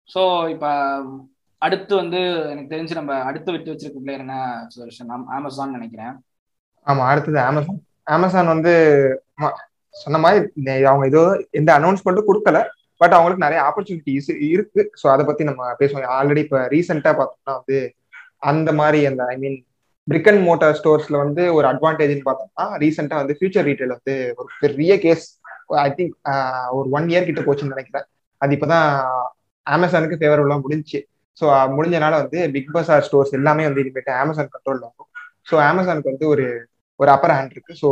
ஸோ 0.09 0.21
இப்போ 0.53 0.69
அடுத்து 1.61 1.93
வந்து 2.01 2.19
எனக்கு 2.51 2.73
தெரிஞ்சு 2.73 2.99
நம்ம 2.99 3.13
அடுத்து 3.29 3.49
விட்டு 3.53 3.71
வச்சிருக்க 3.71 4.01
பிளேயர் 4.03 4.23
என்ன 4.25 4.35
அமேசான் 5.37 5.75
நினைக்கிறேன். 5.77 6.13
ஆமா 6.87 7.05
அடுத்தது 7.11 7.39
அமேசான் 7.47 7.79
அமேசான் 8.17 8.53
வந்து 8.53 8.73
சொன்ன 9.95 10.19
மாதிரி 10.23 10.75
அவங்க 10.91 11.05
ஏதோ 11.11 11.23
எந்த 11.59 11.69
அனௌன்ஸ்மெண்ட்டும் 11.79 12.29
கொடுக்கல. 12.29 12.59
பட் 13.01 13.15
அவங்களுக்கு 13.17 13.45
நிறைய 13.45 13.59
ஆப்பர்ச்சுனிட்டிஸ் 13.69 14.29
இருக்கு. 14.53 14.81
ஸோ 15.01 15.05
அதை 15.13 15.23
பத்தி 15.29 15.43
நம்ம 15.49 15.71
பேசுவோம். 15.81 16.05
ஆல்ரெடி 16.17 16.43
இப்போ 16.45 16.59
ரீசெண்டா 16.75 17.11
பார்த்தோம்னா 17.19 17.55
வந்து 17.59 17.77
அந்த 18.51 18.69
மாதிரி 18.81 18.99
அந்த 19.09 19.21
I 19.33 19.35
mean 19.43 19.57
brick 20.07 20.29
and 20.31 20.43
motor 20.49 20.77
ஸ்டோர்ஸ்ல 20.79 21.15
வந்து 21.23 21.43
ஒரு 21.57 21.65
அட்வான்டேஜ்னு 21.71 22.27
பார்த்தோம்னா 22.29 22.65
ரீசெண்டா 22.83 23.17
வந்து 23.21 23.35
ஃபியூச்சர் 23.39 23.67
ரீட்டைல் 23.69 23.95
வந்து 23.97 24.15
ஒரு 24.39 24.49
பெரிய 24.63 24.91
கேஸ் 25.05 25.25
ஐ 25.85 25.89
திங்க் 25.97 26.13
ஒரு 26.77 26.87
ஒன் 26.97 27.09
இயர் 27.11 27.27
கிட்ட 27.29 27.41
போச்சுன்னு 27.47 27.75
நினைக்கிறேன். 27.75 28.07
அது 28.41 28.53
இப்போதான் 28.57 28.87
அமேசானுக்கு 29.67 30.19
ஃபேவரபுளாக 30.21 30.63
முடிஞ்சுச்சு 30.65 30.99
ஸோ 31.37 31.45
முடிஞ்சனால 31.77 32.13
வந்து 32.23 32.39
பிக் 32.55 32.71
பஸார் 32.75 33.05
ஸ்டோர்ஸ் 33.07 33.35
எல்லாமே 33.39 33.67
வந்து 33.67 33.83
இனிமேட்டு 33.83 34.13
அமேசான் 34.23 34.51
கண்ட்ரோல் 34.55 34.81
ஆகும் 34.87 35.09
ஸோ 35.49 35.55
அமேசானுக்கு 35.71 36.11
வந்து 36.13 36.27
ஒரு 36.33 36.45
ஒரு 36.99 37.09
அப்பர் 37.15 37.33
ஹேண்ட் 37.35 37.53
இருக்கு. 37.55 37.73
ஸோ 37.81 37.89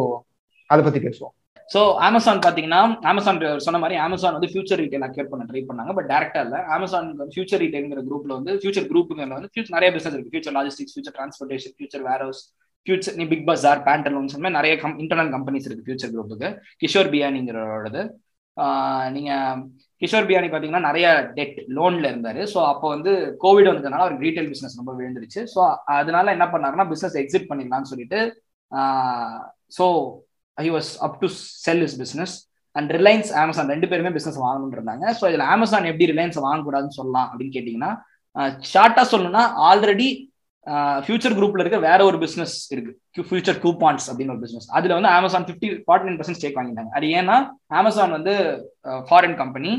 அதை 0.69 0.81
பத்தி 0.85 0.99
பேசுவோம். 1.07 1.33
ஸோ 1.73 1.79
அமேசான் 2.07 2.41
பார்த்தீங்கன்னா 2.43 2.81
அமேசான் 3.11 3.39
சொன்ன 3.65 3.79
மாதிரி 3.83 3.95
அமேசான் 4.03 4.35
வந்து 4.35 4.49
ஃபியூச்சர் 4.51 4.79
ரீட்டைல் 4.81 5.05
அக்யூர் 5.07 5.31
பண்ண 5.31 5.45
ட்ரை 5.49 5.61
பண்ணாங்க 5.69 5.93
பட் 5.97 6.09
டேரக்டா 6.11 6.41
இல்லை. 6.45 6.59
அமேசான் 6.75 7.09
ஃபியூச்சர் 7.33 7.61
ரீட்டைல்ங்கிற 7.63 8.03
குரூப்ல 8.09 8.31
வந்து 8.39 8.53
ஃபியூச்சர் 8.61 8.87
குரூப்புங்கிற 8.91 9.33
வந்து 9.39 9.51
ஃபியூச்சர் 9.53 9.75
நிறைய 9.77 9.89
பிசினஸ் 9.95 10.15
இருக்கு. 10.15 10.31
Future 10.33 10.55
logistics 10.59 10.93
Future 10.95 11.15
transportation 11.17 11.75
Future 11.77 12.05
warehouse 12.25 12.41
future 12.87 13.17
நீ 13.19 13.25
பிக் 13.31 13.47
பஸார் 13.49 13.81
பேண்டலோன்ஸ் 13.87 14.33
அந்த 14.35 14.43
மாதிரி 14.43 14.57
நிறைய 14.59 14.75
கம் 14.83 14.95
இன்டர்னல் 15.03 15.31
கம்பெனிஸ் 15.35 15.67
இருக்கு 15.67 15.85
ஃபியூச்சர் 15.87 16.13
குரூப்புக்கு 16.13 16.49
கிஷோர் 16.83 17.09
பியானிங்கிறோடது 17.15 18.03
நீங்க 19.15 19.31
கிஷோர் 20.01 20.27
பியானி 20.29 20.47
பாத்தீங்கன்னா 20.51 20.87
நிறைய 20.89 21.07
டெட் 21.37 21.57
லோன்ல 21.77 22.05
இருந்தாரு. 22.11 22.41
ஸோ 22.53 22.59
அப்போ 22.71 22.87
வந்து 22.95 23.11
கோவிட் 23.43 23.69
வந்ததுனால 23.71 24.05
அவருக்கு 24.05 24.25
ரீட்டைல் 24.27 24.49
பிசினஸ் 24.53 24.79
ரொம்ப 24.79 24.93
விழுந்துருச்சு. 24.99 25.41
ஸோ 25.53 25.59
அதனால 25.97 26.31
என்ன 26.37 26.45
பண்ணாருன்னா 26.53 26.85
பிசினஸ் 26.93 27.17
எக்ஸிட் 27.23 27.49
பண்ணிடலாம்னு 27.51 27.91
சொல்லிட்டு 27.91 28.21
so 29.77 29.85
I 30.63 30.67
was 30.75 30.91
up 31.07 31.17
to 31.23 31.29
sell 31.65 31.83
his 31.87 31.97
business 32.03 32.35
and 32.75 32.91
Reliance 32.97 33.29
Amazon 33.41 33.71
ரெண்டு 33.73 33.89
பேருமே 33.91 34.13
பிசினஸ் 34.17 34.39
வாங்கணும்னு 34.45 34.77
இருந்தாங்க 34.77 35.05
ஸோ 35.19 35.25
இதில் 35.31 35.45
அமேசான் 35.55 35.89
எப்படி 35.91 36.07
ரிலையன்ஸ் 36.13 36.39
வாங்கக்கூடாதுன்னு 36.47 36.97
சொல்லலாம் 37.01 37.27
அப்படின்னு 37.31 37.55
கேட்டிங்கன்னா 37.57 37.91
ஷார்ட்டாக 38.73 39.05
சொல்லணும்னா 39.11 39.43
ஆல்ரெடி 39.69 40.09
ஃபியூச்சர் 41.05 41.35
குரூப்ல 41.35 41.61
இருக்க 41.63 41.77
வேற 41.85 41.99
ஒரு 42.07 42.17
பிசினஸ் 42.23 42.55
இருக்கு. 42.73 42.91
ஃபியூச்சர் 43.27 43.59
கூப்பான்ஸ் 43.65 44.05
அப்படின்னு 44.09 44.33
ஒரு 44.33 44.41
பிசினஸ் 44.45 44.67
அதுல 44.77 44.95
வந்து 44.97 45.11
Amazon 45.17 45.45
fifty 45.47 45.67
forty 45.85 46.07
nine 46.07 46.17
percent 46.19 46.39
stake 46.39 46.57
வாங்கிட்டாங்க. 46.59 46.91
அது 46.97 47.05
ஏன்னா 47.19 47.35
அமேசான் 47.81 48.15
வந்து 48.17 48.33
ஃபாரின் 49.09 49.37
கம்பெனி 49.41 49.71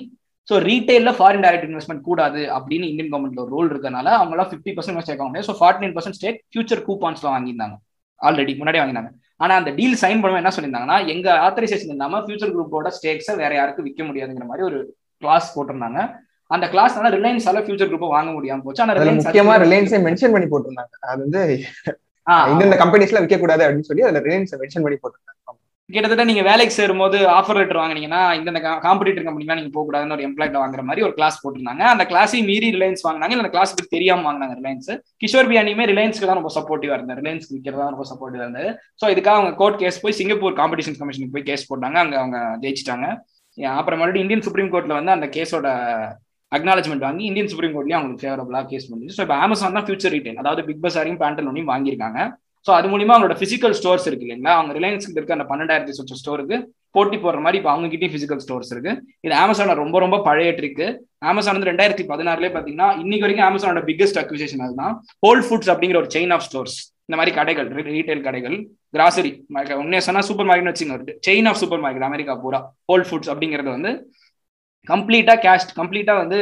ஸோ 0.48 0.56
ரீட்டைல 0.68 1.10
ஃபாரின் 1.18 1.44
டைரக்ட் 1.46 1.68
இன்வெஸ்ட்மெண்ட் 1.68 2.06
கூடாது 2.08 2.42
அப்படின்னு 2.58 2.88
இந்தியன் 2.90 3.10
கவர்மெண்ட்ல 3.12 3.42
ஒரு 3.44 3.52
ரூல் 3.56 3.70
இருக்கனால 3.72 4.08
அவங்களாம் 4.20 4.50
ஃபிஃப்டி 4.52 4.72
பர்சன்ட் 4.76 5.04
ஸ்டேக் 5.06 5.20
வாங்க 5.22 5.30
முடியாது. 5.32 5.50
So 5.50 5.56
forty 5.60 5.84
nine 5.84 5.94
percent 5.96 6.18
stake 6.18 6.38
Future 6.52 6.82
கூப்பான்ஸ்ல 6.88 7.28
வாங்கியிருந்தாங்க. 7.34 7.76
ஆல்ரெடி 8.20 8.54
முன்னாடியே 8.60 8.82
வாங்கினாங்க. 8.84 9.10
ஆனா 9.42 9.54
அந்த 9.60 9.70
டீல் 9.78 10.00
சைன் 10.00 10.20
பண்ணுவோம் 10.22 10.40
என்ன 10.42 10.52
சொல்லியிருந்தாங்கன்னா 10.56 10.96
எங்க 11.14 11.28
ஆத்தரைசேஷன் 11.46 11.92
இல்லாம 11.94 12.20
ஃபியூச்சர் 12.24 12.52
குரூப்போட 12.54 12.88
ஸ்டேக்ஸை 12.96 13.34
வேற 13.42 13.52
யாருக்கும் 13.58 13.86
விற்க 13.88 14.02
முடியாதுங்கிற 14.08 14.46
மாதிரி 14.50 14.66
ஒரு 14.70 14.78
கிளாஸ் 15.22 15.46
போட்டிருந்தாங்க. 15.56 16.00
அந்த 16.54 16.66
கிளாஸ்னால 16.72 17.08
ரிலையன்ஸால 17.16 17.62
ஃபியூச்சர் 17.64 17.90
குரூப் 17.92 18.16
வாங்க 18.16 18.30
முடியாம 18.36 18.62
போச்சு. 18.66 18.82
ஆனா 18.84 18.94
அதுல 18.94 19.14
முக்கியமா 19.18 19.54
ரிலையன்ஸை 19.64 20.00
மென்ஷன் 20.06 20.34
பண்ணி 20.34 20.48
போட்டிருந்தாங்க. 20.52 20.94
அது 21.10 21.20
வந்து 21.24 21.42
இந்தந்த 22.52 22.76
கம்பெனிஸ்ல 22.82 23.22
விற்க 23.24 23.38
கூடாது 23.42 23.64
அப்படின்னு 23.64 23.88
சொல்லி 23.90 24.06
அதுல 24.08 24.22
ரிலையன்ஸ் 24.26 24.54
மென்ஷன் 24.62 24.84
பண்ணி 24.86 24.98
போட்டிருந்தாங்க. 25.02 25.57
கிட்டத்தட்ட 25.94 26.24
நீங்க 26.28 26.42
வேலைக்கு 26.48 26.72
சேரும் 26.76 26.98
போது 27.02 27.18
ஆஃபர் 27.36 27.58
லெட்டர் 27.58 27.78
வாங்கினீங்கன்னா 27.80 28.22
இந்த 28.38 28.60
காம்படிட்டர் 28.86 29.24
கம்பெனிலாம் 29.26 29.58
நீங்க 29.60 29.70
போக 29.76 29.84
கூடாதுன்னு 29.86 30.14
ஒரு 30.16 30.24
எம்ப்ளாய்ட்ட 30.26 30.58
வாங்குற 30.62 30.82
மாதிரி 30.88 31.04
ஒரு 31.06 31.14
கிளாஸ் 31.18 31.38
போட்டிருந்தாங்க. 31.42 31.84
அந்த 31.92 32.04
கிளாஸையும் 32.10 32.48
மீறி 32.50 32.68
ரிலையன்ஸ் 32.74 33.04
வாங்கினாங்க. 33.06 33.38
அந்த 33.42 33.52
கிளாஸ் 33.54 33.72
பத்தி 33.76 33.90
தெரியாம 33.96 34.24
வாங்கினாங்க 34.28 34.54
ரிலையன்ஸ் 34.60 34.90
கிஷோர் 35.22 35.48
பியானியுமே 35.52 35.84
ரிலையன்ஸ்க்கு 35.92 36.28
தான் 36.30 36.38
ரொம்ப 36.40 36.50
சப்போர்ட்டிவா 36.56 36.96
இருந்தார். 36.98 37.20
ரிலையன்ஸ் 37.22 37.46
விற்கிறதா 37.52 37.86
ரொம்ப 37.94 38.06
சப்போர்ட்டிவா 38.10 38.44
இருந்தது 38.46 38.70
ஸோ 39.02 39.08
இதுக்காக 39.14 39.36
அவங்க 39.40 39.52
கோர்ட் 39.60 39.78
கேஸ் 39.82 40.00
போய் 40.02 40.16
சிங்கப்பூர் 40.18 40.58
காம்படிஷன் 40.60 40.98
கமிஷனுக்கு 40.98 41.36
போய் 41.36 41.46
கேஸ் 41.50 41.64
போட்டாங்க. 41.70 41.98
அங்க 42.04 42.16
அவங்க 42.22 42.40
ஜெயிச்சிட்டாங்க. 42.64 43.06
அப்புறம் 43.80 44.00
மறுபடியும் 44.02 44.26
இந்தியன் 44.26 44.44
சுப்ரீம் 44.48 44.70
கோர்ட்ல 44.74 44.98
வந்து 44.98 45.14
அந்த 45.16 45.28
கேஸோட 45.36 45.68
அக்னாலஜ்மெண்ட் 46.52 47.06
வாங்கி 47.06 47.24
இந்தியன் 47.30 47.50
சுப்ரீம் 47.52 47.74
கோர்ட்லயும் 47.76 48.00
அவங்களுக்கு 48.00 48.24
ஃபேவரபிளா 48.24 48.60
கேஸ் 48.72 48.86
பண்ணுச்சு 48.90 49.16
ஸோ 49.16 49.22
இப்போ 49.26 49.38
அமேசான் 49.46 49.78
தான் 49.78 49.86
ஃபியூச்சர் 49.88 50.14
ரீட்டைல் 50.16 50.38
அதாவது 50.42 50.62
பிக் 50.68 50.84
பஸாரையும் 50.84 51.18
பேண்டலோனையும் 51.24 51.72
வாங்கியிருக்காங்க. 51.72 52.20
ஸோ 52.68 52.72
அது 52.78 52.86
மூலியமா 52.92 53.14
அவங்களோட 53.14 53.36
பிசிக்கல் 53.42 53.74
ஸ்டோர்ஸ் 53.78 54.06
இருக்கு 54.08 54.26
இல்லைங்களா? 54.26 54.54
அவங்க 54.58 54.72
ரிலையன்ஸ் 54.78 55.06
இருக்க 55.16 55.36
அந்த 55.36 55.46
பன்னெண்டாயிரத்தி 55.50 55.94
சொச்ச 55.98 56.16
ஸ்டோருக்கு 56.20 56.56
போட்டி 56.96 57.16
போடுற 57.22 57.40
மாதிரி 57.44 57.58
இப்போ 57.60 57.70
அவங்க 57.72 57.88
கிட்டயும் 57.92 58.14
பிசிக்கல் 58.16 58.42
ஸ்டோர்ஸ் 58.44 58.70
இருக்கு. 58.74 58.92
இது 59.26 59.34
அமேசானோட 59.44 59.76
ரொம்ப 59.84 59.96
ரொம்ப 60.04 60.16
பழைய 60.28 60.50
ட்ரிக்கு 60.58 60.86
அமேசான் 61.30 61.56
வந்து 61.56 61.70
ரெண்டாயிரத்தி 61.70 62.04
பதினாறுலேயே 62.12 62.52
பார்த்தீங்கன்னா 62.54 62.88
இன்னைக்கு 63.02 63.24
வரைக்கும் 63.26 63.48
அமேசானோட 63.48 63.82
பிக்கஸ்ட் 63.88 64.20
அக்விசேஷன் 64.22 64.64
அதுதான். 64.66 64.94
ஹோல் 65.26 65.42
ஃபுட்ஸ் 65.46 65.70
அப்படிங்கிற 65.72 66.00
ஒரு 66.02 66.10
செயின் 66.16 66.34
ஆஃப் 66.36 66.46
ஸ்டோர்ஸ் 66.48 66.76
இந்த 67.08 67.18
மாதிரி 67.18 67.32
கடைகள் 67.38 67.68
ரீட்டைல் 67.94 68.24
கடைகள் 68.26 68.56
கிராசரி 68.96 69.32
உன்னே 69.82 70.00
சொன்னா 70.06 70.22
சூப்பர் 70.28 70.48
மார்க்கெட் 70.48 70.70
வச்சுங்க 70.72 70.96
chain 71.28 71.48
of 71.50 71.60
super 71.62 71.82
market 71.84 72.08
America 72.10 72.34
பூரா. 72.44 72.60
ஹோல் 72.90 73.06
ஃபுட்ஸ் 73.08 73.30
அப்படிங்கிறது 73.34 73.70
வந்து 73.76 73.92
கம்ப்ளீட்டா 74.88 75.36
கேஷ் 75.46 75.66
கம்ப்ளீட்டா 75.80 76.16
வந்து 76.22 76.40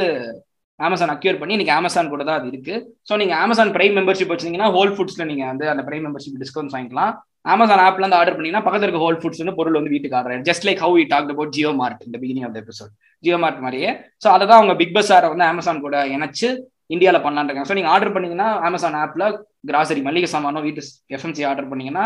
அமேசான் 0.80 1.12
அக்யூர் 1.12 1.38
பண்ணி 1.40 1.54
இன்னைக்கு 1.56 1.74
அமேசான் 1.78 2.10
கூட 2.12 2.22
தான் 2.28 2.38
அது 2.38 2.48
இருக்கு. 2.52 2.74
ஸோ 3.08 3.16
நீங்க 3.20 3.34
அமேசான் 3.44 3.70
பிரைம் 3.76 3.94
மெம்பர்ஷிப் 3.98 4.32
வச்சிருந்தீங்கன்னா 4.32 4.70
ஹோல் 4.76 4.92
ஃபுட்ஸ்ல 4.96 5.24
நீங்க 5.30 5.44
வந்து 5.50 5.66
அந்த 5.72 5.82
பிரைம் 5.88 6.04
மெம்பர்ஷிப் 6.06 6.36
டிஸ்கவுண்ட் 6.42 6.74
வாங்கிக்கலாம். 6.76 7.12
அமேசான் 7.54 7.82
ஆப்ல 7.86 8.02
இருந்து 8.02 8.18
ஆர்டர் 8.20 8.36
பண்ணீங்கன்னா 8.36 8.64
பக்கத்துல 8.66 8.86
இருக்க 8.88 9.02
ஹோல் 9.04 9.18
ஃபுட்ஸ் 9.22 9.40
வந்து 9.42 9.54
பொருள் 9.58 9.78
வந்து 9.78 9.92
வீட்டுக்கு 9.94 10.16
order 10.20 10.46
just 10.48 10.64
like 10.68 10.80
how 10.84 10.96
we 11.02 11.04
talk 11.12 11.30
about 11.34 11.52
Jio 11.56 11.70
Mart 11.80 12.02
இந்த 12.08 12.16
beginning 12.22 12.46
of 12.48 12.56
episode 12.62 12.92
Jio 13.24 13.36
Mart 13.44 13.60
மாதிரியே. 13.66 13.90
ஸோ 14.24 14.28
அதை 14.34 14.44
தான் 14.50 14.58
அவங்க 14.60 14.74
பிக் 14.80 14.94
பஸாரை 14.96 15.28
வந்து 15.34 15.46
அமேசான் 15.52 15.84
கூட 15.86 15.96
இணைச்சு 16.16 16.48
இந்தியாவில் 16.94 17.24
பண்ணலான் 17.26 17.48
இருக்காங்க. 17.48 17.70
ஸோ 17.70 17.76
நீங்க 17.78 17.90
ஆர்டர் 17.94 18.14
பண்ணீங்கன்னா 18.16 18.48
அமேசான் 18.68 18.98
ஆப்ல 19.04 19.24
கிராசரி 19.70 20.02
மளிகை 20.08 20.28
சாமானோ 20.34 20.60
வீட்டு 20.66 20.82
எஃப்எம்சி 21.16 21.44
ஆர்டர் 21.50 21.70
பண்ணீங்கன்னா 21.72 22.04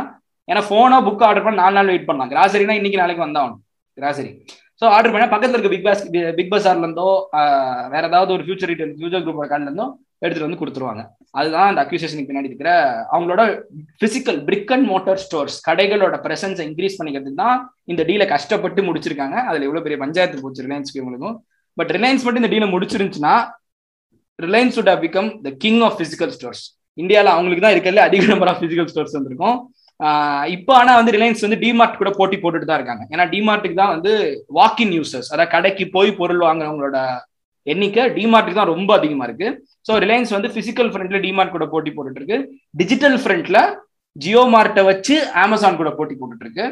ஏன்னா 0.49 0.63
போனோ 0.73 0.99
புக் 1.09 1.25
ஆர்டர் 1.29 1.47
பண்ண 1.47 1.63
நாலு 1.63 1.77
நாள் 1.79 1.91
வெயிட் 1.93 2.09
பண்ணலாம். 2.09 2.31
கிராசரினா 2.35 2.77
இன்னைக்கு 2.79 3.01
நாளைக்கு 3.03 3.27
வந்தாகணும் 3.27 3.61
கிராசரி 3.97 4.31
ஸோ 4.81 4.87
ஆர்டர் 4.97 5.13
பண்ணால் 5.15 5.33
பக்கத்தில் 5.33 5.57
இருக்க 5.57 5.73
பிக் 5.75 5.87
பாஸ் 5.89 6.03
பிக் 6.39 6.53
பஸார்ல 6.53 6.87
இருந்தோ 6.87 7.09
வேற 7.95 8.03
ஏதாவது 8.11 8.31
ஒரு 8.37 8.45
ஃபியூச்சர் 8.45 8.71
ரீட்டைல் 8.71 8.95
ஃபியூச்சர் 9.01 9.25
குரூப் 9.27 9.41
கார்டுல 9.51 9.69
இருந்தோ 9.71 9.87
எடுத்துட்டு 10.23 10.47
வந்து 10.47 10.61
கொடுத்துருவாங்க. 10.61 11.03
அதுதான் 11.39 11.69
அந்த 11.71 11.81
அக்யூசேஷனுக்கு 11.85 12.31
பின்னாடி 12.31 12.51
இருக்கிற 12.51 12.71
அவங்களோட 13.15 13.43
physical 14.03 14.39
brick 14.49 14.73
and 14.75 14.87
mortar 14.93 15.21
stores 15.25 15.57
கடைகளோட 15.69 16.17
பிரசன்ஸை 16.27 16.65
இன்க்ரீஸ் 16.69 16.99
பண்ணிக்கிறதுக்கு 16.99 17.43
தான் 17.45 17.59
இந்த 17.93 18.03
டீலை 18.09 18.27
கஷ்டப்பட்டு 18.35 18.81
முடிச்சிருக்காங்க. 18.89 19.37
அதுல 19.49 19.67
எவ்வளோ 19.69 19.83
பெரிய 19.87 19.99
பஞ்சாயத்து 20.05 20.45
போச்சு 20.45 20.67
ரிலையன்ஸ்க்கு 20.67 21.01
இவங்களுக்கும். 21.03 21.37
பட் 21.77 21.93
ரிலையன்ஸ் 21.97 22.25
மட்டும் 22.25 22.43
இந்த 22.45 22.53
டீலை 22.55 22.69
முடிச்சிருந்துச்சுன்னா 22.75 23.35
Reliance 24.39 24.79
would 24.83 24.91
have 24.93 25.03
become 25.07 25.31
the 25.47 25.53
king 25.65 25.81
of 25.89 25.99
physical 26.03 26.35
stores 26.37 26.65
இந்தியாவில் 27.03 27.35
அவங்களுக்கு 27.35 27.65
தான் 27.67 27.75
இருக்கிறதுல 27.77 28.05
அதிக 28.09 28.27
நம்பர் 28.33 28.51
ஆஃப் 28.53 28.63
பிசிக்கல் 28.65 28.91
ஸ்டோர்ஸ் 28.93 29.17
வந்திருக்கும். 29.19 29.57
இப்போ 30.57 30.73
ஆனா 30.81 30.93
வந்து 30.99 31.15
ரிலையன்ஸ் 31.17 31.45
வந்து 31.47 31.59
டிமார்ட் 31.65 31.99
கூட 32.01 32.11
போட்டி 32.19 32.37
போட்டுட்டு 32.43 32.69
தான் 32.69 32.81
இருக்காங்க. 32.81 33.05
ஏன்னா 33.15 33.25
டிமார்ட்டுக்கு 33.35 33.81
தான் 33.83 33.95
வந்து 33.95 34.13
வாக்கின் 34.59 34.95
யூசர்ஸ் 34.99 35.31
அதாவது 35.33 35.53
கடைக்கு 35.55 35.85
போய் 35.97 36.11
பொருள் 36.21 36.47
வாங்குறவங்களோட 36.47 36.99
எண்ணிக்கை 37.67 38.05
டிமார்ட்டுக்கு 38.19 38.61
தான் 38.61 38.73
ரொம்ப 38.75 38.91
அதிகமா 38.99 39.25
இருக்கு. 39.29 39.49
ஸோ 39.89 39.99
ரிலையன்ஸ் 40.05 40.37
வந்து 40.37 40.51
பிசிக்கல் 40.59 40.91
ஃப்ரண்ட்ல 40.93 41.21
டிமார்ட் 41.27 41.55
கூட 41.57 41.67
போட்டி 41.75 41.91
போட்டுட்டு 41.97 42.21
இருக்கு. 42.23 42.39
டிஜிட்டல் 42.81 43.19
ஃப்ரண்ட்ல 43.25 43.59
ஜியோ 44.17 44.45
மார்ட்டை 44.55 44.85
வச்சு 44.91 45.17
அமேசான் 45.43 45.81
கூட 45.81 45.91
போட்டி 45.99 46.15
போட்டுட்டு 46.21 46.47
இருக்கு 46.47 46.65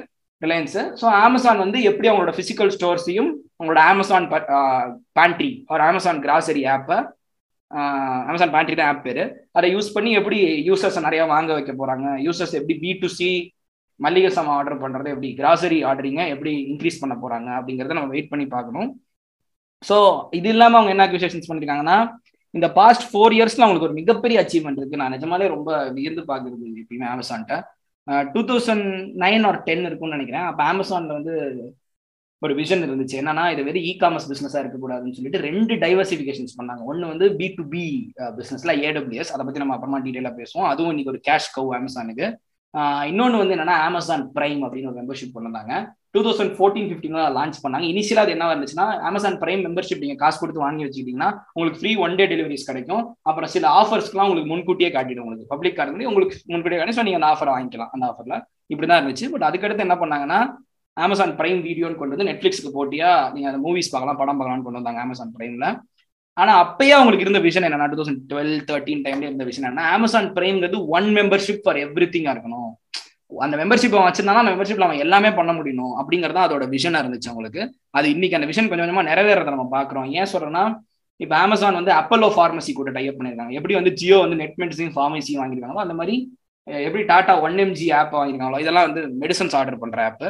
ரிலையன்ஸ் 0.43 0.79
ஸோ 1.01 1.07
அமேசான் 1.27 1.63
வந்து 1.65 1.79
எப்படி 1.91 2.09
அவங்களோட 2.09 2.33
பிசிக்கல் 2.41 2.73
ஸ்டோர்ஸையும் 2.75 3.31
அவங்களோட 3.59 3.81
அமேசான் 3.93 4.27
பேண்ட்ரி 5.19 5.51
ஒரு 5.75 5.83
அமேசான் 5.89 6.21
கிராசரி 6.25 6.63
ஆப்பை 6.75 6.99
அமேசான் 8.29 8.53
பேண்ட்ரி 8.55 8.75
தான் 8.77 8.91
ஆப் 8.93 9.05
பேரு. 9.07 9.25
அதை 9.59 9.69
யூஸ் 9.75 9.95
பண்ணி 9.97 10.11
எப்படி 10.21 10.39
யூசர்ஸ் 10.69 10.99
நிறைய 11.07 11.23
வாங்க 11.33 11.51
வைக்க 11.57 11.73
போறாங்க? 11.81 12.07
யூசர்ஸ் 12.27 12.55
எப்படி 12.61 12.77
பி 12.85 12.93
டு 13.03 13.09
சி 13.19 13.29
மல்லிகை 14.05 14.31
சாமான் 14.37 14.57
ஆர்டர் 14.59 14.83
பண்றது 14.85 15.13
எப்படி 15.15 15.29
கிராசரி 15.41 15.79
ஆர்டரிங்க 15.91 16.23
எப்படி 16.35 16.53
இன்க்ரீஸ் 16.73 17.01
பண்ண 17.03 17.15
போறாங்க 17.23 17.49
அப்படிங்கறத 17.59 17.97
நம்ம 17.99 18.13
வெயிட் 18.15 18.33
பண்ணி 18.33 18.47
பார்க்கணும். 18.57 18.91
ஸோ 19.89 19.97
இது 20.39 20.49
இல்லாம 20.55 20.77
அவங்க 20.79 20.93
என்ன 20.95 21.07
அக்யூசேஷன்ஸ் 21.09 21.49
பண்ணிருக்காங்கன்னா 21.49 21.99
இந்த 22.57 22.67
பாஸ்ட் 22.79 23.09
ஃபோர் 23.09 23.35
இயர்ஸ்ல 23.37 23.65
அவங்களுக்கு 23.65 23.89
ஒரு 23.89 23.99
மிகப்பெரிய 23.99 24.37
அச்சீவ்மெண்ட் 24.43 24.81
இருக்கு. 24.81 25.01
நான் 25.01 25.15
நிஜமாலே 25.17 25.49
ரொம்ப 25.57 25.71
வியந்து 25.97 26.23
பாக்குறது 26.31 26.67
எப்பயுமே 26.83 27.09
அமேசான்ட்ட 27.15 27.57
two 28.35 28.41
thousand 28.51 28.87
nine 29.25 29.45
or 29.49 29.59
ten 29.69 29.87
இருக்கும்னு 29.89 30.17
நினைக்கிறேன். 30.17 30.47
அப்போ 30.51 30.63
அமேசான்ல 30.73 31.17
வந்து 31.19 31.35
ஒரு 32.43 32.53
விஷன் 32.59 32.85
இருந்துச்சு. 32.87 33.17
என்னன்னா 33.21 33.45
இது 33.53 33.63
வந்து 33.69 33.85
இ 33.91 33.93
காமர்ஸ் 34.03 34.29
பிசினஸா 34.33 34.59
இருக்கக்கூடாதுன்னு 34.63 35.17
சொல்லிட்டு 35.19 35.45
ரெண்டு 35.49 35.75
டைவர்சிபிகேஷன்ஸ் 35.85 36.59
பண்ணாங்க. 36.59 36.83
ஒன்னு 36.91 37.13
வந்து 37.13 37.29
பி 37.39 37.47
டு 37.57 37.65
பி 37.73 37.85
பிசினஸ்ல 38.41 38.75
ஏடபிள்யூஎஸ் 38.89 39.33
அதை 39.37 39.45
பத்தி 39.47 39.63
நம்ம 39.63 39.77
அப்புறமா 39.77 40.01
டீடைலா 40.05 40.33
பேசுவோம். 40.43 40.69
அதுவும் 40.73 40.93
இன்னைக்கு 40.95 41.15
ஒரு 41.15 41.23
கேஷ் 41.31 41.55
கவ் 41.57 41.73
அமேசானுக்கு 41.79 42.29
இன்னொன்னு 43.11 43.39
வந்து 43.41 43.55
என்னன்னா 43.55 43.77
அமேசான் 43.89 44.25
பிரைம் 44.35 44.61
அப்படின்னு 44.65 44.91
ஒரு 44.91 44.99
மெம்பர்ஷிப் 45.01 45.37
கொண்டாங்க 45.37 45.75
two 46.15 46.21
thousand 46.27 46.53
fourteen 46.57 46.89
fifteen 46.89 47.17
launch 47.37 47.59
பண்ணாங்க. 47.63 47.87
இனிஷியலா 47.93 48.23
அது 48.25 48.35
என்ன 48.35 48.49
இருந்துச்சுன்னா 48.55 48.87
அமேசான் 49.09 49.39
பிரைம் 49.43 49.63
மெம்பர்ஷிப் 49.67 50.03
நீங்க 50.05 50.17
காசு 50.23 50.39
கொடுத்து 50.43 50.65
வாங்கி 50.65 50.85
வச்சுக்கிட்டீங்கன்னா 50.87 51.31
உங்களுக்கு 51.55 51.81
ஃப்ரீ 51.81 51.93
ஒன் 52.05 52.17
டே 52.21 52.27
டெலிவரிஸ் 52.33 52.69
கிடைக்கும். 52.71 53.03
அப்புறம் 53.31 53.53
சில 53.55 53.67
ஆஃபர்ஸ்க்குலாம் 53.81 54.29
உங்களுக்கு 54.29 54.53
முன்கூட்டியே 54.55 54.91
காட்டிடும் 54.97 55.25
உங்களுக்கு. 55.27 55.51
பப்ளிக் 55.55 55.77
கார்டு 55.79 56.09
உங்களுக்கு 56.11 56.39
முன்கூட்டியே 56.53 56.81
காட்டி 56.81 56.97
ஸோ 56.99 57.05
நீங்க 57.09 57.21
அந்த 57.21 57.31
ஆஃபர் 57.33 57.53
வாங்கிக்கலாம். 57.55 57.93
அந்த 57.97 58.07
ஆஃபர்ல 58.11 58.37
இப்படிதான் 58.75 59.01
இருந்துச்சு. 59.01 59.29
பட் 59.35 59.47
அதுக்கடுத்து 59.51 59.87
என்ன 59.89 59.99
பண்ணாங்கன்னா 60.05 60.41
அமேசான் 61.05 61.33
பிரைம் 61.39 61.61
வீடியோன்னு 61.67 61.99
கொண்டு 62.01 62.15
வந்து 62.15 62.29
நெட்ஃபிளிக்ஸ்க்கு 62.31 62.71
போட்டியா? 62.77 63.11
நீங்க 63.35 63.47
அந்த 63.51 63.61
மூவிஸ் 63.67 63.93
பார்க்கலாம் 63.93 64.21
படம் 64.21 64.39
பார்க்கலாம்னு 64.39 64.67
கொண்டு 64.67 64.81
வந்தாங்க 64.81 65.01
அமேசான் 65.05 65.33
பிரைம்ல 65.37 65.67
ஆனா 66.37 66.53
அப்பயே 66.65 66.93
அவங்களுக்கு 66.97 67.25
இருந்த 67.27 67.41
விஷன் 67.47 67.67
என்ன 67.69 67.87
டூ 67.93 67.97
தௌசண்ட் 68.01 68.21
டுவெல் 68.33 68.53
தேர்ட்டின் 68.69 69.03
டைம்ல 69.07 69.29
இருந்த 69.29 69.45
விஷன் 69.49 69.69
என்ன 69.71 69.87
அமேசான் 69.97 70.29
பிரைம்ங்கிறது 70.37 70.79
ஒன் 70.97 71.09
மெம்பர்ஷிப் 71.19 71.63
ஃபார் 71.63 71.79
எவ்ரி 71.85 72.07
திங்கா 72.15 72.33
இருக்கணும். 72.35 72.69
அந்த 73.47 73.55
மெம்பர்ஷிப் 73.61 73.95
அவன் 73.97 74.09
வச்சிருந்தாலும் 74.09 74.43
அந்த 74.43 74.53
மெம்பர்ஷிப்ல 74.53 74.87
அவன் 74.89 75.03
எல்லாமே 75.05 75.31
பண்ண 75.39 75.53
முடியும் 75.57 75.95
அப்படிங்கறத 76.01 76.41
அதோட 76.47 76.67
விஷனா 76.75 77.01
இருந்துச்சு 77.03 77.31
அவங்களுக்கு. 77.33 77.63
அது 77.99 78.07
இன்னைக்கு 78.15 78.39
அந்த 78.39 78.49
விஷன் 78.51 78.69
கொஞ்சம் 78.71 78.87
கொஞ்சமா 78.87 79.05
நிறைவேறத 79.11 79.55
நம்ம 79.55 79.67
பாக்குறோம் 79.77 80.07
ஏன் 80.19 80.31
சொல்றேன்னா 80.33 80.65
இப்ப 81.21 81.35
அமேசான் 81.45 81.79
வந்து 81.81 81.93
அப்பல்லோ 82.01 82.29
ஃபார்மசி 82.35 82.73
கூட 82.75 82.91
டைப் 82.97 83.17
பண்ணிருக்காங்க 83.19 83.55
எப்படி 83.59 83.75
வந்து 83.79 83.93
ஜியோ 84.01 84.19
வந்து 84.25 84.39
நெட் 84.43 84.59
மெடிசின் 84.63 84.93
ஃபார்மசியும் 84.97 85.41
வாங்கிருக்காங்களோ 85.43 85.83
அந்த 85.87 85.97
மாதிரி 86.01 86.15
எப்படி 86.87 87.03
டாடா 87.11 87.35
ஒன் 87.47 87.59
எம்ஜி 87.65 87.87
ஆப் 87.99 88.15
வாங்கிருக்காங்களோ 88.19 88.61
இதெல்லாம் 88.65 88.87
வந்து 88.89 89.03
மெடிசன்ஸ் 89.23 89.57
ஆர்டர் 89.61 89.83
பண்ற 89.85 90.01
ஆப் 90.11 90.25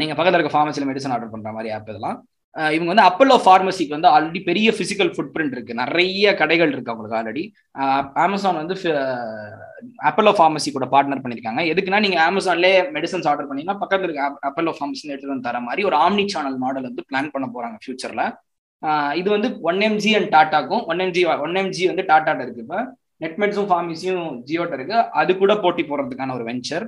நீங்கள் 0.00 0.16
பக்கத்தில் 0.18 0.40
இருக்க 0.40 0.56
ஃபார்மசியில் 0.56 0.88
மெடிசன் 0.90 1.14
ஆர்டர் 1.14 1.32
பண்ணுற 1.32 1.50
மாதிரி 1.56 1.70
ஆப் 1.76 1.90
இதெல்லாம். 1.92 2.18
இவங்க 2.74 2.88
வந்து 2.92 3.04
அப்பல்லோ 3.08 3.36
ஃபார்மசிக்கு 3.44 3.94
வந்து 3.96 4.08
ஆல்ரெடி 4.14 4.40
பெரிய 4.48 4.68
ஃபிசிக்கல் 4.76 5.10
ஃபுட் 5.14 5.30
பிரிண்ட் 5.34 5.54
இருக்கு. 5.56 5.74
நிறைய 5.82 6.34
கடைகள் 6.40 6.72
இருக்கு 6.74 6.92
அவங்களுக்கு 6.92 7.18
ஆல்ரெடி 7.18 7.42
அமேசான் 8.24 8.58
வந்து 8.62 8.74
அப்பல்லோ 10.08 10.32
ஃபார்மசி 10.38 10.70
கூட 10.76 10.86
பார்ட்னர் 10.94 11.22
பண்ணிருக்காங்க 11.24 11.62
எதுக்குன்னா 11.72 12.00
நீங்க 12.06 12.18
அமேசான்லேயே 12.30 12.80
மெடிசன்ஸ் 12.96 13.28
ஆர்டர் 13.30 13.48
பண்ணீங்கன்னா 13.48 13.80
பக்கத்தில் 13.82 14.08
இருக்க 14.08 14.48
அப்பல்லோ 14.50 14.74
ஃபார்மசி 14.78 15.12
எடுத்து 15.14 15.32
வந்து 15.32 15.48
தர 15.48 15.60
மாதிரி 15.68 15.84
ஒரு 15.90 15.98
ஆம்னி 16.04 16.24
சேனல் 16.34 16.58
மாடல் 16.64 16.88
வந்து 16.90 17.06
பிளான் 17.10 17.32
பண்ண 17.36 17.48
போறாங்க 17.56 17.78
ஃபியூச்சர்ல 17.84 18.24
இது 19.20 19.28
வந்து 19.36 19.48
ஒன் 19.70 19.80
எம்ஜி 19.88 20.12
அண்ட் 20.18 20.30
டாட்டாக்கும் 20.36 20.84
ஒன் 20.92 21.02
எம்ஜி 21.06 21.22
ஒன் 21.46 21.58
எம்ஜி 21.62 21.84
வந்து 21.90 22.04
டாட்டாட்ட 22.12 22.44
இருக்கு 22.46 22.64
இப்போ. 22.64 22.80
நெட்மெட்ஸும் 23.24 23.68
ஃபார்மசியும் 23.70 24.24
ஜியோட்ட 24.48 24.74
இருக்கு. 24.78 24.96
அது 25.20 25.32
கூட 25.42 25.52
போட்டி 25.64 25.82
போடுறதுக்கான 25.90 26.34
ஒரு 26.38 26.44
வெஞ்சர் 26.48 26.86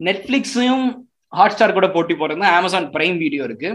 நெட்ஃப்ளிக்ஸையும் 0.00 0.86
ஹாட் 1.32 1.54
ஸ்டார் 1.54 1.76
கூட 1.78 1.88
போட்டி 1.96 2.14
போடுறது 2.20 2.48
அமேசான் 2.58 2.88
பிரைம் 2.94 3.18
வீடியோ 3.24 3.42
இருக்கு. 3.48 3.70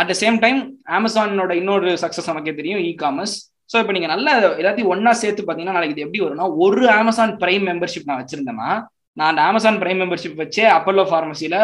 அட் 0.00 0.10
த 0.10 0.14
சேம் 0.22 0.36
டைம் 0.44 0.60
அமேசானோட 0.98 1.52
இன்னொரு 1.60 1.90
சக்சஸ் 2.04 2.30
நமக்கே 2.30 2.54
தெரியும் 2.60 2.82
இ 2.88 2.92
காமர்ஸ் 3.02 3.34
ஸோ 3.70 3.78
இப்போ 3.82 3.92
நீங்க 3.96 4.08
நல்ல 4.14 4.28
எல்லாத்தையும் 4.60 4.92
ஒன்னா 4.94 5.12
சேர்த்து 5.22 5.42
பார்த்தீங்கன்னா 5.42 5.76
நாளைக்கு 5.76 5.94
இது 5.96 6.06
எப்படி 6.06 6.22
வரும்னா 6.24 6.48
ஒரு 6.64 6.84
அமேசான் 7.00 7.32
பிரைம் 7.42 7.64
மெம்பர்ஷிப் 7.70 8.08
நான் 8.10 8.20
வச்சிருந்தேன்னா 8.22 8.70
நான் 9.16 9.30
அந்த 9.32 9.42
அமேசான் 9.50 9.78
பிரைம் 9.82 10.00
மெம்பர்ஷிப் 10.02 10.40
வச்சே 10.42 10.64
அப்பல்லோ 10.76 11.04
ஃபார்மசியில 11.10 11.56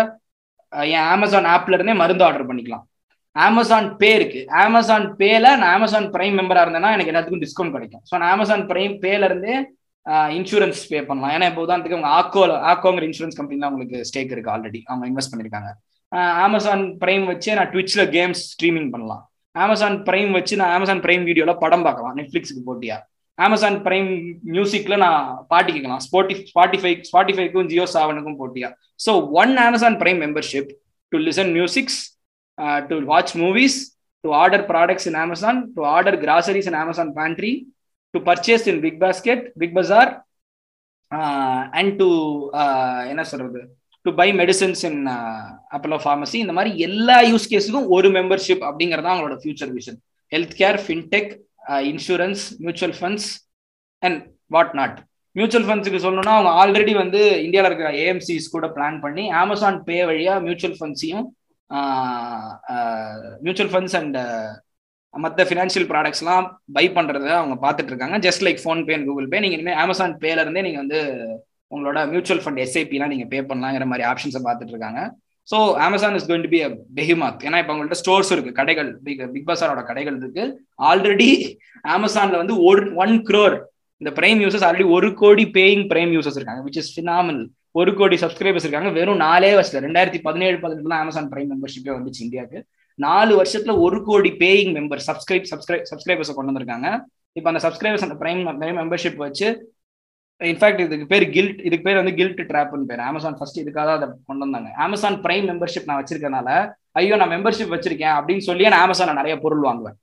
என் 0.93 1.09
அமேசான் 1.15 1.49
ஆப்ல 1.55 1.77
இருந்தே 1.77 1.95
மருந்து 2.01 2.25
ஆர்டர் 2.27 2.49
பண்ணிக்கலாம். 2.49 2.85
அமேசான் 3.37 3.87
பே 4.01 4.11
இருக்கு. 4.19 4.41
அமேசான் 4.63 5.07
பேல 5.21 5.45
நான் 5.63 5.75
அமேசான் 5.77 6.09
பிரைம் 6.15 6.37
மெம்பரா 6.41 6.63
இருந்தேன்னா 6.65 6.91
எனக்கு 6.97 7.13
எல்லாத்துக்கும் 7.13 7.45
டிஸ்கவுண்ட் 7.45 7.77
கிடைக்கும். 7.77 8.03
ஸோ 8.09 8.15
நான் 8.21 8.33
அமேசான் 8.37 8.65
பிரைம் 8.71 8.95
பேல 9.05 9.29
இருந்தே 9.31 9.55
இன்சூரன்ஸ் 10.39 10.81
பே 10.91 10.99
பண்ணலாம். 11.09 11.33
ஏன்னா 11.37 11.47
இப்போ 11.51 11.63
உதாரணத்துக்கு 11.67 11.99
உங்க 12.01 12.11
ஆக்கோ 12.19 12.43
ஆக்கோங்கிற 12.73 13.07
இன்சூரன்ஸ் 13.09 13.39
கம்பெனில 13.41 13.71
உங்களுக்கு 13.73 13.99
ஸ்டேக் 14.11 14.33
இருக்கு 14.35 14.53
ஆல்ரெடி 14.55 14.81
அவங்க 14.91 15.05
இன்வெஸ்ட் 15.11 15.33
பண்ணிருக்காங்க. 15.33 15.71
அமேசான் 16.47 16.85
பிரைம் 17.03 17.27
வச்சு 17.33 17.51
நான் 17.59 17.71
ட்விட்ச்ல 17.73 18.05
கேம்ஸ் 18.17 18.43
ஸ்ட்ரீமிங் 18.53 18.91
பண்ணலாம். 18.95 19.23
அமேசான் 19.65 19.97
பிரைம் 20.09 20.33
வச்சு 20.39 20.55
நான் 20.61 20.75
அமேசான் 20.77 21.03
பிரைம் 21.05 21.25
வீடியோல 21.29 21.53
படம் 21.65 21.87
பார்க்கலாம். 21.87 22.17
நெட்ஃபிளிக்ஸுக்கு 22.19 22.63
போட்டியா? 22.69 22.97
அமேசான் 23.47 23.77
பிரைம் 23.87 24.11
மியூசிக்ல 24.55 24.95
நான் 25.05 25.27
பாட்டு 25.53 25.71
கேட்கலாம். 25.75 26.03
ஸ்பாட்டி 26.07 26.35
ஸ்பாட்டிஃபை 26.53 26.93
ஸ்பாட்டிஃபைக்கும் 27.09 27.69
ஜியோ 27.73 27.85
சாவனுக்கும் 27.95 28.39
போட்டியா? 28.41 28.69
So 29.05 29.13
one 29.41 29.53
Amazon 29.67 29.99
Prime 30.03 30.21
membership 30.25 30.71
to 31.13 31.19
listen 31.27 31.53
musics 31.57 31.99
to 32.89 32.97
watch 33.11 33.35
movies 33.43 33.79
to 34.25 34.31
order 34.43 34.65
products 34.71 35.07
in 35.11 35.19
Amazon 35.25 35.61
to 35.77 35.83
order 35.97 36.19
groceries 36.25 36.71
in 36.71 36.79
Amazon 36.83 37.13
Pantry 37.19 37.53
to 38.15 38.21
purchase 38.29 38.67
in 38.71 38.81
Big 38.81 39.01
Basket 39.01 39.43
Big 39.59 39.75
Bazaar 39.75 40.11
and 41.75 41.93
to 41.99 42.09
என்ன 43.11 43.23
சொல்றது? 43.25 43.61
To 44.07 44.11
buy 44.15 44.29
medicines 44.35 44.83
in 44.89 45.01
Apollo 45.77 45.99
pharmacy 46.03 46.37
இந்த 46.39 46.53
மாதிரி 46.53 46.71
எல்லா 46.87 47.17
use 47.31 47.51
கேஸுக்கும் 47.53 47.89
ஒரு 47.97 48.09
membership 48.11 48.65
அப்படிங்கிறதா 48.69 49.13
அவங்களோட 49.13 49.37
future 49.43 49.73
vision 49.77 49.99
health 50.33 50.57
care 50.57 50.79
fintech 50.85 51.31
insurance 51.91 52.43
mutual 52.61 52.97
funds 52.99 53.29
and 54.03 54.21
what 54.51 54.75
not 54.75 54.99
mutual 55.37 55.67
ஃபண்ட்ஸுக்கு 55.67 56.03
சொல்லணும்னா 56.05 56.37
அவங்க 56.37 56.53
ஆல்ரெடி 56.61 56.93
வந்து 56.97 57.21
இந்தியாவில் 57.47 57.69
இருக்கிற 57.71 57.91
ஏஎம்சிஸ் 58.03 58.55
கூட 58.55 58.67
பிளான் 58.77 58.97
பண்ணி 59.01 59.25
அமேசான் 59.41 59.79
பே 59.85 59.99
வழியாக 60.05 60.45
மியூச்சுவல் 60.47 60.79
ஃபண்ட்ஸையும் 60.79 61.27
மியூச்சுவல் 63.45 63.73
ஃபண்ட்ஸ் 63.73 63.97
அண்ட் 64.01 64.17
மற்ற 65.15 65.45
ஃபினான்ஷியல் 65.49 65.87
ப்ராடக்ட்ஸ்லாம் 65.93 66.47
பை 66.77 66.85
பண்ணுறத 66.97 67.29
அவங்க 67.41 67.55
பார்த்துட்டு 67.63 67.93
இருக்காங்க. 67.93 68.17
Just 68.27 68.45
like 68.47 68.61
PhonePe 68.65 68.95
and 68.97 69.07
Google 69.09 69.29
Pay 69.33 69.41
நீங்கள் 69.45 69.59
இனிமேல் 69.59 69.81
அமேசான் 69.85 70.15
பேல 70.25 70.43
இருந்தே 70.45 70.65
நீங்கள் 70.67 70.83
வந்து 70.85 71.01
உங்களோட 71.75 71.99
மியூச்சுவல் 72.13 72.43
ஃபண்ட் 72.43 72.61
எஸ்ஐபிலாம் 72.65 73.13
நீங்கள் 73.15 73.31
பே 73.33 73.41
பண்ணலாங்கிற 73.49 73.87
மாதிரி 73.93 74.07
ஆப்ஷன்ஸை 74.11 74.43
பார்த்துட்டு 74.47 74.75
இருக்காங்க. 74.75 75.01
So 75.49 75.59
Amazon 75.87 76.17
is 76.19 76.29
going 76.29 76.45
to 76.47 76.53
be 76.55 76.61
a 76.67 76.71
behemoth 76.99 77.43
ஏன்னா 77.49 77.59
இப்போ 77.63 77.73
உங்கள்கிட்ட 77.75 77.99
ஸ்டோர்ஸ் 78.03 78.33
இருக்கு. 78.35 78.53
கடைகள் 78.61 78.89
பிக் 79.07 79.23
பிக் 79.35 79.49
பஸாரோட 79.51 79.83
கடைகள் 79.91 80.17
இருக்கு. 80.23 80.45
ஆல்ரெடி 80.91 81.31
அமேசானில் 81.97 82.41
வந்து 82.43 82.57
ஒரு 82.71 82.83
ஒன் 83.05 83.15
க்ரோர் 83.29 83.57
இந்த 84.01 84.11
பிரைம் 84.19 84.41
யூசர்ஸ் 84.45 84.65
ஆல்ரெடி 84.67 84.89
ஒரு 84.97 85.09
கோடி 85.23 85.45
பேயிங் 85.59 85.85
பிரைம் 85.93 86.13
யூசர்ஸ் 86.17 86.39
இருக்காங்க 86.39 86.63
விச் 86.67 86.81
இஸ் 86.83 86.93
ஃபினாமல் 86.97 87.41
ஒரு 87.81 87.91
கோடி 88.01 88.17
சப்ஸ்கிரைபர்ஸ் 88.25 88.67
இருக்காங்க. 88.67 88.91
வெறும் 88.99 89.23
நாலே 89.27 89.51
வருஷத்துல 89.59 89.83
ரெண்டாயிரத்தி 89.87 90.21
பதினேழு 90.27 90.57
பதினெட்டுல 90.65 90.99
அமேசான் 91.05 91.31
பிரைம் 91.33 91.51
மெம்பர்ஷிப்பே 91.55 91.93
வந்துச்சு 91.97 92.23
இந்தியாவுக்கு. 92.27 92.61
நாலு 93.07 93.33
வருஷத்துல 93.41 93.75
ஒரு 93.87 93.99
கோடி 94.09 94.31
பேயிங் 94.43 94.73
மெம்பர் 94.79 95.03
சப்ஸ்கிரைப் 95.09 95.49
சப்ஸ்கிரைப் 95.53 95.89
சப்ஸ்கிரைபர்ஸை 95.91 96.35
கொண்டு 96.37 96.51
வந்திருக்காங்க. 96.51 96.89
இப்போ 97.39 97.49
அந்த 97.53 97.61
சப்ஸ்கிரைபர்ஸ் 97.67 98.07
அந்த 98.07 98.17
பிரைம் 98.23 98.43
மெம்பர்ஷிப் 98.81 99.21
வச்சு 99.27 99.49
இன்ஃபேக்ட் 100.41 100.81
இதுக்கு 100.83 101.07
பேர் 101.13 101.25
கில்ட் 101.37 101.61
இதுக்கு 101.69 101.85
பேர் 101.87 102.01
வந்து 102.01 102.17
கில்ட் 102.19 102.43
ட்ராப்னு 102.51 102.89
பேர். 102.91 103.01
அமேசான் 103.11 103.37
ஃபர்ஸ்ட் 103.39 103.63
இதுக்காக 103.63 103.87
தான் 103.89 103.97
அதை 103.99 104.09
கொண்டு 104.29 104.45
வந்தாங்க. 104.45 104.69
அமேசான் 104.85 105.17
பிரைம் 105.25 105.47
மெம்பர்ஷிப் 105.51 105.89
நான் 105.89 106.01
வச்சிருக்கனால 106.01 106.51
ஐயோ 107.01 107.17
நான் 107.21 107.33
மெம்பர்ஷிப் 107.37 107.73
வச்சிருக்கேன் 107.75 108.15
அப்படின்னு 108.19 108.45
சொல்லி 108.49 108.65
நான் 108.73 108.85
அமேசான் 108.87 109.19
நிறைய 109.21 109.35
பொருள் 109.45 109.67
வாங்குவேன். 109.69 109.97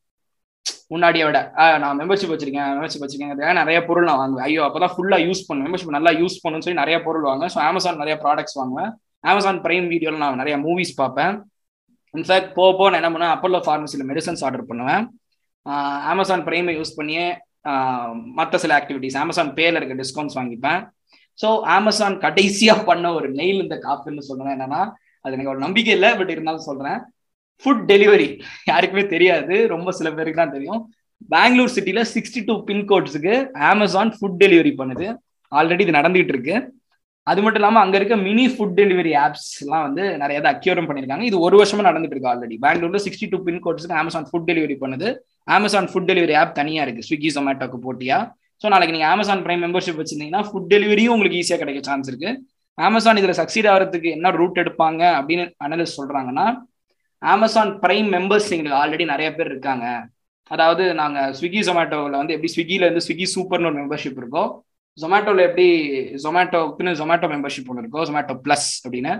முன்னாடியை 0.93 1.25
விட 1.27 1.39
நான் 1.83 1.99
மெம்பர்ஷிப் 2.01 2.33
வச்சிருக்கேன் 2.33 2.69
மெம்பர்ஷிப் 2.75 3.03
வச்சிருக்கேன் 3.03 3.59
நிறைய 3.61 3.79
பொருள் 3.87 4.07
நான் 4.09 4.19
வாங்குவேன். 4.21 4.45
ஐயோ 4.49 4.61
அப்பதான் 4.67 4.93
ஃபுல்லா 4.95 5.17
யூஸ் 5.27 5.45
பண்ணுவேன். 5.47 5.65
மெம்பர்ஷிப் 5.67 5.95
நல்லா 5.97 6.11
யூஸ் 6.21 6.37
பண்ணுன்னு 6.43 6.65
சொல்லி 6.65 6.81
நிறைய 6.83 6.97
பொருள் 7.07 7.27
வாங்குவேன். 7.29 7.53
ஸோ 7.55 7.59
அமேசான் 7.69 8.01
நிறைய 8.03 8.17
ப்ராடக்ட்ஸ் 8.23 8.57
வாங்குவேன். 8.61 8.91
அமேசான் 9.31 9.59
பிரைம் 9.65 9.87
வீடியோல 9.93 10.19
நான் 10.23 10.41
நிறைய 10.41 10.57
மூவிஸ் 10.65 10.93
பார்ப்பேன். 11.01 11.35
இன்ஃபேக்ட் 12.16 12.51
போக 12.57 12.70
போக 12.80 12.88
நான் 12.89 13.01
என்ன 13.01 13.11
பண்ணுவேன் 13.13 13.36
அப்பல்லோ 13.36 13.59
ஃபார்மசியில் 13.68 14.09
மெடிசன்ஸ் 14.11 14.43
ஆர்டர் 14.47 14.70
பண்ணுவேன். 14.72 15.03
அமேசான் 16.11 16.45
பிரைமை 16.47 16.74
யூஸ் 16.80 16.97
பண்ணியே 16.99 17.26
மற்ற 18.39 18.57
சில 18.63 18.74
ஆக்டிவிட்டிஸ் 18.80 19.18
அமேசான் 19.24 19.51
பேல 19.59 19.80
இருக்க 19.80 19.95
டிஸ்கவுண்ட்ஸ் 20.01 20.38
வாங்கிப்பேன். 20.39 20.82
ஸோ 21.39 21.47
அமேசான் 21.78 22.18
கடைசியாக 22.26 22.86
பண்ண 22.89 23.05
ஒரு 23.18 23.28
நெயில் 23.39 23.63
இந்த 23.66 23.78
காஃபின்னு 23.88 24.28
சொல்லணும் 24.30 24.55
என்னன்னா 24.55 24.82
அது 25.26 25.36
எனக்கு 25.36 25.53
ஒரு 25.53 25.61
நம்பிக்கை 25.66 25.91
இல்லை 25.97 26.09
பட் 26.20 26.34
இருந்தாலும் 26.34 26.68
சொல்கிறேன் 26.70 26.99
ஃபுட் 27.63 27.84
டெலிவரி 27.91 28.30
யாருக்குமே 28.70 29.03
தெரியாது. 29.16 29.55
ரொம்ப 29.74 29.89
சில 29.99 30.07
பேருக்கு 30.18 30.41
தான் 30.41 30.55
தெரியும். 30.57 30.82
பெங்களூர் 31.34 31.74
சிட்டியில் 31.76 32.09
சிக்ஸ்டி 32.13 32.41
டூ 32.47 32.55
பின்கோட்ஸுக்கு 32.70 33.36
அமேசான் 33.72 34.11
ஃபுட் 34.18 34.39
டெலிவரி 34.43 34.74
பண்ணுது. 34.82 35.07
ஆல்ரெடி 35.51 35.84
இது 35.86 35.99
நடந்துகிட்டு 35.99 36.34
இருக்கு. 36.36 36.55
அது 37.28 37.39
மட்டும் 37.43 37.61
இல்லாம 37.61 37.80
அங்க 37.84 37.95
இருக்க 37.99 38.15
மினி 38.26 38.43
ஃபுட் 38.53 38.76
டெலிவரி 38.80 39.13
ஆப்ஸ் 39.26 39.47
எல்லாம் 39.63 39.86
வந்து 39.86 40.03
நிறைய 40.23 40.39
அக்யூரம் 40.51 40.88
பண்ணிருக்காங்க 40.89 41.23
இது 41.30 41.38
ஒரு 41.45 41.55
வருஷமா 41.61 41.86
நடந்துட்டு 41.88 42.15
இருக்கு 42.15 42.32
ஆல்ரெடி 42.32 42.55
பெங்களூர்ல 42.65 42.99
சிக்ஸ்டி 43.05 43.28
டூ 43.32 43.38
பின்கோட்ஸுக்கு 43.47 43.95
அமேசான் 44.01 44.28
ஃபுட் 44.30 44.47
டெலிவரி 44.49 44.76
பண்ணுது. 44.84 45.07
அமேசான் 45.55 45.88
ஃபுட் 45.91 46.09
டெலிவரி 46.09 46.36
ஆப் 46.41 46.53
தனியா 46.59 46.84
இருக்கு. 46.86 47.05
ஸ்விக்கி 47.07 47.32
ஜொமேட்டோக்கு 47.38 47.80
போட்டியா? 47.86 48.17
ஸோ 48.61 48.67
நாளைக்கு 48.73 48.95
நீங்க 48.95 49.07
அமேசான் 49.13 49.41
பிரைம் 49.45 49.63
மெம்பர்ஷிப் 49.65 49.99
வச்சிருந்தீங்கன்னா 50.01 50.43
ஃபுட் 50.49 50.69
டெலிவரியும் 50.73 51.13
உங்களுக்கு 51.15 51.39
ஈஸியா 51.41 51.57
கிடைக்க 51.61 51.82
சான்ஸ் 51.89 52.09
இருக்கு. 52.11 52.30
அமேசான் 52.78 53.19
இதுல 53.21 53.34
சக்சீட் 53.41 53.69
ஆகிறதுக்கு 53.71 54.09
என்ன 54.17 54.32
ரூட் 54.39 54.61
எடுப்பாங்க 54.63 55.01
அப்படின்னு 55.19 55.43
அனலிஸ்ட் 55.65 55.99
சொல்றாங்கன்னா 55.99 56.45
அமேசான் 57.21 57.71
பிரைம் 57.84 58.09
மெம்பர்ஸ் 58.15 58.49
எங்களுக்கு 58.55 58.80
ஆல்ரெடி 58.82 59.05
நிறைய 59.13 59.30
பேர் 59.38 59.51
இருக்காங்க. 59.53 59.86
அதாவது 60.51 60.84
நாங்க 61.01 61.19
ஸ்விக்கி 61.38 61.61
ஜொமேட்டோவில் 61.67 62.19
வந்து 62.21 62.34
எப்படி 62.36 62.51
ஸ்விக்கில 62.55 62.88
இருந்து 62.88 63.05
ஸ்விக்கி 63.05 63.28
சூப்பர்னு 63.36 63.69
ஒரு 63.69 63.78
மெம்பர்ஷிப் 63.82 64.19
இருக்கோ 64.21 64.43
ஜொமேட்டோல 65.01 65.43
எப்படி 65.47 65.67
ஜொமேட்டோக்குன்னு 66.25 66.91
ஜொமேட்டோ 66.99 67.27
மெம்பர்ஷிப் 67.33 67.69
ஒன்று 67.71 67.81
இருக்கோ 67.83 68.03
ஜொமேட்டோ 68.09 68.35
பிளஸ் 68.45 68.69
அப்படின்னு 68.85 69.13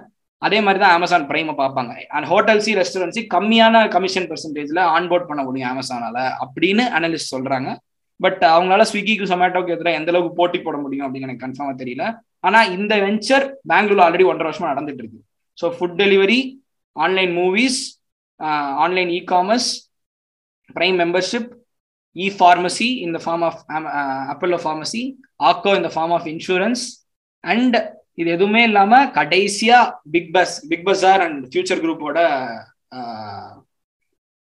அதே 0.46 0.58
மாதிரி 0.66 0.80
தான் 0.84 0.96
அமேசான் 0.98 1.26
பிரைமை 1.30 1.54
பார்ப்பாங்க. 1.60 1.92
அண்ட் 2.16 2.28
ஹோட்டல்ஸி 2.32 2.72
ரெஸ்டாரண்ட்ஸி 2.80 3.22
கம்மியான 3.34 3.82
கமிஷன் 3.96 4.28
பெர்சன்டேஜ்ல 4.32 4.80
ஆன்போர்ட் 4.96 5.28
பண்ண 5.30 5.42
முடியும் 5.48 5.72
அமேசானால 5.72 6.18
அப்படின்னு 6.46 6.84
அனலிஸ்ட் 6.98 7.34
சொல்றாங்க. 7.36 7.70
பட் 8.20 8.44
அவங்களால 8.54 8.84
ஸ்விக்கிக்கு 8.90 9.30
ஜொமேட்டோக்கு 9.32 9.74
எதிராக 9.76 10.00
எந்த 10.00 10.12
அளவுக்கு 10.14 10.38
போட்டி 10.40 10.60
போட 10.66 10.78
முடியும் 10.84 11.06
அப்படின்னு 11.06 11.28
எனக்கு 11.28 11.46
கன்ஃபார்மா 11.46 11.74
தெரியல. 11.82 12.06
ஆனா 12.48 12.60
இந்த 12.78 12.94
வெஞ்சர் 13.06 13.46
பெங்களூர் 13.72 14.04
ஆல்ரெடி 14.06 14.26
ஒன்றரை 14.32 14.48
வருஷமா 14.50 14.72
நடந்துட்டு 14.74 15.04
இருக்கு. 15.04 15.20
So 15.58 15.68
food 15.76 15.98
delivery 16.04 16.40
online 16.96 17.34
movies 17.42 17.80
online 18.86 19.12
e 19.18 19.20
commerce 19.34 19.70
Prime 20.76 20.98
membership 21.04 21.50
e 22.16 22.28
pharmacy 22.38 22.90
in 23.06 23.16
the 23.18 23.22
form 23.26 23.44
of 23.44 23.60
Apollo 24.32 24.60
pharmacy 24.64 25.02
Acko 25.50 25.74
இந்த 25.76 25.90
ஃபார்ம் 25.96 26.14
ஆஃப் 26.18 26.28
இன்சூரன்ஸ் 26.34 26.84
அண்ட் 27.44 27.76
இது 28.14 28.30
எதுவுமே 28.32 28.62
இல்லாம 28.64 29.00
கடைசியா 29.16 29.78
big 30.12 30.32
bus 30.36 30.56
Big 30.68 30.86
Bazaar 30.88 31.24
and 31.26 31.42
future 31.50 31.82
குரூப்போட 31.84 32.20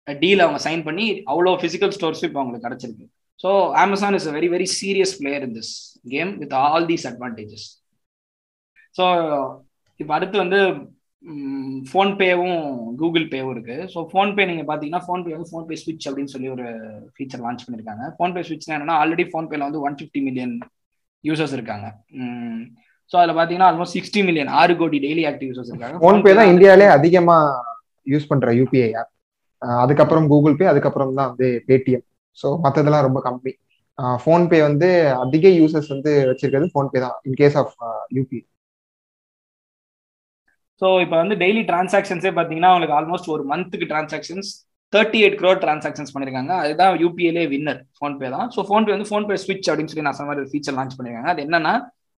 டீல் 0.07 0.43
அவங்க 0.43 0.59
சைன் 0.66 0.84
பண்ணி 0.84 1.07
அவ்வளோ 1.32 1.51
physical 1.64 1.93
ஸ்டோர்ஸும் 1.97 2.30
இப்போ 2.30 2.39
அவங்களுக்கு 2.41 2.68
கிடைச்சிருக்கு. 2.68 3.05
So 3.39 3.49
Amazon 3.84 4.16
is 4.18 4.28
a 4.28 4.34
very 4.38 4.49
very 4.55 4.68
serious 4.80 5.14
player 5.20 5.43
in 5.47 5.55
this 5.57 5.74
game 6.09 6.32
with 6.41 6.55
all 6.64 6.88
these 6.91 7.05
advantages 7.12 7.68
so 8.95 9.05
இப்போ 9.99 10.14
அடுத்து 10.14 10.38
வந்து 10.38 10.59
ஃபோன்பேவும் 11.89 12.59
கூகுள் 12.99 13.26
பேவும் 13.34 13.51
இருக்கு. 13.55 13.76
ஸோ 13.93 13.99
ஃபோன்பே 14.11 14.43
நீங்கள் 14.49 14.67
பார்த்தீங்கன்னா 14.69 15.01
ஃபோன்பே 15.07 15.34
வந்து 15.36 15.49
ஃபோன்பே 15.51 15.76
ஸ்விட்ச் 15.82 16.07
அப்படின்னு 16.09 16.34
சொல்லி 16.34 16.49
ஒரு 16.55 16.65
ஃபீச்சர் 17.15 17.43
லான்ச் 17.45 17.65
பண்ணியிருக்காங்க 17.65 18.05
ஃபோன்பே 18.17 18.43
ஸ்விட்ச் 18.47 18.67
என்னன்னா 18.69 18.95
ஆல்ரெடி 19.01 19.26
ஃபோன்பேல 19.32 19.67
வந்து 19.67 19.84
ஒன் 19.88 19.97
ஃபிஃப்டி 19.99 20.22
மில்லியன் 20.28 20.55
யூசர்ஸ் 21.24 21.55
இருக்காங்க. 21.57 21.88
ஸோ 23.11 23.15
அதில் 23.22 23.36
பார்த்தீங்கன்னா 23.38 23.69
ஆல்மோஸ்ட் 23.72 23.95
சிக்ஸ்டி 23.97 24.22
மில்லியன் 24.28 24.51
ஆறு 24.59 24.74
கோடி 24.82 24.99
டெய்லி 25.05 25.24
ஆக்டிவ் 25.30 25.49
யூசர்ஸ் 25.51 25.72
இருக்காங்க. 25.72 25.97
ஃபோன்பே 26.03 26.34
தான் 26.39 26.51
இந்தியாவிலே 26.53 26.88
அதிகமா 26.97 27.38
யூஸ் 28.07 28.30
பண்ற 28.32 28.51
யூபிஐ 28.59 28.89
ஆப் 29.01 29.11
அதுக்கப்புறம் 29.84 30.28
கூகுள் 30.32 30.55
பே 30.59 30.65
அதுக்கப்புறம் 30.72 31.11
தான் 31.17 31.30
வந்து 31.32 31.47
பேடிஎம் 31.67 32.05
ஸோ 32.38 32.47
மற்றதெல்லாம் 32.63 33.05
ரொம்ப 33.07 33.19
கம்மி. 33.28 33.53
ஃபோன்பே 34.24 34.59
வந்து 34.67 34.88
அதிக 35.24 35.47
யூசர்ஸ் 35.59 35.91
வந்து 35.93 36.11
வச்சிருக்கிறது 36.30 36.72
ஃபோன்பே 36.74 37.01
தான் 37.05 37.15
in 37.30 37.38
case 37.41 37.57
of 37.61 37.74
UPI 38.17 38.41
so 40.82 40.88
இப்போ 41.03 41.15
வந்து 41.21 41.36
டெய்லி 41.43 41.61
டிரான்சாக்ஷன்ஸே 41.69 42.32
பார்த்தீங்கன்னா 42.38 42.69
அவங்களுக்கு 42.71 42.97
ஆல்மோஸ்ட் 42.99 43.32
ஒரு 43.36 43.43
மந்த்துக்கு 43.51 43.89
transactions 43.91 44.51
thirty 44.93 45.19
eight 45.23 45.38
crore 45.41 45.59
transactions 45.63 46.13
பண்ணியிருக்காங்க 46.13 46.53
அதுதான் 46.61 46.93
யூபிஐலே 47.03 47.43
வின்னர் 47.53 47.82
ஃபோன்பே 47.97 48.29
தான். 48.36 48.47
ஸோ 48.55 48.59
ஃபோன்பே 48.69 48.91
வந்து 48.95 49.07
ஃபோன்பே 49.09 49.36
ஸ்விட்ச் 49.43 49.69
அப்படின்னு 49.71 49.91
சொல்லி 49.91 50.05
நான் 50.07 50.17
சொன்ன 50.17 50.29
மாதிரி 50.29 50.43
ஒரு 50.43 50.51
ஃபீச்சர் 50.53 50.75
லான்ச் 50.77 50.95
பண்ணியிருக்காங்க 50.97 51.32
அது 51.34 51.43
என்னன்னா 51.47 51.73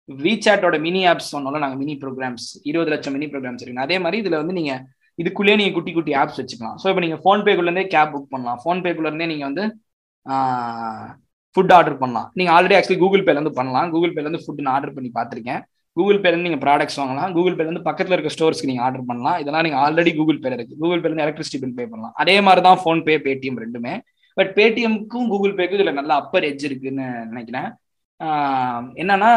விசாட்டோட 0.08 0.76
மினி 0.86 1.02
ஆப்ஸ் 1.10 1.32
சொன்னோம்ல 1.34 1.60
நாங்கள் 1.64 1.80
மினி 1.82 1.94
ப்ரோக்ராம்ஸ் 2.04 2.46
இருபது 2.70 2.90
லட்சம் 2.94 3.14
மினி 3.16 3.26
ப்ரோக்ராம்ஸ் 3.32 3.62
இருக்கு. 3.64 3.84
அதே 3.86 3.96
மாதிரி 4.04 4.16
இதில் 4.22 4.40
வந்து 4.42 4.54
நீங்கள் 4.60 4.80
இதுக்குள்ளேயே 5.18 5.56
நீங்கள் 5.60 5.76
குட்டி 5.76 5.92
குட்டி 5.96 6.12
ஆப்ஸ் 6.22 6.38
வச்சுக்கலாம். 6.40 6.76
ஸோ 6.82 6.86
இப்போ 6.92 7.02
நீங்கள் 7.04 7.20
ஃபோன்பேக்குள்ளேருந்தே 7.24 7.84
கேப் 7.94 8.12
புக் 8.14 8.32
பண்ணலாம். 8.34 8.58
ஃபோன்பேக்குள்ளேருந்தே 8.62 9.28
நீங்கள் 9.32 9.48
வந்து 9.50 9.64
ஃபுட் 11.56 11.74
ஆர்டர் 11.78 11.98
பண்ணலாம். 12.02 12.28
நீங்கள் 12.38 12.54
ஆல்ரெடி 12.56 12.76
ஆக்சுவலி 12.78 13.00
கூகுள் 13.04 13.26
பேலேருந்து 13.28 13.54
பண்ணலாம். 13.60 13.88
கூகுள் 13.94 14.14
பேலேருந்து 14.16 14.42
ஃபுட் 14.44 14.62
நான் 14.66 14.74
ஆர்டர் 14.76 14.94
பண்ணி 14.96 15.10
பார்த்துருக்கேன். 15.18 15.62
கூகுள் 15.96 16.20
பேலேருந்து 16.22 16.48
நீங்கள் 16.48 16.64
ப்ராடக்ட்ஸ் 16.64 16.98
வாங்கலாம். 17.00 17.32
கூகுள் 17.36 17.56
பேலேருந்து 17.56 17.86
பக்கத்தில் 17.88 18.16
இருக்க 18.16 18.30
ஸ்டோர்ஸ்க்கு 18.34 18.70
நீங்கள் 18.70 18.86
ஆர்டர் 18.86 19.08
பண்ணலாம். 19.10 19.38
இதெல்லாம் 19.42 19.64
நீங்கள் 19.66 19.82
ஆல்ரெடி 19.84 20.12
கூகுள் 20.18 20.40
பேல 20.44 20.56
இருக்கு. 20.58 20.78
கூகுள் 20.82 21.02
பேலேருந்து 21.02 21.24
எலக்ட்ரிசிட்டி 21.26 21.60
பில் 21.62 21.76
பே 21.78 21.86
பண்ணலாம். 21.92 22.14
அதே 22.22 22.36
மாதிரி 22.46 22.62
தான் 22.68 22.80
ஃபோன்பே 22.82 23.16
பேடிஎம் 23.26 23.60
ரெண்டுமே 23.64 23.94
பட் 24.38 24.52
பேடிஎம்க்கும் 24.58 25.26
கூகுள் 25.32 25.56
பேக்கும் 25.58 25.78
இதில் 25.78 25.98
நல்ல 26.00 26.12
அப்பர் 26.20 26.46
எஜ் 26.50 26.64
இருக்குன்னு 26.68 27.06
நினைக்கிறேன். 27.32 27.68
என்னன்னா 29.02 29.30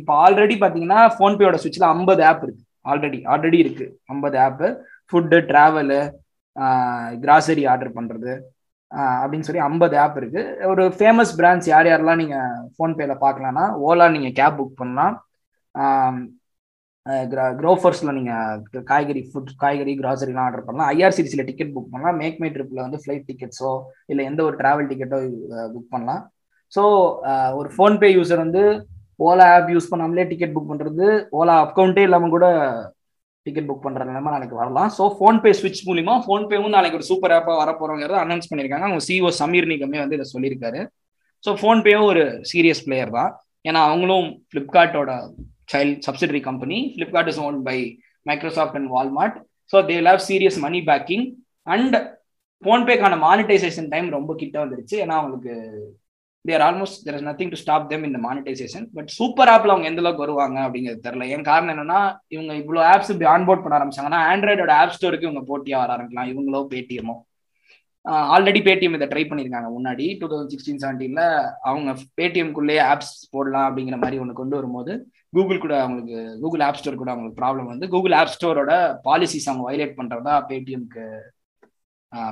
இப்போ 0.00 0.12
ஆல்ரெடி 0.24 0.54
பார்த்தீங்கன்னா 0.62 1.00
ஃபோன்பேயோட 1.16 1.58
சுவிட்சில் 1.62 1.92
ஐம்பது 1.94 2.22
ஆப் 2.30 2.42
இருக்கு. 2.46 2.62
ஆல்ரெடி 2.90 3.18
ஆல்ரெடி 3.32 3.58
இருக்கு. 3.64 3.86
ஐம்பது 4.12 4.36
app 4.46 4.68
food 5.10 5.38
travel 5.50 6.00
grocery 7.22 7.62
order 7.72 7.96
பண்ணுறது 7.98 8.32
அப்படின்னு 9.22 9.46
சொல்லி 9.46 9.62
ஐம்பது 9.68 9.96
ஆப் 10.02 10.18
இருக்கு. 10.20 10.42
ஒரு 10.72 10.82
ஃபேமஸ் 10.98 11.32
பிராண்ட்ஸ் 11.38 11.70
யார் 11.72 11.88
யாரெல்லாம் 11.90 12.20
நீங்கள் 12.22 12.58
ஃபோன்பேல 12.74 13.14
பார்க்கலாம்னா 13.24 13.64
ஓலா 13.86 14.06
நீங்கள் 14.16 14.36
கேப் 14.40 14.58
புக் 14.58 14.80
பண்ணலாம். 14.82 15.14
க்ரோஃபர்ஸில் 17.60 18.14
நீங்கள் 18.18 18.82
காய்கறி 18.90 19.22
ஃபுட் 19.30 19.50
காய்கறி 19.62 19.92
கிராசரிலாம் 20.00 20.46
ஆர்டர் 20.46 20.66
பண்ணலாம். 20.68 20.90
ஐஆர்சிடிசியில் 20.94 21.48
டிக்கெட் 21.50 21.74
புக் 21.74 21.92
பண்ணலாம். 21.94 22.18
மேக் 22.22 22.40
மை 22.42 22.50
ட்ரிப்பில் 22.54 22.84
வந்து 22.84 23.00
ஃப்ளைட் 23.02 23.26
டிக்கெட்ஸோ 23.30 23.72
இல்லை 24.12 24.24
எந்த 24.30 24.40
ஒரு 24.48 24.56
ட்ராவல் 24.60 24.88
டிக்கெட்டோ 24.92 25.18
புக் 25.74 25.92
பண்ணலாம். 25.94 26.22
ஸோ 26.76 26.82
ஒரு 27.60 27.68
ஃபோன்பே 27.74 28.10
யூசர் 28.16 28.44
வந்து 28.44 28.62
ஓலா 29.26 29.46
ஆப் 29.56 29.70
யூஸ் 29.74 29.90
பண்ணாமலே 29.90 30.26
டிக்கெட் 30.30 30.54
புக் 30.54 30.70
பண்ணுறது 30.70 31.06
ஓலா 31.38 31.56
அக்கௌண்ட்டே 31.64 32.04
இல்லாமல் 32.08 32.34
கூட 32.36 32.46
டிக்கெட் 33.46 33.68
புக் 33.68 33.84
பண்ணுற 33.84 34.02
நிலைமை 34.08 34.30
நாளைக்கு 34.34 34.56
வரலாம். 34.60 34.90
ஸோ 34.98 35.04
ஃபோன்பே 35.16 35.50
ஸ்விட்ச் 35.58 35.82
மூலிமா 35.88 36.14
ஃபோன்பேவும் 36.26 36.74
நாளைக்கு 36.76 36.98
ஒரு 36.98 37.06
சூப்பர் 37.10 37.34
ஆப்பாக 37.36 37.56
வரப்போகிறோங்கிறத 37.62 38.18
அனௌன்ஸ் 38.24 38.48
பண்ணியிருக்காங்க. 38.50 38.86
அவங்க 38.88 39.02
சிஓ 39.08 39.30
சமீர் 39.40 39.68
நிகமே 39.72 39.98
வந்து 40.02 40.16
இதை 40.18 40.26
சொல்லியிருக்காரு. 40.34 40.80
ஸோ 41.44 41.52
ஃபோன்பேவும் 41.60 42.08
ஒரு 42.12 42.22
சீரியஸ் 42.50 42.84
பிளேயர் 42.86 43.12
தான். 43.18 43.30
ஏன்னா 43.68 43.82
அவங்களும் 43.88 44.28
ஃப்ளிப்கார்ட்டோட 44.48 45.10
child 45.68 45.98
subsidiary 46.06 46.40
company 46.48 46.78
Flipkart 46.94 47.30
is 47.32 47.40
owned 47.46 47.58
by 47.68 47.78
Microsoft 48.26 48.78
and 48.80 48.90
Walmart 48.96 49.36
so 49.72 49.78
they 49.90 49.96
love 50.08 50.22
serious 50.28 50.58
money 50.66 50.80
backing 50.90 51.26
and 51.74 51.96
ஃபோன்பேக்கான 52.62 53.14
monetization 53.28 53.88
time 53.92 54.06
ரொம்ப 54.16 54.32
கிட்ட 54.42 54.56
வந்துருச்சு. 54.64 54.96
ஏன்னா 55.04 55.14
அவங்களுக்கு 55.20 55.54
there 56.44 56.62
almost 56.66 57.02
there 57.06 57.16
is 57.18 57.26
nothing 57.28 57.52
to 57.52 57.58
stop 57.60 57.88
them 57.90 58.06
இந்த 58.08 58.18
மானிட்டைசேஷன் 58.24 58.86
பட் 58.96 59.10
சூப்பர் 59.18 59.50
ஆப்ல 59.52 59.72
அவங்க 59.74 59.88
எந்த 59.90 60.02
அளவுக்கு 60.02 60.24
வருவாங்க 60.24 60.58
அப்படிங்கிறது 60.66 61.04
தெரியல. 61.06 61.26
ஏன் 61.34 61.46
காரணம் 61.50 61.72
என்னன்னா 61.74 62.00
இவங்க 62.34 62.52
இவ்வளோ 62.62 62.82
ஆப்ஸ் 62.92 63.12
இப்படி 63.14 63.28
ஆன்போர்ட் 63.34 63.62
பண்ண 63.64 63.78
ஆரம்பிச்சாங்கன்னா 63.78 64.20
ஆண்ட்ராய்டோட 64.32 64.74
ஆப் 64.80 64.96
ஸ்டோருக்கு 64.96 65.28
இவங்க 65.28 65.42
போட்டியாக 65.50 65.82
வர 65.82 65.92
ஆரம்பிக்கலாம். 65.96 66.30
இவங்களோ 66.32 66.60
பேடிஎமோ 66.72 67.16
ஆல்ரெடி 68.04 68.60
பேடிஎம் 68.68 68.96
இதை 68.96 69.06
ட்ரை 69.10 69.22
பண்ணியிருக்காங்க 69.28 69.68
முன்னாடி 69.76 70.06
டூ 70.20 70.26
தௌசண்ட் 70.30 70.52
சிக்ஸ்டீன் 70.54 70.80
செவன்டீன்ல 70.82 71.22
அவங்க 71.70 71.90
பேடிஎம்குள்ளேயே 72.20 72.82
ஆப்ஸ் 72.92 73.14
போடலாம் 73.34 73.66
அப்படிங்கிற 73.68 73.98
மாதிரி 74.02 74.18
ஒன்று 74.22 74.40
கொண்டு 74.40 74.58
வரும்போது 74.58 74.94
கூகுள் 75.36 75.62
கூட 75.62 75.74
அவங்களுக்கு 75.82 76.18
கூகுள் 76.42 76.64
ஆப் 76.66 76.80
ஸ்டோர் 76.80 77.00
கூட 77.02 77.10
அவங்களுக்கு 77.12 77.40
ப்ராப்ளம் 77.40 77.70
வந்து 77.72 77.86
கூகுள் 77.94 78.16
ஆப் 78.18 78.34
ஸ்டோரோட 78.34 78.74
பாலிசிஸ் 79.08 79.48
அவங்க 79.50 79.64
வயலேட் 79.68 79.96
பண்றதா 80.00 80.34
பேடிஎம்க்கு 80.50 81.06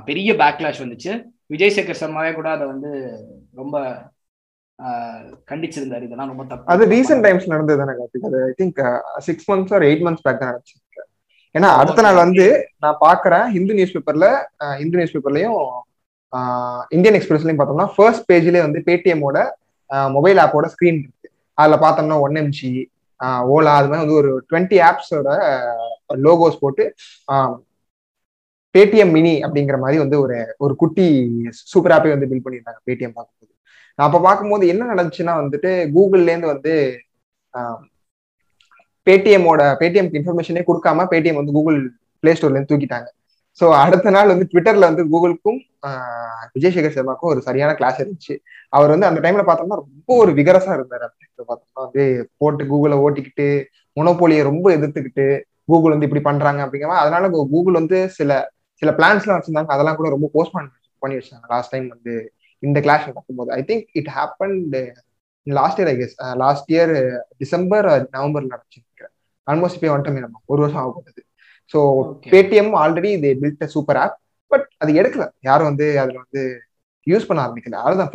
பெரிய 0.09 0.33
பேக்லாஷ் 0.41 0.83
வந்துச்சு. 0.83 1.13
விஜய் 1.53 1.75
சேகர் 1.77 2.03
சர்மாவே 2.03 2.33
கூட 2.35 2.49
அதை 2.57 2.67
வந்து 2.67 2.91
ரொம்ப 3.61 3.77
கண்டிச்சிருந்தாரு. 5.51 6.05
இதெல்லாம் 6.09 6.31
ரொம்ப 6.33 6.45
தப்பு. 6.51 6.71
அது 6.75 6.85
ரீசெண்ட் 6.95 7.25
டைம்ஸ் 7.27 7.51
நடந்தது 7.53 7.81
தானே 7.81 7.95
I 8.51 8.55
think 8.61 8.81
six 9.27 9.49
months 9.51 9.75
or 9.77 9.85
eight 9.89 10.05
months 10.07 10.25
back 10.27 10.41
தான் 10.43 10.51
நடந்துச்சு. 10.53 10.77
ஏன்னா 11.55 11.69
அடுத்த 11.81 12.03
நாள் 12.03 12.23
வந்து 12.25 12.45
நான் 12.79 13.01
பாக்குறேன் 13.01 13.47
ஹிந்து 13.55 13.75
நியூஸ் 13.75 13.95
பேப்பர்ல 13.97 14.27
ஹிந்து 14.79 14.99
நியூஸ் 14.99 15.15
பேப்பர்லயும் 15.17 15.59
இந்தியன் 16.91 17.19
எக்ஸ்பிரஸ்லயும் 17.19 17.59
பார்த்தோம்னா 17.59 17.89
ஃபர்ஸ்ட் 17.97 18.27
பேஜ்லயே 18.31 18.63
வந்து 18.67 18.81
பேடிஎம்மோட 18.87 19.39
மொபைல் 20.11 20.39
ஆப்போட 20.45 20.67
ஸ்கிரீன் 20.75 21.01
இருக்கு. 21.03 21.29
அதுல 21.59 21.77
பார்த்தோம்னா 21.77 22.19
ஒன் 22.27 22.39
எம்ஜி 22.43 22.73
ஓலா 23.55 23.73
அது 23.79 23.89
மாதிரி 23.89 24.03
வந்து 24.05 24.19
ஒரு 24.21 24.31
டுவெண்ட்டி 24.51 24.79
ஆப்ஸோட 24.89 25.29
லோகோஸ் 26.27 26.63
போட்டு 26.63 26.85
பேடிஎம் 28.75 29.13
மினி 29.17 29.35
அப்படிங்கிற 29.47 29.79
மாதிரி 29.79 29.99
வந்து 30.03 30.17
ஒரு 30.21 30.37
ஒரு 30.59 30.75
குட்டி 30.77 31.07
சூப்பர் 31.73 31.95
ஆப்பே 31.97 32.13
வந்து 32.15 32.31
பில் 32.31 32.45
பண்ணியிருந்தாங்க 32.45 32.81
பேடிஎம் 32.89 33.17
பார்க்கும்போது. 33.19 33.53
நான் 33.99 34.07
அப்ப 34.09 34.21
பார்க்கும்போது 34.21 34.65
என்ன 34.73 34.83
நடந்துச்சுன்னா 34.93 35.35
வந்துட்டு 35.41 35.71
கூகுள்லேருந்து 35.97 36.53
வந்து 36.55 36.75
பேடிஎம்மோட 39.07 39.63
பேடிஎம்க்கு 39.81 40.19
இன்ஃபர்மேஷனே 40.21 40.63
கொடுக்காம 40.69 41.07
பேடிஎம் 41.13 41.39
வந்து 41.41 41.55
கூகுள் 41.59 41.79
பிளே 42.23 42.33
ஸ்டோர்லேருந்து 42.39 42.71
தூக்கிட்டாங்க. 42.73 43.09
ஸோ 43.61 43.67
அடுத்த 43.83 44.11
நாள் 44.17 44.31
வந்து 44.33 44.47
ட்விட்டர்ல 44.51 44.89
வந்து 44.91 45.05
கூகுளுக்கும் 45.13 45.59
விஜய் 46.55 46.75
சேகர் 46.75 46.95
சர்மாக்கும் 46.97 47.31
ஒரு 47.33 47.41
சரியான 47.49 47.73
கிளாஸ் 47.81 47.99
இருந்துச்சு. 48.03 48.35
அவர் 48.77 48.93
வந்து 48.95 49.09
அந்த 49.09 49.21
டைம்ல 49.25 49.43
பார்த்தோம்னா 49.49 49.79
ரொம்ப 49.85 50.11
ஒரு 50.23 50.33
விகரசா 50.39 50.73
இருந்தார் 50.79 51.05
அப்படின்னு 51.07 51.49
பார்த்தோம்னா 51.51 51.85
வந்து 51.87 52.05
போட்டு 52.41 52.65
கூகுளை 52.71 52.99
ஓட்டிக்கிட்டு 53.07 53.49
மொனோபோலியை 53.99 54.43
ரொம்ப 54.51 54.67
எதிர்த்துக்கிட்டு 54.77 55.27
கூகுள் 55.71 55.95
வந்து 55.95 56.07
இப்படி 56.09 56.23
பண்றாங்க 56.29 56.61
அப்படிங்கிற 56.65 57.01
அதனால 57.03 57.31
கூகுள் 57.55 57.81
வந்து 57.81 57.99
சில 58.19 58.31
சில 58.83 58.91
பிளான்ஸ்லாம் 58.99 59.39
வச்சிருந்தாங்க. 59.39 59.75
அதெல்லாம் 59.75 59.99
கூட 59.99 60.09
ரொம்ப 60.15 60.29
போஸ்ட் 60.37 60.55
பண்ணி 61.03 61.17
வச்சாங்க 61.19 61.47
லாஸ்ட் 61.55 61.73
டைம் 61.75 61.89
வந்து 61.95 62.15
இந்த 62.63 62.79
கிளாஷ் 62.87 63.09
நடக்கும்போது 63.11 63.51
I 63.59 63.61
think 63.69 63.85
it 64.01 64.11
happen 64.17 64.57
last 65.47 65.79
year 65.81 65.91
I 65.93 65.95
guess 66.01 66.17
last 66.43 66.69
year 66.73 66.93
December 67.43 67.87
நவம்பர்ல 68.17 68.51
நடந்துச்சு. 68.53 68.81
ஆல்மோஸ்ட் 69.53 69.79
இப்போ 69.79 69.93
வந்துட்டோமே 69.93 70.25
நம்ம 70.25 70.41
ஒரு 70.53 70.61
வருஷம் 70.65 70.83
ஆக 70.83 70.91
போகுது. 70.97 71.23
ஸோ 71.75 71.79
பேடிஎம் 72.33 72.73
ஆல்ரெடி 72.83 73.11
இது 73.19 73.29
பில்ட் 73.43 73.65
சூப்பர் 73.75 74.01
ஆப் 74.05 74.17
பட் 74.51 74.67
அது 74.83 74.93
எடுக்கல. 75.01 75.25
யாரும் 75.49 75.69
வந்து 75.71 75.87
அதுல 76.03 76.19
வந்து 76.25 76.43
யூஸ் 77.07 77.29
பண்ண 77.29 77.41
ஆரம்பிக்கல. 77.45 77.77
அதுதான் 77.87 78.11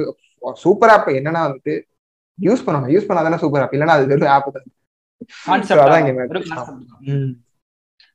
சூப்பர் 0.63 0.91
ஆப் 0.95 1.09
என்னன்னா 1.19 1.41
வந்துட்டு 1.47 1.73
யூஸ் 2.39 2.65
பண்ணணும். 2.65 2.91
யூஸ் 2.95 3.07
பண்ணாதானே 3.09 3.39
சூப்பர் 3.43 3.63
ஆப் 3.63 3.73
இல்லைன்னா 3.75 3.95
அது 3.97 4.05
வெறும் 4.11 4.33
ஆப் 4.35 4.49
தான். 4.57 4.67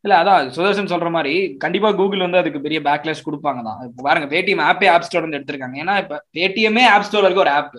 இல்ல 0.05 0.15
அதான் 0.21 0.49
சுதர்சன் 0.55 0.93
சொல்ற 0.93 1.09
மாதிரி 1.17 1.35
கண்டிப்பா 1.65 1.89
கூகுள் 1.99 2.25
வந்து 2.25 2.41
அதுக்கு 2.41 2.65
பெரிய 2.65 2.79
பேக்லேஷ் 2.87 3.27
கொடுப்பாங்க 3.27 3.61
தான் 3.67 3.81
இப்போ 3.89 4.03
பாருங்க 4.07 4.27
பேடிஎம் 4.33 4.63
ஆப்பே 4.69 4.89
ஆப் 4.93 5.07
ஸ்டோர் 5.07 5.25
வந்து 5.25 5.39
எடுத்திருக்காங்க. 5.39 5.77
ஏன்னா 5.83 5.95
இப்ப 6.03 6.17
பேடிஎம்மே 6.37 6.85
ஆப் 6.95 7.07
ஸ்டோர் 7.09 7.27
இருக்க 7.27 7.45
ஒரு 7.45 7.53
ஆப் 7.59 7.77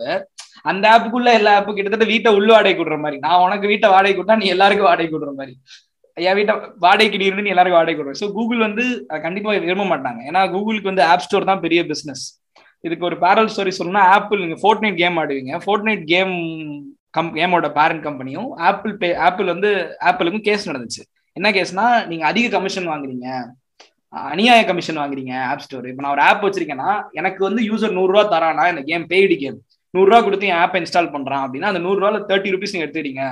அந்த 0.71 0.86
ஆப்புக்குள்ள 0.93 1.30
எல்லா 1.39 1.53
ஆப்பு 1.59 1.71
கிட்டத்தட்ட 1.78 2.05
வீட்டை 2.11 2.32
உள்ள 2.38 2.49
வாடகை 2.55 2.76
கொடுற 2.76 2.97
மாதிரி. 3.05 3.17
நான் 3.26 3.43
உனக்கு 3.45 3.71
வீட்டை 3.71 3.88
வாடகை 3.95 4.13
கொடுத்தா 4.15 4.38
நீ 4.41 4.47
எல்லாருக்கும் 4.55 4.89
வாடகை 4.89 5.09
கொடுற 5.15 5.32
மாதிரி. 5.39 5.53
என் 6.17 6.38
வீட்டை 6.39 6.53
வாடகைக்கு 6.86 7.19
நீ 7.21 7.28
இருந்து 7.30 7.45
நீ 7.45 7.53
எல்லாருக்கும் 7.53 7.80
வாடகை 7.80 7.95
கொடுற 7.97 8.15
ஸோ 8.21 8.28
கூகுள் 8.38 8.65
வந்து 8.67 8.84
கண்டிப்பா 9.26 9.57
விரும்ப 9.67 9.86
மாட்டாங்க. 9.93 10.19
ஏன்னா 10.30 10.41
கூகுளுக்கு 10.55 10.91
வந்து 10.91 11.05
ஆப் 11.11 11.26
ஸ்டோர் 11.26 11.49
தான் 11.51 11.63
பெரிய 11.65 11.82
பிசினஸ் 11.91 12.26
இதுக்கு 12.84 13.07
ஒரு 13.09 13.17
பேரல் 13.24 13.51
ஸ்டோரி 13.53 13.71
சொல்லணும்னா 13.78 14.05
ஆப்பிள் 14.15 14.43
நீங்க 14.43 14.57
ஃபோர்ட் 14.61 14.84
நைட் 14.86 15.01
கேம் 15.03 15.17
ஆடுவீங்க. 15.21 15.59
ஃபோர்ட் 15.65 15.88
நைட் 15.88 16.05
கேம் 16.13 16.34
கம் 17.17 17.32
கேமோட 17.38 17.67
பேரண்ட் 17.80 18.05
கம்பெனியும் 18.07 18.47
ஆப்பிள் 18.69 18.93
பே 19.01 19.09
ஆப்பிள் 19.28 19.51
வந்து 19.53 19.69
ஆப்பிளுக்கும் 20.09 20.45
கேஸ் 20.47 20.69
நடந்துச்சு. 20.69 21.03
என்ன 21.38 21.51
கேஸ்னா 21.51 21.86
நீங்க 22.07 22.25
அதிக 22.25 22.47
கமிஷன் 22.55 22.89
வாங்குறீங்க. 22.89 23.27
அநியாய 24.13 24.65
கமிஷன் 24.65 24.97
வாங்குறீங்க 24.97 25.34
ஆப் 25.51 25.63
ஸ்டோர் 25.65 25.88
இப்போ 25.89 26.01
நான் 26.03 26.11
ஒரு 26.11 26.21
ஆப் 26.21 26.43
வச்சிருக்கேன்னா 26.45 26.89
எனக்கு 27.11 27.41
வந்து 27.47 27.61
யூசர் 27.69 27.95
நூறுரூவா 27.97 28.23
தரானா 28.34 28.65
இந்த 28.69 28.81
கேம் 28.89 29.05
பெய்டு 29.13 29.36
கேம் 29.38 29.57
நூறுரூவா 29.93 30.19
கொடுத்து 30.23 30.47
என் 30.47 30.61
ஆப் 30.63 30.75
இன்ஸ்டால் 30.79 31.13
பண்றான் 31.15 31.43
அப்படின்னா 31.45 31.71
அந்த 31.71 31.81
நூறுரூவால 31.86 32.19
தேர்ட்டி 32.29 32.53
ருபீஸ் 32.53 32.73
நீங்க 32.73 32.88
எடுத்துட்டீங்க 32.88 33.23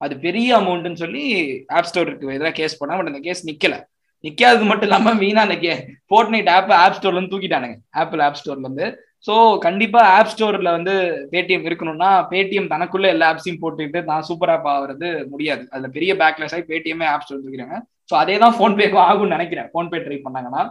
அது 0.00 0.14
பெரிய 0.18 0.48
அமௌண்ட்னு 0.58 1.00
சொல்லி 1.02 1.24
ஆப் 1.68 1.88
ஸ்டோருக்கு 1.90 2.34
எதிராக 2.36 2.54
கேஸ் 2.60 2.78
பண்ணா 2.80 2.96
பட் 2.96 3.10
அந்த 3.12 3.20
கேஸ் 3.20 3.42
நிக்கல. 3.50 3.76
நிக்காதது 4.24 4.64
மட்டும் 4.70 4.88
இல்லாம 4.88 5.12
வீணா 5.22 5.40
அந்த 5.40 5.56
கே 5.58 5.72
ஃபோர்ட் 6.06 6.28
நைட் 6.28 6.48
ஆப் 6.48 6.70
ஆப் 6.84 6.96
ஸ்டோர்ல 6.98 7.18
இருந்து 7.18 7.32
தூக்கிட்டானுங்க. 7.34 7.76
ஆப்பிள் 8.02 8.22
ஆப் 8.26 8.38
ஸ்டோர்ல 8.40 8.66
இருந்து. 8.66 8.86
ஸோ 9.26 9.34
கண்டிப்பா 9.66 10.00
ஆப் 10.16 10.30
ஸ்டோர்ல 10.32 10.70
வந்து 10.76 10.92
பேடிஎம் 11.32 11.64
இருக்கணும்னா 11.68 12.10
பேடிஎம் 12.32 12.68
தனக்குள்ள 12.74 13.06
எல்லா 13.14 13.28
ஆப்ஸையும் 13.32 13.60
போட்டுக்கிட்டு 13.62 14.00
நான் 14.10 14.26
சூப்பர் 14.28 14.52
ஆப் 14.54 14.68
ஆகிறது 14.74 15.08
முடியாது. 15.32 15.64
அதுல 15.72 15.88
பெரிய 15.96 16.12
பேக்லெஸ் 16.22 16.54
ஆகி 16.56 16.64
பேடிஎம்மே 16.72 17.08
ஆப் 17.14 17.24
ஸ்டோர் 17.24 17.42
இருக்கிறாங்க 17.44 17.78
ஸோ 18.10 18.14
அதே 18.22 18.36
தான் 18.44 18.54
ஃபோன்பேக்கும் 18.58 19.06
ஆகும்னு 19.08 19.36
நினைக்கிறேன். 19.36 19.68
ஃபோன்பே 19.72 20.00
ட்ரை 20.04 20.18
பண்ணாங்கன்னா. 20.26 20.62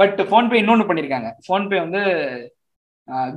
பட் 0.00 0.20
ஃபோன்பே 0.30 0.56
இன்னொன்று 0.62 0.88
பண்ணியிருக்காங்க 0.88 1.28
ஃபோன்பே 1.46 1.78
வந்து 1.84 2.00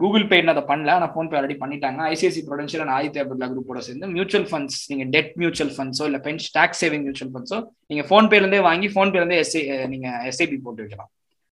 கூகுள் 0.01 0.25
பே 0.31 0.37
அதை 0.53 0.63
பண்ணல. 0.71 0.89
ஆனால் 0.97 1.11
ஃபோன்பே 1.13 1.35
ஆல்ரெடி 1.37 1.55
பண்ணிட்டாங்க. 1.61 1.99
ICICI 2.13 2.41
Prudential 2.49 2.83
and 2.83 2.95
Aditya 2.97 3.23
Birla 3.29 3.47
குரூப்போட 3.51 3.79
சேர்ந்து 3.87 4.07
மியூச்சுவல் 4.15 4.47
ஃபண்ட்ஸ் 4.51 4.79
நீங்கள் 4.91 5.11
டெட் 5.15 5.31
மியூச்சுவல் 5.41 5.73
ஃபண்ட்ஸோ 5.77 6.05
இல்லை 6.09 6.19
பென்ஷ் 6.27 6.49
டேக்ஸ் 6.57 6.81
சேவிங் 6.83 7.05
மியூச்சுவல் 7.07 7.31
ஃபண்ட்ஸோ 7.35 7.59
நீங்கள் 7.91 8.07
ஃபோன்பேலேருந்தே 8.09 8.59
வாங்கி 8.69 8.89
ஃபோன்பேலேருந்தே 8.95 9.39
எஸ்ஐ 9.43 9.61
நீங்கள் 9.93 10.19
எஸ்ஐபி 10.31 10.59
போட்டு 10.65 10.83
வைக்கலாம். 10.85 11.11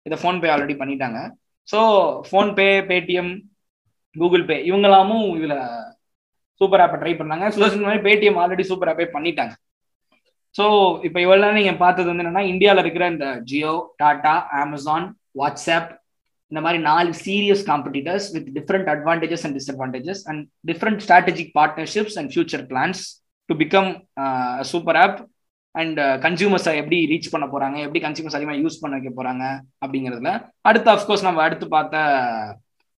இதை 0.05 0.17
ஃபோன்பே 0.23 0.49
ஆல்ரெடி 0.53 0.76
பண்ணிட்டாங்க. 0.82 1.19
So 1.68 1.80
PhonePe 2.28 2.70
Paytm 2.89 3.32
Google 4.16 4.47
Pay 4.49 4.55
இவங்களாமும் 4.70 5.28
இதில் 5.38 5.57
சூப்பர் 6.61 6.82
ஆப்பை 6.84 6.97
ட்ரை 7.01 7.13
பண்ணாங்க. 7.20 7.45
சுதர்ஷன் 7.55 7.88
மாதிரி 7.88 8.03
பேடிஎம் 8.07 8.38
ஆல்ரெடி 8.41 8.66
சூப்பர் 8.72 8.91
ஆப்பே 8.91 9.07
பண்ணிட்டாங்க. 9.16 9.53
ஸோ 10.55 10.66
இப்போ 11.07 11.20
இவ்வளோ 11.26 11.51
நீங்கள் 11.57 11.82
பார்த்தது 11.84 12.09
வந்து 12.09 12.24
என்னன்னா 12.24 12.43
இந்தியாவில் 12.53 12.82
இருக்கிற 12.84 13.05
இந்த 13.13 13.28
ஜியோ 13.49 13.74
டாடா 14.01 14.36
அமேசான் 14.61 15.07
வாட்ஸ்அப் 15.41 15.89
இந்த 16.51 16.59
மாதிரி 16.66 16.80
நாலு 16.89 17.11
serious 17.26 17.63
competitors 17.70 18.28
with 18.36 18.47
different 18.57 18.89
advantages 18.93 19.43
and 19.45 19.55
disadvantages 19.59 20.22
and 20.32 20.41
different 20.72 21.01
strategic 21.05 21.51
partnerships 21.59 22.18
and 22.20 22.32
future 22.34 22.63
plans 22.72 23.01
to 23.49 23.55
become 23.63 23.89
super 24.72 24.99
app 25.03 25.18
and 25.76 25.99
கன்சியூமர்ஸை 26.26 26.73
எப்படி 26.82 26.97
ரீச் 27.11 27.32
பண்ண 27.34 27.45
போறாங்க? 27.53 27.78
எப்படி 27.86 28.01
கன்சியூமர்ஸ் 28.05 28.38
அதிகமாக 28.38 28.61
யூஸ் 28.63 28.82
பண்ண 28.82 28.93
வைக்க 28.97 29.11
போறாங்க? 29.17 29.43
அப்படிங்கிறதுல. 29.84 30.32
அடுத்து 30.69 30.89
அஃப்கோர்ஸ் 30.95 31.26
நம்ம 31.28 31.41
அடுத்து 31.47 31.67
பார்த்த 31.76 31.97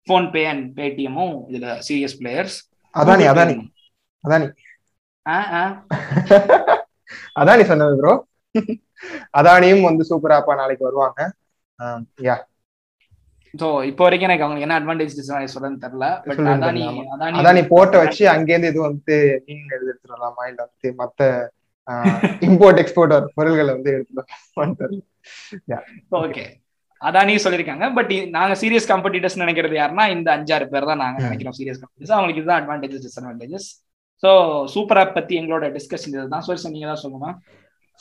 ஃபோன்பே 0.08 0.44
அண்ட் 0.52 0.66
பேடிஎம்மும் 0.80 1.36
இதுல 1.52 1.68
சீரியஸ் 1.88 2.18
பிளேயர்ஸ் 2.22 2.58
அதானி 2.94 3.26
அதானி. 3.32 3.56
அதானி. 4.24 4.48
அதானி 7.42 7.64
சொன்னது 7.70 7.96
ப்ரோ 8.00 8.14
அதானியும் 9.40 9.88
வந்து 9.88 10.04
சூப்பர் 10.10 10.36
ஆப்பா 10.36 10.54
நாளைக்கு 10.62 10.88
வருவாங்க. 10.88 11.20
யா. 12.28 12.36
சோ 13.54 13.68
இப்போ 13.90 14.04
வரைக்கும் 14.06 14.30
எனக்கு 14.30 14.46
அவங்க 14.46 14.62
என்ன 14.66 14.78
அட்வான்டேஜ் 14.80 15.14
சொல்றதுன்னு 15.54 15.84
தெரியல. 15.84 16.08
பட் 16.28 16.42
அதானி 16.54 16.84
அதானி 17.16 17.38
அதானி 17.42 17.62
போட்ட 17.74 17.96
வச்சு 18.04 18.24
அங்கேருந்து 18.34 18.72
இது 18.74 18.82
வந்து 18.90 19.16
மீன் 19.46 19.74
எடுத்துட்டு 19.76 20.14
வரலாமா? 20.16 20.44
இல்ல 20.52 20.60
வந்து 20.68 20.90
மத்த 21.02 21.22
இம்போர்ட் 22.48 22.80
எக்ஸ்போர்ட் 22.84 23.14
பொருள்களை 23.38 23.72
வந்து 23.76 23.92
எடுத்துட்டு 23.96 25.02
ஓகே 26.22 26.46
அதானி 27.02 27.34
சொல்லியிருக்காங்க. 27.44 27.86
பட் 27.98 28.12
நாங்க 28.36 28.54
சீரியஸ் 28.62 28.88
காம்படிட்டர்ஸ் 28.92 29.42
நினைக்கிறது 29.42 29.76
யாருன்னா 29.80 30.06
இந்த 30.16 30.30
அஞ்சாறு 30.36 30.66
பேர் 30.72 30.90
தான் 30.92 31.02
நாங்க 31.04 31.18
நினைக்கிறோம் 31.26 31.56
சீரியஸ் 31.58 31.82
காம்படிட்டர்ஸ் 31.82 32.16
அவங்களுக்கு 32.16 32.42
இதுதான் 32.42 32.62
advantages 32.62 33.04
disadvantages 33.06 33.68
so 34.24 34.30
super 34.74 35.00
app 35.02 35.16
பத்தி 35.18 35.34
எங்களோட 35.40 35.66
டிஸ்கஷன் 35.76 36.14
இதுதான். 36.14 36.46
சொல்லி 36.48 36.74
நீங்க 36.76 36.88
தான் 36.92 37.02
சொல்லுங்க 37.04 37.28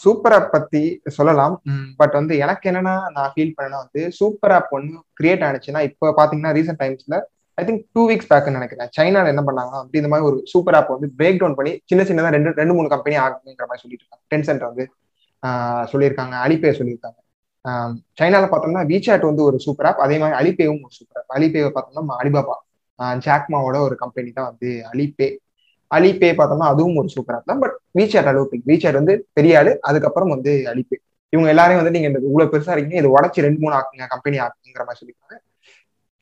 சூப்பர் 0.05 0.35
ஆப் 0.37 0.51
பத்தி 0.55 0.83
சொல்லலாம். 1.19 1.55
பட் 2.01 2.15
வந்து 2.19 2.35
எனக்கு 2.45 2.69
என்னன்னா 2.71 2.95
நான் 3.17 3.33
ஃபீல் 3.35 3.55
பண்ணேன்னா 3.57 3.81
வந்து 3.85 4.03
சூப்பர் 4.19 4.55
ஆப் 4.57 4.73
ஒன்று 4.77 4.99
கிரியேட் 5.21 5.45
ஆனிச்சுன்னா 5.49 5.83
இப்போ 5.89 6.15
பாத்தீங்கன்னா 6.21 6.53
ரீசெண்ட் 6.59 6.83
டைம்ஸ்ல 6.85 7.19
ஐ 7.59 7.63
திங்க் 7.69 7.83
டூ 7.97 8.03
வீக்ஸ் 8.11 8.29
பேக்குன்னு 8.31 8.59
நினைக்கிறேன். 8.59 8.89
சைனால 8.97 9.31
என்ன 9.33 9.43
பண்ணாங்க 9.49 9.75
அப்படி 9.81 10.01
இந்த 10.03 10.11
மாதிரி 10.13 10.27
ஒரு 10.31 10.39
சூப்பர் 10.53 10.77
ஆப் 10.79 10.91
வந்து 10.95 11.09
பிரேக் 11.19 11.39
டவுன் 11.43 11.57
பண்ணி 11.59 11.73
சின்ன 11.91 12.03
சின்னதா 12.09 12.33
ரெண்டு 12.37 12.51
ரெண்டு 12.61 12.75
மூணு 12.79 12.89
கம்பெனி 12.95 13.17
ஆகுங்கிற 13.25 13.67
மாதிரி 13.71 13.83
சொல்லிட்டு 13.85 14.05
இருக்காங்க. 14.05 14.25
டென்சென்ட் 14.33 14.67
வந்து 14.69 14.85
சொல்லியிருக்காங்க. 15.93 16.35
அலிபே 16.47 16.73
சொல்லியிருக்காங்க. 16.79 17.19
சைனால 18.19 18.45
பார்த்தோம்னா 18.51 18.83
விசாட் 18.93 19.29
வந்து 19.31 19.43
ஒரு 19.49 19.57
சூப்பர் 19.65 19.89
ஆப் 19.91 20.03
அதே 20.05 20.17
மாதிரி 20.23 20.37
அலிபேவும் 20.41 20.83
ஒரு 20.87 20.95
சூப்பர் 20.99 21.21
ஆப் 21.21 21.35
அலிபேவை 21.39 21.71
பார்த்தோம்னா 21.77 22.19
அலிபாபா 22.23 22.57
ஜாக்மாவோட 23.27 23.77
ஒரு 23.87 23.97
கம்பெனி 24.03 24.31
தான் 24.37 24.49
வந்து 24.51 24.69
அலிபே 24.93 25.29
அலிபே 25.91 26.31
பார்த்தோம்னா 26.39 26.69
அதுவும் 26.75 26.99
ஒரு 27.01 27.09
சூப்பர் 27.17 27.37
ஆப் 27.37 27.49
தான். 27.51 27.61
பட் 27.63 27.75
விசாட் 27.99 28.31
அளவுக்கு 28.31 28.57
விசாட் 28.71 28.99
வந்து 29.01 29.15
பெரிய 29.39 29.59
ஆளு 29.61 29.73
அதுக்கப்புறம் 29.89 30.33
வந்து 30.35 30.53
அலிபே 30.73 30.97
இவங்க 31.33 31.49
எல்லாரையும் 31.55 31.81
வந்து 31.81 31.95
நீங்க 31.97 32.09
இவ்வளவு 32.29 32.51
பெருசா 32.53 32.73
இருக்கீங்க 32.75 33.01
இது 33.03 33.15
உடச்சி 33.17 33.47
ரெண்டு 33.47 33.61
மூணு 33.65 33.75
ஆக்குங்க 33.79 34.07
கம்பெனி 34.15 34.37
ஆக்குங்கிற 34.45 34.85
மாதிரி 34.89 35.01
சொல்லியிருக்காங்க. 35.01 35.37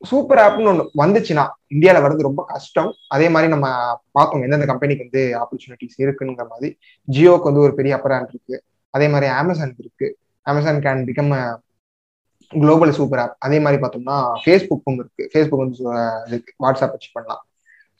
சூப்பர் 0.02 0.40
ஆப்னு 0.44 0.70
ஒன்று 0.70 0.84
வந்துச்சுன்னா 1.02 1.44
இந்தியாவில் 1.74 2.04
வர்றது 2.04 2.28
ரொம்ப 2.28 2.42
கஷ்டம். 2.52 2.90
அதே 3.14 3.26
மாதிரி 3.34 3.48
நம்ம 3.54 3.68
பார்த்தோம் 4.16 4.42
எந்தெந்த 4.46 4.66
கம்பெனிக்கு 4.70 5.06
வந்து 5.06 5.22
ஆப்பர்ச்சுனிட்டிஸ் 5.42 5.98
இருக்குங்கிற 6.04 6.46
மாதிரி. 6.52 6.70
ஜியோக்கு 7.08 7.48
வந்து 7.50 7.64
ஒரு 7.66 7.74
பெரிய 7.78 7.92
அப்பரான் 7.98 8.26
இருக்கு. 8.32 8.56
அதே 8.94 9.06
மாதிரி 9.12 9.28
அமேசான் 9.40 9.76
இருக்கு. 9.84 10.08
Amazon 10.46 10.82
can 10.86 11.06
become 11.10 11.32
global 12.52 12.96
super 12.98 13.20
app 13.22 13.36
அதே 13.46 13.58
மாதிரி 13.64 13.78
பார்த்தோம்னா 13.82 14.16
ஃபேஸ்புக்கும் 14.42 14.98
இருக்கு. 15.02 15.24
ஃபேஸ்புக் 15.32 15.64
வந்து 15.64 15.78
இருக்கு 16.30 16.52
வாட்ஸ்அப் 16.64 16.94
வச்சு 16.96 17.10
பண்ணலாம். 17.16 17.42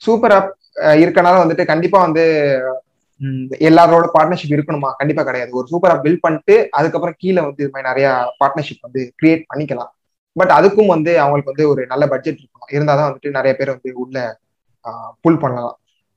சூப்பர் 0.01 0.35
ஆப் 0.37 0.51
இருக்கனால 1.03 1.35
வந்துட்டு 1.43 1.65
கண்டிப்பா 1.71 1.99
வந்து 2.07 2.23
எல்லாரோட 3.69 4.05
பார்ட்னர்ஷிப் 4.15 4.55
இருக்கணுமா? 4.55 4.89
கண்டிப்பா 5.01 5.23
கிடையாது. 5.23 5.51
ஒரு 5.59 5.67
சூப்பர் 5.71 5.91
ஆப் 5.93 6.03
பில்ட் 6.05 6.23
பண்ணிட்டு 6.25 6.55
அதுக்கப்புறம் 6.79 7.19
கீழே 7.21 7.41
வந்து 7.47 7.63
இது 7.63 7.73
மாதிரி 7.75 7.89
நிறைய 7.91 8.07
பார்ட்னர்ஷிப் 8.41 8.85
வந்து 8.87 9.01
கிரியேட் 9.19 9.45
பண்ணிக்கலாம். 9.51 9.91
பட் 10.35 10.51
அதுக்கும் 10.57 10.91
வந்து 10.93 11.11
அவங்களுக்கு 11.23 11.51
வந்து 11.53 11.65
ஒரு 11.71 11.81
நல்ல 11.91 12.03
பட்ஜெட் 12.13 12.39
இருக்கணும். 12.41 12.71
இருந்தாதான் 12.75 13.09
வந்துட்டு 13.09 13.37
நிறைய 13.37 13.53
பேர் 13.59 13.73
வந்து 13.75 13.91
உள்ள 14.03 14.17
புல் 15.23 15.41
பண்ணலாம். 15.43 15.75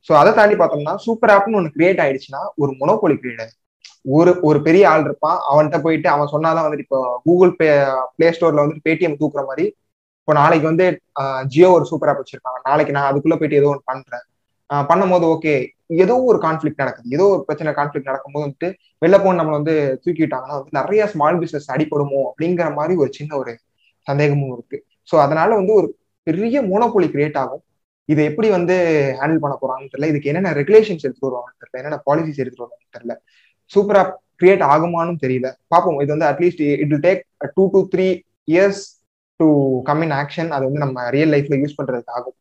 ஸோ 0.08 0.12
அதை 0.20 0.30
தாண்டி 0.38 0.56
பார்த்தோம்னா 0.58 0.94
சூப்பர் 1.06 1.32
ஆப்னு 1.34 1.58
ஒன்று 1.60 1.74
கிரியேட் 1.76 2.02
ஆயிடுச்சுன்னா 2.04 2.42
ஒரு 2.62 2.70
மொனோபோலி 2.80 3.16
கிரியேட் 3.22 3.54
ஒரு 4.16 4.32
ஒரு 4.48 4.58
பெரிய 4.66 4.84
ஆள் 4.90 5.04
இருப்பான். 5.06 5.38
அவன்கிட்ட 5.50 5.78
போயிட்டு 5.84 6.08
அவன் 6.14 6.32
சொன்னாதான் 6.34 6.66
வந்துட்டு 6.66 6.86
இப்போ 6.86 7.00
கூகுள் 7.26 7.52
பே 7.60 7.68
பிளே 8.16 8.28
ஸ்டோர்ல 8.36 8.62
வந்துட்டு 8.64 8.86
பேடிஎம் 8.88 9.18
தூக்குற 9.20 9.42
மாதிரி 9.50 9.64
இப்போ 10.20 10.34
நாளைக்கு 10.40 10.66
வந்து 10.70 10.86
ஜியோ 11.52 11.68
ஒரு 11.76 11.84
சூப்பர் 11.90 12.10
ஆப் 12.10 12.20
வச்சிருக்காங்க. 12.20 12.60
நாளைக்கு 12.68 12.94
நான் 12.96 13.08
அதுக்குள்ள 13.10 13.36
போயிட்டு 13.38 13.60
ஏதோ 13.60 13.70
ஒன்று 13.72 13.88
பண்றேன். 13.90 14.24
பண்ணும்போது 14.90 15.26
ஓகே 15.34 15.54
ஏதோ 16.04 16.14
ஒரு 16.30 16.38
கான்ஃபிளிக் 16.44 16.82
நடக்குது. 16.82 17.06
ஏதோ 17.16 17.26
ஒரு 17.34 17.42
பிரச்சனை 17.46 17.70
கான்ஃபிளிக் 17.78 18.10
நடக்கும்போது 18.10 18.44
வந்துட்டு 18.46 18.68
வெளில 19.02 19.18
போன 19.22 19.38
நம்மளை 19.40 19.56
வந்து 19.60 19.74
தூக்கிட்டாங்கன்னா 20.04 20.56
வந்து 20.58 20.78
நிறைய 20.80 21.02
ஸ்மால் 21.12 21.40
பிசினஸ் 21.42 21.70
அடிபடுமோ 21.74 22.20
அப்படிங்கிற 22.30 22.68
மாதிரி 22.78 22.96
ஒரு 23.04 23.10
சின்ன 23.18 23.32
ஒரு 23.42 23.52
சந்தேகமும் 24.08 24.52
இருக்கு. 24.56 24.78
ஸோ 25.10 25.16
அதனால 25.24 25.50
வந்து 25.60 25.74
ஒரு 25.80 25.88
பெரிய 26.26 26.62
மோனோபோலி 26.70 27.08
கிரியேட் 27.14 27.38
ஆகும். 27.42 27.62
இதை 28.08 28.22
எப்படி 28.30 28.48
வந்து 28.56 28.74
ஹேண்டில் 29.20 29.42
பண்ண 29.44 29.54
போறாங்கன்னு 29.62 29.92
தெரியல. 29.92 30.10
இதுக்கு 30.12 30.30
என்னென்ன 30.30 30.52
ரெகுலேஷன்ஸ் 30.60 31.04
எடுத்துட்டு 31.06 31.28
வருவாங்கன்னு 31.28 31.60
தெரியல. 31.62 31.80
என்னென்ன 31.80 32.00
பாலிசிஸ் 32.08 32.40
எடுத்துட்டு 32.42 32.64
வருவாங்கன்னு 32.64 32.96
தெரியல. 32.98 33.14
சூப்பரா 33.72 34.02
கிரியேட் 34.40 34.64
ஆகுமான்னு 34.72 35.14
தெரியல. 35.24 35.48
பார்ப்போம். 35.72 35.98
இது 36.02 36.10
வந்து 36.14 36.28
at least 36.30 36.62
it 36.82 36.90
will 36.92 37.04
take 37.08 37.22
two 37.56 37.64
to 37.74 37.80
three 37.94 38.06
years 38.54 38.82
to 39.40 39.46
come 39.88 40.02
in 40.06 40.14
action 40.20 40.50
அது 40.56 40.64
வந்து 40.68 40.82
நம்ம 40.84 41.08
ரியல் 41.16 41.32
லைஃப்ல 41.34 41.56
யூஸ் 41.62 41.78
பண்றதுக்கு 41.78 42.14
ஆகும். 42.18 42.36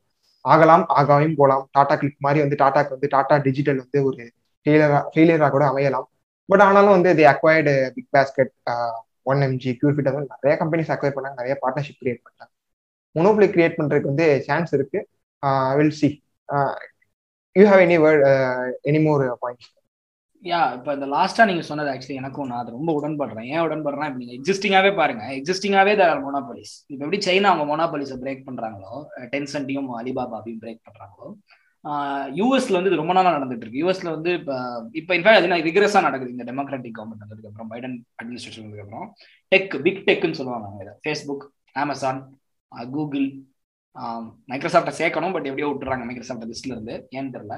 ஆகலாம் 0.46 0.84
ஆகாமையும் 1.00 1.38
போகலாம் 1.40 1.64
டாடா 1.76 1.96
கிளிக் 2.02 2.24
மாதிரி 2.26 2.40
வந்து 2.44 2.58
டாடாக்கு 2.62 2.96
வந்து 2.96 3.08
டாடா 3.16 3.36
டிஜிட்டல் 3.48 3.82
வந்து 3.84 4.00
ஒரு 4.10 4.22
ஃபெயிலியரா 4.66 5.00
ஃபெயிலியரா 5.14 5.48
கூட 5.56 5.66
அமையலாம். 5.72 6.08
பட் 6.50 6.64
ஆனாலும் 6.68 6.96
வந்து 6.98 7.12
the 7.20 7.26
acquired 7.34 7.74
Big 7.96 8.12
Basket 8.16 8.54
one 9.32 9.42
MG 9.48 9.72
Curefit 9.80 10.10
வந்து 10.12 10.34
நிறைய 10.36 10.56
கம்பெனிஸ் 10.62 10.92
அக்வயர் 10.96 11.16
பண்ணாங்க 11.18 11.40
நிறைய 11.42 11.56
பார்ட்னர்ஷிப் 11.64 12.02
கிரியேட் 12.02 12.24
பண்ணாங்க 12.28 12.52
மொனோப்ளி 13.16 13.48
கிரியேட் 13.54 13.80
பண்றதுக்கு 13.80 14.12
வந்து 14.12 14.28
சான்ஸ் 14.48 14.72
இருக்கு. 14.78 15.00
Will 15.80 15.98
see 16.02 16.10
you 17.56 17.66
have 17.72 17.82
any 17.88 17.98
word 18.06 18.24
any 18.92 19.02
more 19.08 19.24
points 19.44 19.74
yeah 20.44 20.60
இப்போ 20.76 20.92
இந்த 20.96 21.08
லாஸ்டா 21.14 21.44
நீங்க 21.50 21.64
சொன்னது 21.70 21.90
ஆக்சுவலி 21.92 22.18
எனக்கும் 22.22 22.50
நான் 22.50 22.60
அது 22.64 22.76
ரொம்ப 22.76 22.92
உடன்படுறேன். 22.98 23.48
ஏன் 23.54 23.64
உடன்படுறேன் 23.68 24.08
இப்போ 24.10 24.20
நீங்க 24.22 24.34
எக்ஸிஸ்டிங்காவே 24.38 24.92
பாருங்க. 25.00 25.24
எக்ஸிஸ்டிங்காவே 25.38 25.94
த 26.02 26.06
மொனாபலிஸ் 26.26 26.74
இப்போ 26.92 27.02
எப்படி 27.06 27.20
சைனா 27.28 27.50
அவங்க 27.52 27.66
மொனாபலிஸை 27.72 28.18
பிரேக் 28.24 28.46
பண்றாங்களோ 28.50 28.94
டென்சன்டியும் 29.34 29.90
அலிபாபாவையும் 30.00 30.62
பிரேக் 30.64 30.86
பண்றாங்களோ 30.88 31.30
யூஎஸ்ல 32.40 32.78
வந்து 32.78 32.90
இது 32.92 33.02
ரொம்ப 33.02 33.14
நாளாக 33.18 33.36
நடந்துட்டு 33.38 33.66
இருக்கு 33.66 33.82
யூஎஸ்ல 33.84 34.10
வந்து 34.16 34.32
இப்போ 34.40 34.56
இப்போ 35.00 35.12
இன்ஃபேக்ட் 35.18 35.40
அது 35.40 35.68
ரிகரஸா 35.70 36.02
நடக்குது. 36.08 36.34
இந்த 36.36 36.46
டெமோக்ராட்டிக் 36.50 36.98
கவர்மெண்ட் 36.98 37.24
வந்ததுக்கு 37.26 37.52
அப்புறம் 37.52 37.70
பைடன் 37.74 37.96
அட்மினிஸ்ட்ரேஷன் 38.20 38.66
வந்ததுக்கு 38.66 38.86
அப்புறம். 38.88 39.08
டெக் 39.52 39.76
பிக் 39.86 40.02
டெக்னு 40.10 40.40
சொல்லுவாங்க 40.40 40.84
இதை. 40.86 40.94
ஃபேஸ்புக் 41.06 41.46
அமேசான் 41.84 42.22
கூகுள் 42.96 43.28
மைக்ரோசாஃப்டை 44.52 44.94
சேர்க்கணும் 45.02 45.34
பட் 45.36 45.48
எப்படியோ 45.50 45.70
விட்டுறாங்க 45.72 46.04
மைக்ரோசாஃப்ட் 46.10 46.50
லிஸ்ட்ல 46.52 46.74
இருந்து. 46.76 46.96
ஏன்னு 47.18 47.34
தெரியல. 47.36 47.56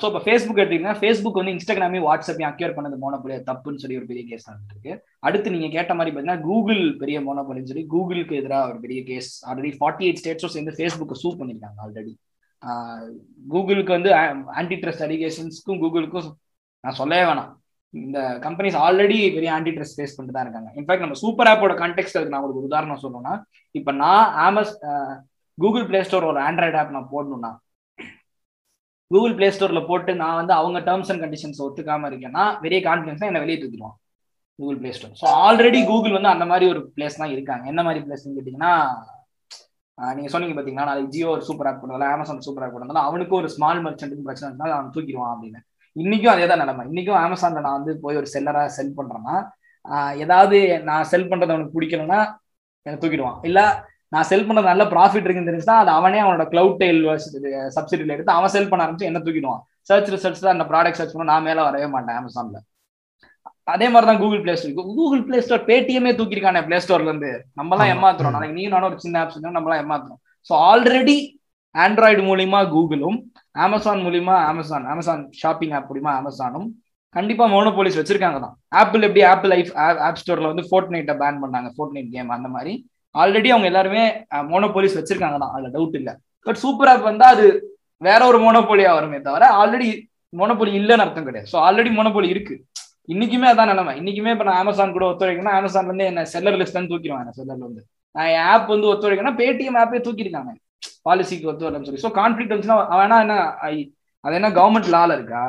ஸோ 0.00 0.04
இப்போ 0.10 0.20
ஃபேஸ்புக் 0.24 0.60
எடுத்தீங்கன்னா 0.62 0.96
ஃபேஸ்புக் 1.00 1.38
வந்து 1.40 1.54
இன்ஸ்டாகிராமே 1.54 2.00
வாட்ஸ்அப்பையும் 2.06 2.50
அக்யூர் 2.50 2.74
பண்ணது 2.76 2.96
மோனோபொலி 3.04 3.36
தப்புன்னு 3.48 3.82
சொல்லி 3.84 3.96
ஒரு 4.00 4.06
பெரிய 4.10 4.24
கேஸ் 4.30 4.46
நடந்துருக்கு 4.50 4.92
அடுத்து 5.28 5.54
நீங்க 5.54 5.68
கேட்ட 5.76 5.92
மாதிரி 5.98 6.12
பார்த்தீங்கன்னா 6.12 6.44
கூகுள் 6.48 6.82
பெரிய 7.02 7.20
மோனோபொலின்னு 7.28 7.70
சொல்லி 7.72 7.84
கூகுளுக்கு 7.94 8.38
எதிராக 8.40 8.70
ஒரு 8.72 8.78
பெரிய 8.84 9.00
கேஸ் 9.10 9.30
ஆல்ரெடி 9.48 9.72
ஃபார்ட்டி 9.80 10.06
எயிட் 10.08 10.20
ஸ்டேட்ஸும் 10.22 10.54
சேர்ந்து 10.56 10.76
ஃபேஸ்புக்கை 10.78 11.18
சூ 11.22 11.30
பண்ணியிருக்காங்க 11.40 11.80
ஆல்ரெடி 11.86 12.14
கூகுளுக்கு 13.52 13.92
வந்து 13.96 14.10
ஆன்டி 14.60 14.76
ட்ரஸ்ட் 14.82 15.04
அலிகேஷன்ஸ்க்கும் 15.06 15.80
கூகுளுக்கும் 15.82 16.28
நான் 16.84 16.98
சொல்லவே 17.00 17.24
வேணாம். 17.28 17.50
இந்த 17.94 18.18
கம்பெனிஸ் 18.46 18.78
ஆல்ரெடி 18.86 19.18
பெரிய 19.36 19.50
ஆன்டி 19.56 19.72
ட்ரஸ்ட் 19.76 19.98
ஃபேஸ் 19.98 20.16
பண்ணிட்டு 20.16 20.36
தான் 20.36 20.46
இருக்காங்க. 20.46 20.70
இன்ஃபேக்ட் 20.78 21.04
நம்ம 21.04 21.18
சூப்பர் 21.24 21.50
ஆப்போட 21.52 21.74
கான்டெக்ட் 21.82 22.16
நான் 22.32 22.40
உங்களுக்கு 22.40 22.62
ஒரு 22.62 22.70
உதாரணம் 22.70 23.02
சொல்லணும்னா 23.04 23.34
இப்போ 23.74 23.92
நான் 24.02 24.26
ஆமஸ் 24.46 24.72
கூகுள் 25.58 25.86
பிளே 25.90 26.00
ஸ்டோர் 26.08 26.30
ஒரு 26.30 26.40
ஆண்ட்ராய்டு 26.48 26.78
ஆப் 26.80 26.96
நான் 26.96 27.12
போடணும்னா 27.14 27.52
கூகுள் 29.10 29.36
பிளே 29.38 29.48
ஸ்டோர்ல 29.54 29.80
போட்டு 29.90 30.12
நான் 30.22 30.38
வந்து 30.40 30.52
அவங்க 30.60 30.78
டேர்ம்ஸ் 30.88 31.10
அண்ட் 31.12 31.22
கண்டிஷன்ஸ் 31.24 31.62
ஒத்துக்காம 31.66 32.08
இருக்கேன்னா 32.10 32.44
பெரிய 32.64 32.78
கான்ஃபிடன்ஸ் 32.88 33.28
என்ன 33.30 33.42
வெளியே 33.44 33.58
தூக்கிடுவான் 33.60 33.96
Google 34.58 34.78
play 34.80 34.90
store 34.96 35.18
so 35.20 35.26
already 35.44 35.80
Google 35.90 36.16
வந்து 36.16 36.32
அந்த 36.34 36.44
மாதிரி 36.50 36.66
ஒரு 36.72 36.80
பிளேஸ் 36.96 37.20
தான் 37.20 37.32
இருக்காங்க. 37.34 37.64
என்ன 37.72 37.82
மாதிரி 37.86 38.00
பிளேஸ்ன்னு 38.06 38.36
கேட்டிங்கன்னா 38.36 38.72
நீங்க 39.98 40.28
சொன்னீங்க 40.32 40.54
பாத்தீங்கன்னா 40.56 40.88
நாளைக்கு 40.88 41.12
ஜியோ 41.14 41.28
ஒரு 41.34 41.42
சூப்பர் 41.48 41.68
ஆப் 41.68 41.80
கொண்டு 41.82 42.06
அமேசான் 42.14 42.46
சூப்பர் 42.46 42.64
ஆப் 42.64 42.72
கொண்டு 42.74 43.06
அவனுக்கு 43.08 43.34
ஒரு 43.40 43.48
ஸ்மால் 43.54 43.80
மர்ச்சன்ட் 43.84 44.26
பிரச்சனை 44.26 44.48
இருந்தால் 44.50 44.74
அவன் 44.76 44.90
தூக்கிடுவான் 44.96 45.32
அப்படின்னு. 45.34 45.60
இன்னைக்கும் 45.96 46.32
அதே 46.32 46.46
தான் 46.50 46.60
நிலைமை. 46.62 46.82
இன்னைக்கும் 46.90 47.20
அமேசான்ல 47.24 47.60
நான் 47.66 47.78
வந்து 47.78 47.92
போய் 48.02 48.18
ஒரு 48.20 48.28
செல்லரா 48.34 48.62
செல் 48.78 48.96
பண்றேன்னா 48.98 49.36
ஏதாவது 50.24 50.58
நான் 50.88 51.08
செல் 51.12 51.28
பண்றது 51.30 51.54
அவனுக்கு 51.54 51.76
பிடிக்கலன்னா 51.76 52.20
எனக்கு 52.86 53.02
தூக்கிடுவான். 53.04 53.38
இல்ல 53.48 53.60
நான் 54.14 54.28
செல் 54.30 54.46
பண்றது 54.48 54.70
நல்ல 54.72 54.84
ப்ராஃபிட் 54.94 55.26
இருக்குன்னு 55.26 55.50
தெரிஞ்சுன்னா 55.50 55.78
அது 55.82 55.90
அவனே 55.98 56.20
அவனோட 56.24 56.44
கிளவுட் 56.52 56.80
டெயில் 56.82 57.00
சப்சிடியில் 57.76 58.14
எடுத்து 58.16 58.36
அவன் 58.38 58.54
செல் 58.56 58.70
பண்ண 58.72 58.84
ஆரம்பிச்சு 58.86 59.10
என்ன 59.10 59.22
தூக்கிடுவான். 59.26 59.62
சர்ச் 59.90 60.10
ரிசர்ச் 60.14 60.44
தான் 60.44 60.56
அந்த 60.56 60.66
ப்ராடக்ட் 60.72 61.00
சர்ச் 61.00 61.16
பண்ண 61.16 61.30
நான் 61.32 61.46
மேல 61.48 61.62
வரவே 61.68 61.88
மாட்டேன் 61.94 62.18
அமேசான்ல 62.20 62.60
அதே 63.66 63.86
மாதிரி 63.92 64.06
தான் 64.08 64.20
Google 64.22 64.42
play 64.44 64.54
store 64.58 64.90
Google 64.98 65.22
play 65.28 65.38
store 65.44 65.64
பேடிஎம்மே 65.70 66.12
தூக்கிருக்கானே 66.18 66.60
பிளே 66.66 66.78
ஸ்டோர்ல 66.84 67.10
இருந்து. 67.10 67.30
நம்மலாம் 67.58 67.90
ஏமாத்துறோம். 67.94 68.34
நாளைக்கு 68.36 68.56
நீ 68.58 68.64
நானும் 68.74 68.88
ஒரு 68.90 69.04
சின்ன 69.04 69.20
ஆப்ஸ் 69.22 69.38
நம்மளாம் 69.58 69.80
ஏமாத்துறோம். 69.84 70.20
ஸோ 70.48 70.52
ஆல்ரெடி 70.70 71.16
ஆண்ட்ராய்டு 71.74 72.22
மூலியமா 72.28 72.60
கூகுளும் 72.74 73.16
அமேசான் 73.64 74.02
மூலியமா 74.06 74.34
அமேசான் 74.50 74.86
அமேசான் 74.92 75.22
ஷாப்பிங் 75.40 75.74
ஆப் 75.78 75.88
மூலியமா 75.90 76.12
அமேசானும் 76.20 76.68
கண்டிப்பா 77.14 77.44
மோனோபோலிஸ் 77.54 77.98
வச்சிருக்காங்க 77.98 78.38
தான். 78.44 78.54
ஆப்பிள் 78.80 79.04
எப்படி 79.08 79.22
ஆப்பிள் 79.32 79.52
லைஃப் 79.54 79.70
ஆப் 80.06 80.20
ஸ்டோர்ல 80.22 80.50
வந்து 80.52 80.64
ஃபோர்ட் 80.68 80.92
நைட்டை 80.94 81.14
பேன் 81.22 81.40
பண்ணாங்க. 81.44 81.68
ஃபோர்ட் 81.76 81.94
நைட் 81.96 82.10
கேம் 82.14 82.34
அந்த 82.36 82.48
மாதிரி. 82.56 82.72
ஆல்ரெடி 83.14 83.48
அவங்க 83.54 83.68
எல்லாருமே 83.72 84.02
மோனோபோலிஸ் 84.52 84.98
வச்சிருக்காங்க 84.98 85.38
தான். 85.42 85.52
அதுல 85.54 85.70
டவுட் 85.76 85.96
இல்லை. 86.00 86.14
பட் 86.46 86.60
சூப்பர் 86.64 86.90
ஆப் 86.92 87.06
வந்தா 87.10 87.28
அது 87.36 87.46
வேற 88.02 88.20
ஒரு 88.30 88.38
மோனோபோலியா 88.46 88.90
வருமே 88.98 89.18
தவிர 89.28 89.44
ஆல்ரெடி 89.60 89.88
மோனோபோலி 90.32 90.72
இல்லைன்னு 90.80 91.04
அர்த்தம் 91.04 91.28
கிடையாது. 91.28 91.50
ஸோ 91.52 91.58
ஆல்ரெடி 91.66 91.92
மோனோபோலி 91.98 92.28
இருக்கு. 92.34 92.56
இன்னைக்குமே 93.08 93.46
அதான் 93.52 93.70
நிலைமை. 93.72 93.92
இன்னைக்குமே 94.00 94.32
இப்ப 94.34 94.44
நான் 94.48 94.60
அமேசான் 94.62 94.94
கூட 94.96 95.04
ஒத்துழைக்கணும் 95.10 95.56
அமேசான்ல 95.58 95.90
இருந்து 95.90 96.08
என்ன 96.12 96.24
செல்லர் 96.34 96.58
லிஸ்ட் 96.60 96.78
தான் 96.78 96.88
தூக்கிடுவாங்க 96.92 97.32
செல்லர்ல 97.38 97.66
வந்து 97.68 97.82
நான் 98.14 98.30
என் 98.36 98.46
ஆப் 98.52 98.72
வந்து 98.74 98.90
ஒத்துழைக்கணும் 98.92 99.38
பேடிஎம் 99.42 99.78
ஆப்பே 99.82 100.00
தூக்கிருக்காங்க 100.06 100.52
பாலிசிக்கு 101.06 101.48
ஒத்து 101.50 101.66
வரலன்னு 101.66 101.88
சொல்லி. 101.88 102.04
ஸோ 102.06 102.10
கான்ஃபிளிக் 102.18 102.52
வந்துச்சுன்னா 102.52 102.78
அவனா 102.96 103.18
என்ன 103.24 103.34
அது 104.24 104.36
என்ன 104.38 104.50
கவர்மெண்ட் 104.58 104.92
லால 104.94 105.16
இருக்கா? 105.18 105.42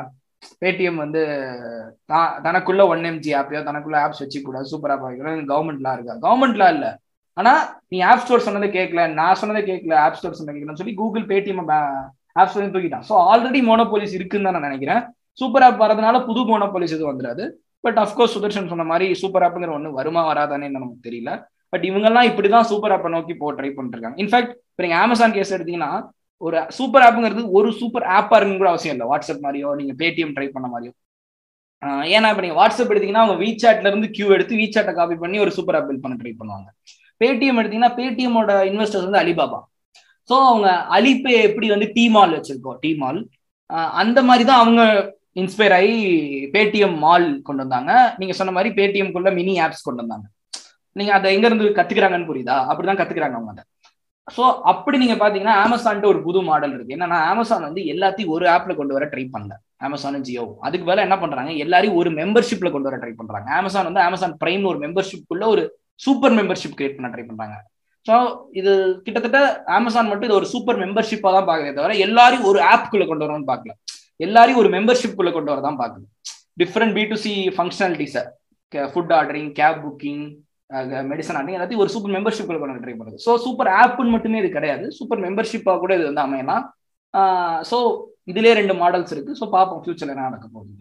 பேடிஎம் 0.62 1.00
வந்து 1.04 1.20
தனக்குள்ள 2.46 2.82
ஒன் 2.92 3.06
எம்ஜி 3.10 3.30
ஆப்பையோ 3.38 3.60
தனக்குள்ள 3.68 3.96
ஆப்ஸ் 4.04 4.22
வச்சு 4.24 4.40
கூட 4.48 4.58
சூப்பர் 4.72 4.92
ஆப் 4.94 5.04
வைக்கணும். 5.06 5.48
கவர்மெண்ட் 5.52 5.84
லா 5.86 5.92
இருக்கா? 5.96 6.14
கவர்மெண்ட் 6.26 6.60
லா 6.62 6.68
இல்ல. 6.76 6.86
ஆனா 7.36 7.52
நீ 7.92 7.98
ஆப் 8.10 8.22
ஸ்டோர் 8.22 8.46
சொன்னதை 8.46 8.68
கேட்கல 8.76 9.02
நான் 9.18 9.38
சொன்னதை 9.40 9.62
கேட்கல 9.70 9.96
ஆப் 10.04 10.16
ஸ்டோர் 10.18 10.38
சொன்னதை 10.38 10.54
கேட்கலன்னு 10.54 10.80
சொல்லி 10.82 10.94
கூகுள் 11.00 11.26
பேடிஎம் 11.32 11.60
ஆப் 12.40 12.50
ஸ்டோர் 12.50 12.74
தூக்கிட்டான். 12.76 13.06
ஸோ 13.10 13.14
ஆல்ரெடி 13.32 13.60
மோனோபோலிஸ் 13.70 14.16
இருக்குன்னு 14.18 14.48
தான் 14.48 14.56
நான் 14.58 14.68
நினைக்கிறேன். 14.70 15.02
சூப்பர் 15.40 15.64
ஆப் 15.66 15.82
வரதுனால 15.84 16.16
புது 16.28 16.40
போன 16.50 16.68
போலீஸ் 16.74 16.94
எதுவும் 16.96 17.12
வந்துடாது. 17.12 17.44
பட் 17.84 17.98
அஃப்கோர்ஸ் 18.04 18.34
சுதர்ஷன் 18.36 18.70
சொன்ன 18.72 18.86
மாதிரி 18.92 19.06
சூப்பர் 19.22 19.44
ஆப்புங்கிற 19.46 19.72
ஒன்று 19.78 19.96
வருமா 19.98 20.22
வராதானே 20.30 20.68
நமக்கு 20.76 20.96
தெரியல. 21.08 21.32
பட் 21.72 21.84
இவங்கெல்லாம் 21.88 22.28
இப்படிதான் 22.30 22.68
சூப்பர் 22.70 22.94
ஆப்பை 22.94 23.10
நோக்கி 23.14 23.34
போ 23.42 23.48
ட்ரை 23.58 23.70
பண்ணிருக்காங்க 23.76 24.18
இன்ஃபேக்ட் 24.22 24.52
இப்போ 24.70 24.82
நீங்க 24.84 24.96
அமேசான் 25.04 25.34
கேஸ் 25.36 25.54
எடுத்தீங்கன்னா 25.56 25.90
ஒரு 26.42 26.58
சூப்பர் 26.78 27.04
ஆப்புங்கிறது 27.06 27.42
ஒரு 27.58 27.68
சூப்பர் 27.80 28.04
ஆப்பா 28.18 28.36
இருக்குன்னு 28.38 28.62
கூட 28.62 28.70
அவசியம் 28.72 28.94
இல்லை. 28.96 29.06
வாட்ஸ்அப் 29.10 29.44
மாதிரியோ 29.46 29.70
நீங்க 29.80 29.94
பேடிஎம் 30.02 30.34
ட்ரை 30.36 30.48
பண்ண 30.56 30.66
மாதிரியோ. 30.74 30.92
ஏன்னா 32.16 32.28
இப்போ 32.32 32.42
நீங்க 32.44 32.56
வாட்ஸ்அப் 32.60 32.92
எடுத்தீங்கன்னா 32.92 33.24
அவங்க 33.24 33.36
வீசாட்ல 33.42 33.90
இருந்து 33.90 34.08
கியூ 34.16 34.28
எடுத்து 34.36 34.60
வீசாட்டை 34.60 34.92
காப்பி 34.98 35.16
பண்ணி 35.24 35.38
ஒரு 35.44 35.52
சூப்பர் 35.56 35.76
ஆப் 35.78 35.88
பில் 35.88 36.02
பண்ண 36.04 36.14
ட்ரை 36.22 36.32
பண்ணுவாங்க. 36.40 36.68
பேடிஎம் 37.20 37.60
எடுத்தீங்கன்னா 37.60 37.92
பேடிஎம்மோட 37.98 38.52
இன்வெஸ்டர்ஸ் 38.70 39.06
வந்து 39.08 39.22
அலிபாபா 39.24 39.60
ஸோ 40.28 40.36
அவங்க 40.48 40.68
அலிபே 40.96 41.34
எப்படி 41.48 41.66
வந்து 41.74 41.86
டி 41.96 42.04
மால் 42.16 42.34
வச்சிருக்கோம்? 42.36 42.78
டி 42.82 42.90
மால் 43.02 43.20
அந்த 44.02 44.18
மாதிரி 44.28 44.44
தான் 44.50 44.62
அவங்க 44.62 44.82
இன்ஸ்பயர் 45.40 45.74
ஆகி 45.78 45.96
பேடிஎம் 46.54 46.98
மால் 47.04 47.28
கொண்டு 47.46 47.62
வந்தாங்க. 47.64 47.92
நீங்க 48.20 48.34
சொன்ன 48.40 48.52
மாதிரி 48.56 48.70
பேடிஎம்குள்ள 48.78 49.30
மினி 49.38 49.54
ஆப்ஸ் 49.64 49.86
கொண்டு 49.86 50.02
வந்தாங்க. 50.02 50.26
நீங்க 50.98 51.12
அதை 51.16 51.32
எங்க 51.36 51.46
இருந்து 51.48 51.66
கத்துக்கிறாங்கன்னு 51.78 52.30
புரியுதா? 52.30 52.56
அப்படிதான் 52.70 53.00
கத்துக்கிறாங்க 53.00 53.38
அவங்க 53.38 53.52
அதை. 53.54 53.64
ஸோ 54.36 54.44
அப்படி 54.72 54.96
நீங்க 55.02 55.16
பாத்தீங்கன்னா 55.20 55.56
அமேசான்ட்டு 55.64 56.10
ஒரு 56.12 56.20
புது 56.26 56.40
மாடல் 56.48 56.74
இருக்கு. 56.76 56.94
என்னன்னா 56.96 57.18
அமேசான் 57.32 57.66
வந்து 57.68 57.82
எல்லாத்தையும் 57.92 58.32
ஒரு 58.36 58.46
ஆப்ல 58.54 58.72
கொண்டு 58.80 58.96
வர 58.96 59.04
ட்ரை 59.12 59.24
பண்ணல. 59.34 59.54
அமேசான் 59.86 60.24
ஜியோ 60.26 60.44
அதுக்கு 60.66 60.88
வேலை 60.90 61.00
என்ன 61.06 61.16
பண்றாங்க? 61.22 61.50
எல்லாரையும் 61.64 61.98
ஒரு 62.00 62.10
மெம்பர்ஷிப்ல 62.20 62.70
கொண்டு 62.74 62.88
வர 62.90 62.96
ட்ரை 63.02 63.12
பண்றாங்க. 63.20 63.48
அமேசான் 63.60 63.88
வந்து 63.88 64.02
அமேசான் 64.08 64.34
பிரைம் 64.42 64.64
ஒரு 64.70 64.80
மெம்பர்ஷிப்குள்ள 64.84 65.46
ஒரு 65.54 65.64
சூப்பர் 66.06 66.34
மெம்பர்ஷிப் 66.38 66.76
கிரியேட் 66.78 66.96
பண்ண 66.98 67.10
ட்ரை 67.14 67.24
பண்றாங்க. 67.28 67.56
ஸோ 68.06 68.16
இது 68.60 68.72
கிட்டத்தட்ட 69.06 69.38
அமேசான் 69.78 70.10
மட்டும் 70.10 70.28
இது 70.28 70.38
ஒரு 70.40 70.48
சூப்பர் 70.52 70.80
மெம்பர்ஷிப்பா 70.84 71.30
தான் 71.36 71.48
பாக்குறதே 71.48 71.72
தவிர 71.78 71.96
எல்லாரையும் 72.06 72.48
ஒரு 72.50 72.60
ஆப்குள்ள 72.74 73.06
கொண்டு 73.10 73.24
வரணும்னு 73.24 73.50
பார்க்கல. 73.52 73.74
எல்லாரையும் 74.20 74.60
ஒரு 74.62 74.70
மெம்பர்ஷிப் 74.76 75.16
குள்ள 75.18 75.30
கொண்டு 75.36 75.52
வரதான் 75.52 75.80
பாக்குது 75.82 76.06
different 76.62 76.94
B 76.98 77.04
to 77.12 77.16
C 77.24 77.32
ஃபங்க்ஷனாலிட்டிஸை 77.56 78.24
food 78.92 79.14
ordering 79.18 79.50
cab 79.58 79.80
booking 79.84 80.24
medicine 81.10 81.36
ordering 81.38 81.56
எல்லாத்தையும் 81.58 81.82
ஒரு 81.84 81.92
சூப்பர் 81.94 82.14
மெம்பர்ஷிப்குள்ள 82.16 82.58
கொண்டு 82.62 82.82
ட்ரை 82.84 82.94
பண்ணுது 82.98 83.22
ஸோ 83.26 83.34
சூப்பர் 83.44 83.70
ஆப்னு 83.82 84.14
மட்டுமே 84.14 84.40
இது 84.42 84.50
கிடையாது. 84.56 84.84
சூப்பர் 84.98 85.22
மெம்பர்ஷிப்பா 85.26 85.74
கூட 85.84 85.92
இது 85.98 86.04
வந்து 86.10 86.24
அமையலாம் 86.26 86.64
ஸோ 87.70 87.76
இதுலேயே 88.30 88.54
ரெண்டு 88.60 88.74
மாடல்ஸ் 88.82 89.14
இருக்கு. 89.14 89.32
ஸோ 89.40 89.44
பார்ப்போம் 89.54 89.80
ஃபியூச்சர்ல 89.84 90.14
என்ன 90.14 90.26
நடக்க 90.28 90.46
போகுது 90.56 90.74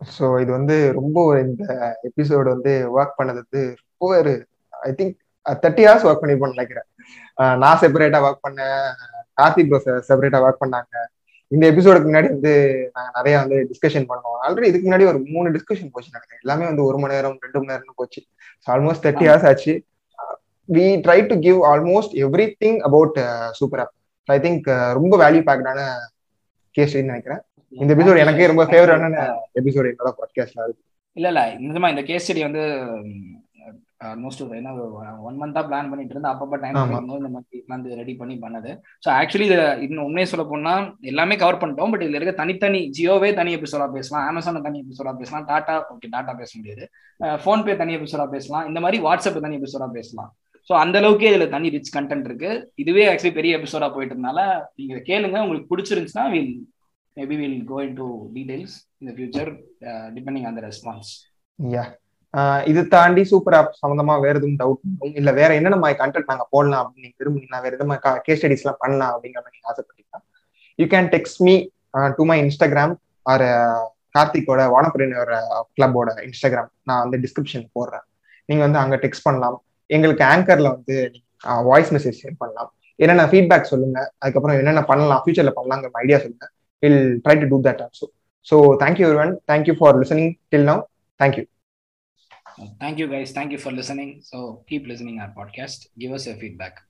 ஸோ 0.00 0.26
இது 0.42 0.50
வந்து 0.58 0.76
ரொம்ப 0.98 1.18
இந்த 1.46 1.64
எபிசோடு 2.08 2.48
வந்து 2.54 2.72
ஒர்க் 2.96 3.18
பண்ணது 3.18 3.40
வந்து 3.42 3.62
ரொம்ப 3.80 4.04
ஒரு 4.22 4.32
I 4.88 4.90
think 5.00 5.16
thirty 5.64 5.84
hours 5.86 6.06
work 6.08 6.22
பண்ணிருப்போம்னு 6.22 6.56
நினைக்கிறேன். 6.56 6.88
நான் 7.62 7.80
செப்பரேட்டா 7.82 8.20
ஒர்க் 8.26 8.44
பண்ணேன். 8.46 8.80
கார்த்திக் 9.40 9.70
ப்ரோ 9.72 9.80
செப்பரேட்டா 10.08 10.40
ஒர்க் 10.46 10.62
பண்ணாங்க. 10.64 10.94
இந்த 11.52 11.64
எபிசோடுக்கு 11.72 12.08
முன்னாடி 12.08 12.28
வந்து 12.34 12.52
நாங்க 12.94 13.10
நிறைய 13.14 13.38
வந்து 13.38 13.56
டிஸ்கஷன் 13.70 14.06
பண்ணோம். 14.10 14.36
ஆல்ரெடி 14.42 14.64
இதுக்கு 14.70 14.90
முன்னாடி 14.90 15.06
ஒரு 15.06 15.18
மூணு 15.34 15.48
டிஸ்கஷன் 15.50 15.92
போச்சு 15.94 16.12
நினைக்கிறேன் 16.14 16.42
எல்லாமே 16.42 16.64
வந்து 16.64 16.84
ஒரு 16.84 16.98
மணி 16.98 17.14
நேரம் 17.14 17.38
ரெண்டு 17.40 17.58
மணி 17.58 17.70
நேரம் 17.70 17.98
போச்சு. 18.00 18.22
ஆல்மோஸ்ட் 18.70 19.04
தேர்ட்டி 19.06 19.26
ஹவர்ஸ் 19.30 19.48
ஆச்சு. 19.48 19.74
We 20.72 20.84
try 21.06 21.26
to 21.26 21.38
give 21.38 21.58
almost 21.64 22.14
everything 22.64 22.78
about 22.78 23.18
super 23.52 23.80
app 23.80 23.92
I 24.24 24.38
think 24.38 24.68
ரொம்ப 24.92 25.14
வேல்யூ 25.22 25.42
பேக்டான 25.48 25.80
கேஸ் 26.70 26.96
நினைக்கிறேன். 26.96 27.40
இந்த 27.68 27.94
எபிசோட் 27.94 28.18
எனக்கே 28.18 28.46
ரொம்ப 28.46 28.64
ஃபேவரட்டான 28.64 29.16
எபிசோட் 29.60 29.90
என்னோட 29.92 30.10
பாட்காஸ்ட்ல 30.20 30.64
இருக்கு 30.66 30.82
இல்ல 31.12 31.28
இல்ல. 31.28 31.42
இந்த 31.58 31.88
இந்த 31.88 32.02
கேஸ் 32.02 32.26
ஸ்டடி 32.26 32.42
வந்து 32.48 32.62
ஆல்மோஸ்ட் 34.10 34.42
என்ன 34.58 34.72
ஒன் 35.28 35.38
மந்தா 35.42 35.60
பிளான் 35.68 35.90
பண்ணிட்டு 35.90 36.14
இருந்தா 36.14 36.32
அப்பப்ப 36.34 36.58
டைம் 36.62 36.78
இந்த 37.20 37.30
மாதிரி 37.34 37.58
வந்து 37.72 37.96
ரெடி 38.00 38.14
பண்ணி 38.20 38.36
பண்ணது. 38.44 38.70
ஸோ 39.04 39.08
ஆக்சுவலி 39.18 39.46
இது 39.48 39.58
இன்னும் 39.86 40.06
உண்மையை 40.08 40.26
சொல்ல 40.32 40.44
போனா 40.52 40.74
எல்லாமே 41.12 41.36
கவர் 41.42 41.60
பண்ணிட்டோம். 41.62 41.92
பட் 41.94 42.04
இதுல 42.06 42.18
இருக்க 42.20 42.34
தனித்தனி 42.42 42.80
ஜியோவே 42.98 43.30
தனி 43.40 43.52
எபிசோடா 43.58 43.88
பேசலாம். 43.96 44.26
அமேசான் 44.30 44.66
தனி 44.68 44.80
எபிசோடா 44.84 45.14
பேசலாம். 45.22 45.46
டாடா 45.50 45.76
ஓகே 45.94 46.10
டாடா 46.16 46.34
பேச 46.42 46.52
முடியாது. 46.60 46.84
ஃபோன்பே 47.44 47.76
தனி 47.82 47.94
எபிசோடா 47.98 48.26
பேசலாம். 48.36 48.66
இந்த 48.72 48.82
மாதிரி 48.86 49.00
வாட்ஸ்அப் 49.08 49.44
தனி 49.46 49.58
எபிசோடா 49.60 49.88
பேசலாம். 49.98 50.30
ஸோ 50.70 50.72
அந்த 50.82 50.96
அளவுக்கே 51.02 51.30
இதுல 51.32 51.46
தனி 51.54 51.68
ரிச் 51.76 51.94
கண்டென்ட் 51.94 52.28
இருக்கு. 52.30 52.50
இதுவே 52.82 53.04
ஆக்சுவலி 53.12 53.34
பெரிய 53.38 53.58
எபிசோடா 53.60 53.88
போயிட்டு 53.94 54.14
இருந்தால 54.16 54.40
நீங்க 54.80 54.96
கேளுங்க. 55.10 55.38
உங்களுக்கு 55.46 55.70
பிடிச்சிருந்துச்சுன்னா 55.72 56.26
will 56.34 56.54
maybe 57.16 57.36
will 57.40 57.58
go 57.72 57.78
into 58.00 58.06
details 58.36 58.76
இந்த 59.00 59.12
future 59.16 59.50
depending 60.16 60.46
on 60.50 60.58
the 60.58 60.62
response 60.68 61.10
yeah 61.58 61.84
இது 62.66 62.80
தாண்டி 62.94 63.22
சூப்பர் 63.30 63.56
ஆப் 63.58 63.72
சம்பந்தமா 63.80 64.14
வேற 64.24 64.34
எதுவும் 64.38 64.58
டவுட் 64.60 64.82
இல்ல 65.20 65.30
வேற 65.40 65.50
என்னென்ன 65.58 65.78
மாதிரி 65.82 65.98
கண்டென்ட் 65.98 66.30
நாங்க 66.30 66.44
போடலாம் 66.54 66.82
அப்படின்னு 66.82 67.06
நீங்க 67.06 67.18
விரும்புனீங்கன்னா 67.20 67.62
வேற 67.64 67.72
எதுவும் 67.76 67.92
மாதிரி 67.92 68.22
கேஸ் 68.26 68.40
ஸ்டடிஸ் 68.40 68.64
எல்லாம் 68.64 68.80
பண்ணலாம் 68.84 69.12
அப்படிங்கிற 69.14 69.42
மாதிரி 69.42 69.56
நீங்க 69.56 69.70
ஆசைப்பட்டீங்கன்னா 69.72 70.20
you 70.78 70.86
can 70.94 71.10
text 71.14 71.42
me 71.48 71.54
to 72.18 72.24
my 72.30 72.38
Instagram 72.44 72.94
R 73.26 73.46
கார்த்திகோட 74.16 74.62
வானப்பிரினர் 74.74 75.32
கிளப்போட 75.76 76.08
இன்ஸ்டாகிராம் 76.28 76.70
நான் 76.88 77.02
வந்து 77.04 77.18
டிஸ்கிரிப்ஷன் 77.24 77.66
போடுறேன். 77.76 78.04
நீங்க 78.48 78.62
வந்து 78.66 78.80
அங்க 78.82 78.96
டெக்ஸ்ட் 79.04 79.26
பண்ணலாம். 79.28 79.56
எங்களுக்கு 79.90 80.24
ஆங்கர்ல 80.32 80.68
வந்து 80.76 80.96
வாய்ஸ் 81.68 81.92
மெசேஜ் 81.96 82.20
ஷேர் 82.22 82.40
பண்ணலாம். 82.42 82.70
என்னென்ன 82.98 83.24
ஃபீட்பேக் 83.30 83.70
சொல்லுங்க. 83.72 83.98
அதுக்கப்புறம் 84.22 84.58
என்னென்ன 84.60 84.82
பண்ணலாம் 84.90 85.22
ஃபியூச்சர்ல 85.22 85.52
பண்ணலாங்கிற 85.58 86.00
ஐடியா 86.04 86.18
சொல்லுங்க. 86.24 86.46
Will 86.82 87.00
try 87.24 87.36
to 87.40 87.48
do 87.52 87.58
that 87.66 87.82
also 87.84 88.06
so 88.46 88.56
thank you 88.82 89.04
everyone 89.24 89.34
thank you 89.50 89.74
for 89.80 89.96
listening 90.02 90.32
till 90.52 90.66
now 90.70 90.80
thank you 91.20 91.44
Thank 92.80 92.98
you, 92.98 93.06
guys. 93.08 93.32
Thank 93.32 93.52
you 93.52 93.58
for 93.58 93.72
listening. 93.72 94.20
So 94.22 94.64
keep 94.68 94.86
listening 94.86 95.20
our 95.20 95.32
podcast. 95.36 95.86
Give 95.98 96.12
us 96.12 96.26
your 96.26 96.36
feedback. 96.36 96.80